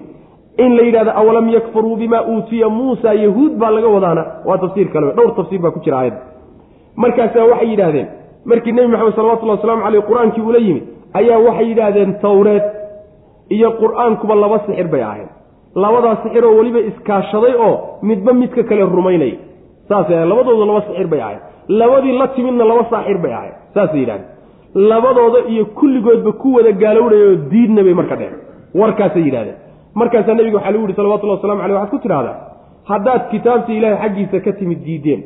[0.64, 5.12] in la yidhahdo awalam yakfuruu bimaa uutiya muusa yahuud baa laga wadaana waa tafsiir kale
[5.16, 6.20] dhowr tafsiir baa ku jira aayadda.
[6.96, 8.08] Markaasaa waxay yidhaahdeen
[8.50, 10.84] markii nebi maxamed salawatullahi waslamu caleyh qur'aankii ula yimid
[11.20, 12.64] ayaa waxay yidhaahdeen tawreed
[13.56, 15.28] iyo qur'aankuba laba sixir bay ahayd
[15.84, 17.74] labadaa sixiroo weliba iskaashaday oo
[18.08, 19.36] midba midka kale rumaynaya
[19.88, 21.42] saasay ahayd labadooda laba sixir bay ahayd.
[21.80, 23.54] Labadii la timidna laba saaxir bay ahayd.
[23.74, 24.28] Saasay yidhahdeen.
[24.90, 28.34] Labadooda iyo kulligoodba ku wada gaalowdhaya oo diidna bay marka dheen
[28.80, 29.58] warkaasay yidhahdeen
[30.00, 32.36] markaasaa nabiga waxaa lagu yihi salawatullahi waslamu aleyh waxaad ku tidhahdaa
[32.90, 35.20] haddaad kitaabta ilaahay xaggiisa ka timid diideen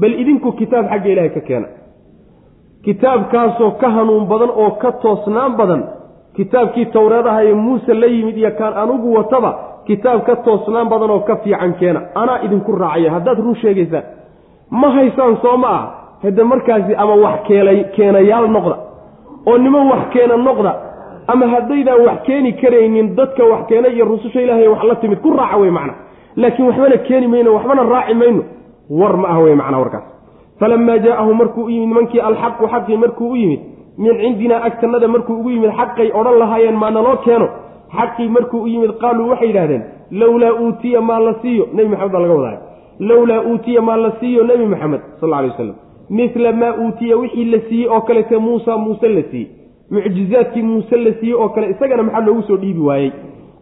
[0.00, 1.68] bal idinku kitaab xagga ilaahay ka keena.
[2.84, 5.82] Kitaabkaasoo ka hanuun badan oo ka toosnaan badan
[6.38, 9.50] kitaabkii towreedaha ee muuse la yimid iyo kaan anugu wataba
[9.88, 12.00] kitaab ka toosnaan badan oo ka fiican keena.
[12.14, 14.04] Anaa idinku raacaya haddaad run sheegaysaan
[14.80, 15.82] ma haysaan soo ma ah
[16.22, 18.76] hadde markaasi ama wax keelay keenayaal noqda
[19.48, 20.72] oo niman wax keena noqda
[21.32, 25.30] ama haddaydaan wax keeni karaynin dadka wax keena iyo rususha ilaahay wax la timid ku
[25.40, 25.94] raaca wey macna.
[26.36, 28.42] Laakiin waxbana keeni mayno waxbana raaci mayno
[29.00, 30.04] war ma ah wey macnaa warkaas.
[30.60, 33.60] Falamaa jaa'ahu markuu u yimid nimankii alxaqu xaqii markuu u yimid
[33.98, 37.48] min cindinaa agtannada markuu ugu yimid xaqay odhan lahaayeen maa naloo keeno?
[37.96, 41.64] Xaqii markuu u yimid qaaluu waxay yidhahdeen lowlaa uutiya maa la siiyo.
[41.74, 42.60] Nebi maxamed baa laga wadaaya
[43.00, 45.76] lowlaa uutiya maa la siiyo nebi maxamed sal alay wasalam
[46.10, 49.48] mila maa uutiya wixii la siiyey oo kalete muusa muuse la siiyey.
[49.90, 53.10] Mucjizaadkii muuse la siiyey oo kale isagana maxaa loogu soo dhiibi waayey?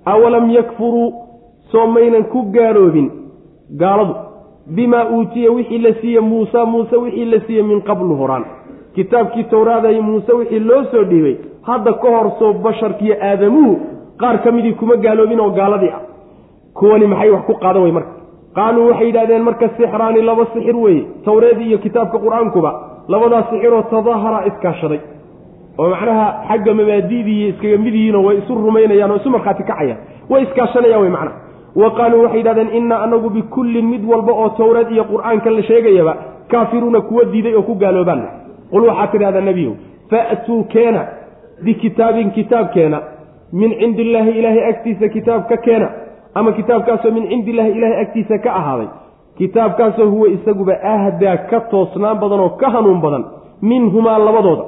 [0.05, 1.13] Awalam yakfuruu
[1.73, 3.11] soo maynan ku gaaloobin
[3.81, 4.15] gaaladu.
[4.77, 8.45] Bimaa uutiya wixii la siiye muusa muuse wixii la siiyey min qablu horaan
[8.97, 11.37] kitaabkii towraadayo muuse wixii loo soo dhiibay
[11.69, 13.73] hadda ka hor soo basharkiiyo aadamuhu
[14.21, 16.03] qaar ka midii kuma gaaloobin oo gaaladii ah.
[16.75, 18.13] Kuwani maxay wax ku qaadan wey marka?
[18.55, 22.71] Qaaluu waxay yidhahdeen marka sixraani laba sixir weeye towreed iyo kitaabka qur'aankuba
[23.09, 25.01] labadaas sixiroo tadaahara iskaashaday
[25.79, 29.99] oo macnaha xagga mabaadi'dii iskaga mid way isu rumaynayaan oo isu markhaati kacayaan.
[30.31, 31.37] Way iskaashanayaan wey macnaha.
[31.77, 36.17] Wa qaaluu waxay yidhahdeen innaa anagu bikullin mid walba oo towreed iyo qur'aanka la sheegayaba
[36.49, 39.75] kaafiruuna kuwa diiday oo ku gaaloobaan qul waxaad tidhahdaa nebiyow
[40.11, 41.03] fa'tuu keena
[41.65, 43.01] bikitaabin kitaab keena
[43.53, 45.89] min cindi illaahi ilaahay agtiisa kitaab ka keena
[46.35, 48.89] ama kitaabkaasoo min cindi illaahi ilaahay agtiisa ka ahaaday
[49.39, 53.25] kitaabkaasoo huwa isaguba ahdaa ka toosnaan badan oo ka hanuun badan
[53.63, 54.65] minhumaa labadooda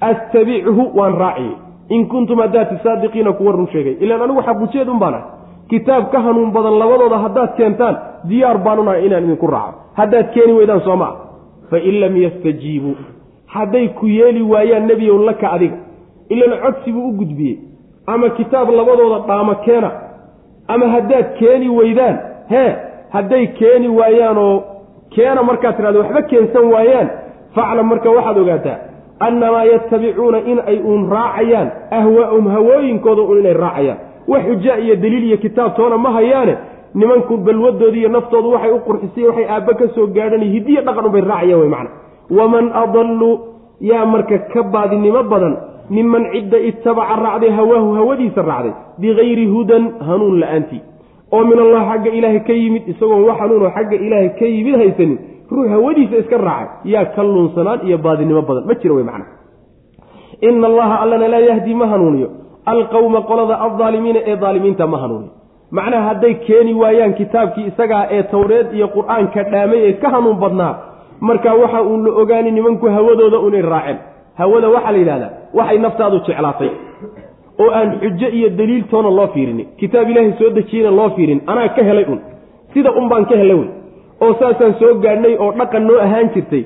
[0.00, 1.56] astabichu waan raaciyey
[1.88, 5.24] in kuntum haddaati saadiqiina kuwa run sheegay ilaan anigu xaqujeed un baan ah
[5.68, 7.98] kitaab ka hanuun badan labadooda haddaad keentaan
[8.28, 11.14] diyaar baanunahay inaan idinku raaco haddaad keeni weydaan soo maa
[11.70, 12.96] fain lam yastajiibuu
[13.46, 15.76] hadday ku yeeli waayaan nebiyow laka adiga.
[16.28, 17.58] Ilan codsi buu u gudbiyey.
[18.06, 19.90] Ama kitaab labadooda dhaamo keena.
[20.68, 22.18] Ama haddaad keeni weydaan
[22.50, 22.76] hee
[23.10, 24.62] hadday keeni waayaanoo
[25.14, 27.08] keena markaad tidhahdo waxba keensan waayaan
[27.54, 28.78] faclam marka waxaad ogaataa
[29.20, 33.98] annamaa yattabicuuna in ay uun raacayaan ahwaahum hawooyinkooda un inay raacayaan.
[34.28, 36.56] Wax xuja iyo daliil iyo kitaabtoona ma hayaane
[36.94, 41.20] nimanku balwadoodi iyo naftoodu waxay u qurxisiye waxay aabba ka soo gaadhan hidiyo dhaqan unbay
[41.20, 41.90] raacayaan wey macna
[42.30, 43.30] waman adallu
[43.80, 45.56] yaa marka ka baadinimo badan
[45.90, 50.82] miman cidda itabaca raacday hawaahu hawadiisa raacday bikayri hudan hanuun la'aantii
[51.32, 55.18] oo min allah xagga ilaahay ka yimid isagoon wax hanuunoo xagga ilaahay ka yimid haysanin
[55.50, 59.26] ruux hawadiisa iska raacay yaa ka luunsanaan iyo baadinimo badan ma jira wey macna
[60.40, 62.28] ina allaha allana laa yahdi ma hanuuniyo
[62.66, 65.32] alqowma qolada aldaalimiina ee daalimiinta ma hanuuniyo
[65.70, 70.74] macnaha hadday keeni waayaan kitaabkii isagaa ee towreed iyo qur'aanka dhaamay ee ka hanuun badnaa
[71.20, 73.98] marka waxa uun la ogaani nimanku hawadooda unay raaceen.
[74.38, 76.70] Hawada waxaa la yidhahdaa waxay naftaadu jeclaatay.
[77.60, 81.82] Oo aan xujo iyo daliiltoona loo fiirini kitaab ilaahay soo dejiyeyna loo fiirin anaa ka
[81.84, 82.20] helay un.
[82.74, 83.68] Sida un baan ka helay wey
[84.20, 86.64] oo saasaan soo gaadhnay oo dhaqan noo ahaan jirtay.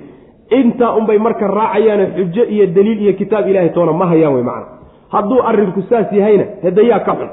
[0.50, 4.66] Intaa unbay marka raacayaane xujo iyo daliil iyo kitaab ilaahay toona ma hayaan wey macana
[5.12, 7.30] hadduu arrinku saas yahayna hede yaa ka xun.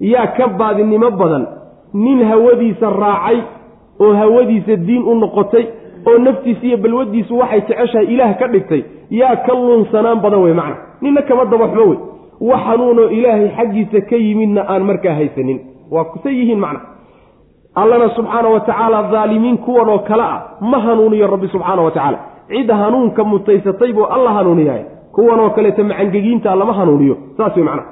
[0.00, 1.46] Yaa ka baadinimo badan.
[1.94, 3.38] Nin hawadiisa raacay
[4.00, 5.64] oo hawadiisa diin u noqotay
[6.08, 10.76] oo naftiisa iyo balwadiisu waxay jeceshahay ilaah ka dhigtay yaa ka lunsanaan badan wey macna.
[11.02, 11.98] Ninna kama dabaxmo wey.
[12.40, 15.58] Wax hanuunoo ilaahay xaggiisa ka yimidna aan markaa haysanin.
[15.90, 16.80] Waa kusay yihiin macna.
[17.74, 22.18] Allana subxaana wa tacaala daalimiin kuwan oo kale ah ma hanuuniyo rabbi subxaana wa tacaala.
[22.48, 24.84] Cid hanuunka mutaysatay buu alla hanuuniyahay.
[25.12, 27.16] Kuwan oo kaleeta macangegiinta lama hanuuniyo.
[27.36, 27.88] Saas wey macnaha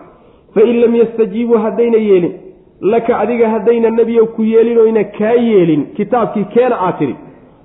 [0.54, 2.32] fain lam yastajiibuu haddayna yeelin
[2.80, 5.86] laka adiga haddayna nebiyo ku yeelin oyna kaa yeelin.
[5.96, 7.16] Kitaabkii keena aad tidhi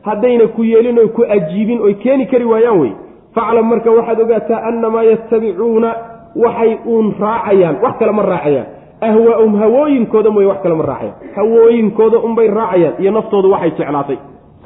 [0.08, 2.92] haddayna ku yeelin oy ku ajiibin oy keeni kari waayaan wey.
[3.36, 5.90] Faclam marka waxaad ogaataa annamaa yattabicuuna
[6.36, 8.68] waxay uun raacayaan wax kale ma raacayaan.
[9.02, 11.16] Ahwaahum hawooyinkooda mooye wax kale ma raacayaan.
[11.36, 14.18] Hawooyinkooda unbay raacayaan iyo naftoodu waxay jeclaatay.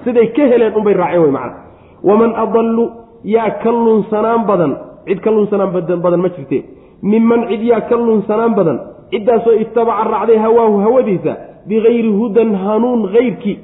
[0.04, 1.56] Siday ka heleen unbay raaceen wey macana
[2.04, 2.86] waman adallu
[3.24, 4.72] yaa ka lunsanaan badan
[5.08, 5.72] cid ka lunsanaan
[6.06, 6.60] badan ma jirte.
[7.02, 8.78] Miman cid yaa ka lunsanaan badan
[9.12, 11.34] ciddaasoo itabaca raacday hawaahu hawadiisa
[11.68, 13.56] bikayri hudan hanuun ayrkii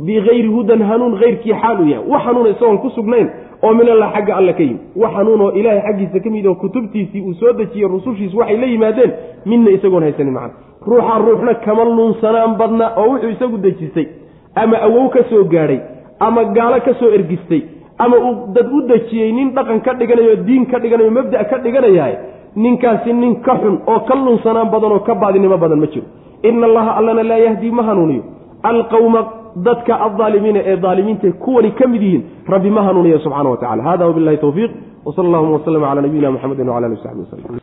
[0.00, 3.28] bikayri hudan hanuun hayrkii xaal u yahay wax hanuuna isagoon ku sugnayn
[3.62, 4.80] oo minallah xagga alle ka yimid.
[4.96, 9.12] Wax hanuunoo ilaahay xaggiisa ka mid oo kutubtiisii uu soo dejiyey rusushiis waxay la yimaadeen
[9.46, 10.54] midna isagoon haysanin macana
[10.86, 14.06] ruuxa ruuxna kama lunsanaan badna oo wuxuu isagu dejistay
[14.54, 15.80] ama awow ka soo gaadhay
[16.20, 17.62] ama gaalo ka soo ergistay
[17.98, 22.16] ama uu dad u dejiyey nin dhaqan ka dhiganayo diin ka dhiganayo mabda ka dhiganayahay
[22.56, 26.06] ninkaasi nin ka xun oo ka lunsanaan badan oo ka baadinimo badan ma jiro.
[26.42, 28.22] Ina allaha allana laa yahdii ma hanuuniyo.
[28.62, 29.20] Alqawma
[29.56, 34.06] dadka aldaalimiina ee daalimiinta kuwani ka mid yihiin rabbi ma hanuuniya subxana wa tacala hada
[34.06, 34.70] wabilahi towfiiq
[35.06, 37.60] wsala allahuma waslama cala nabiyina muxamedi wcala ali w saxbi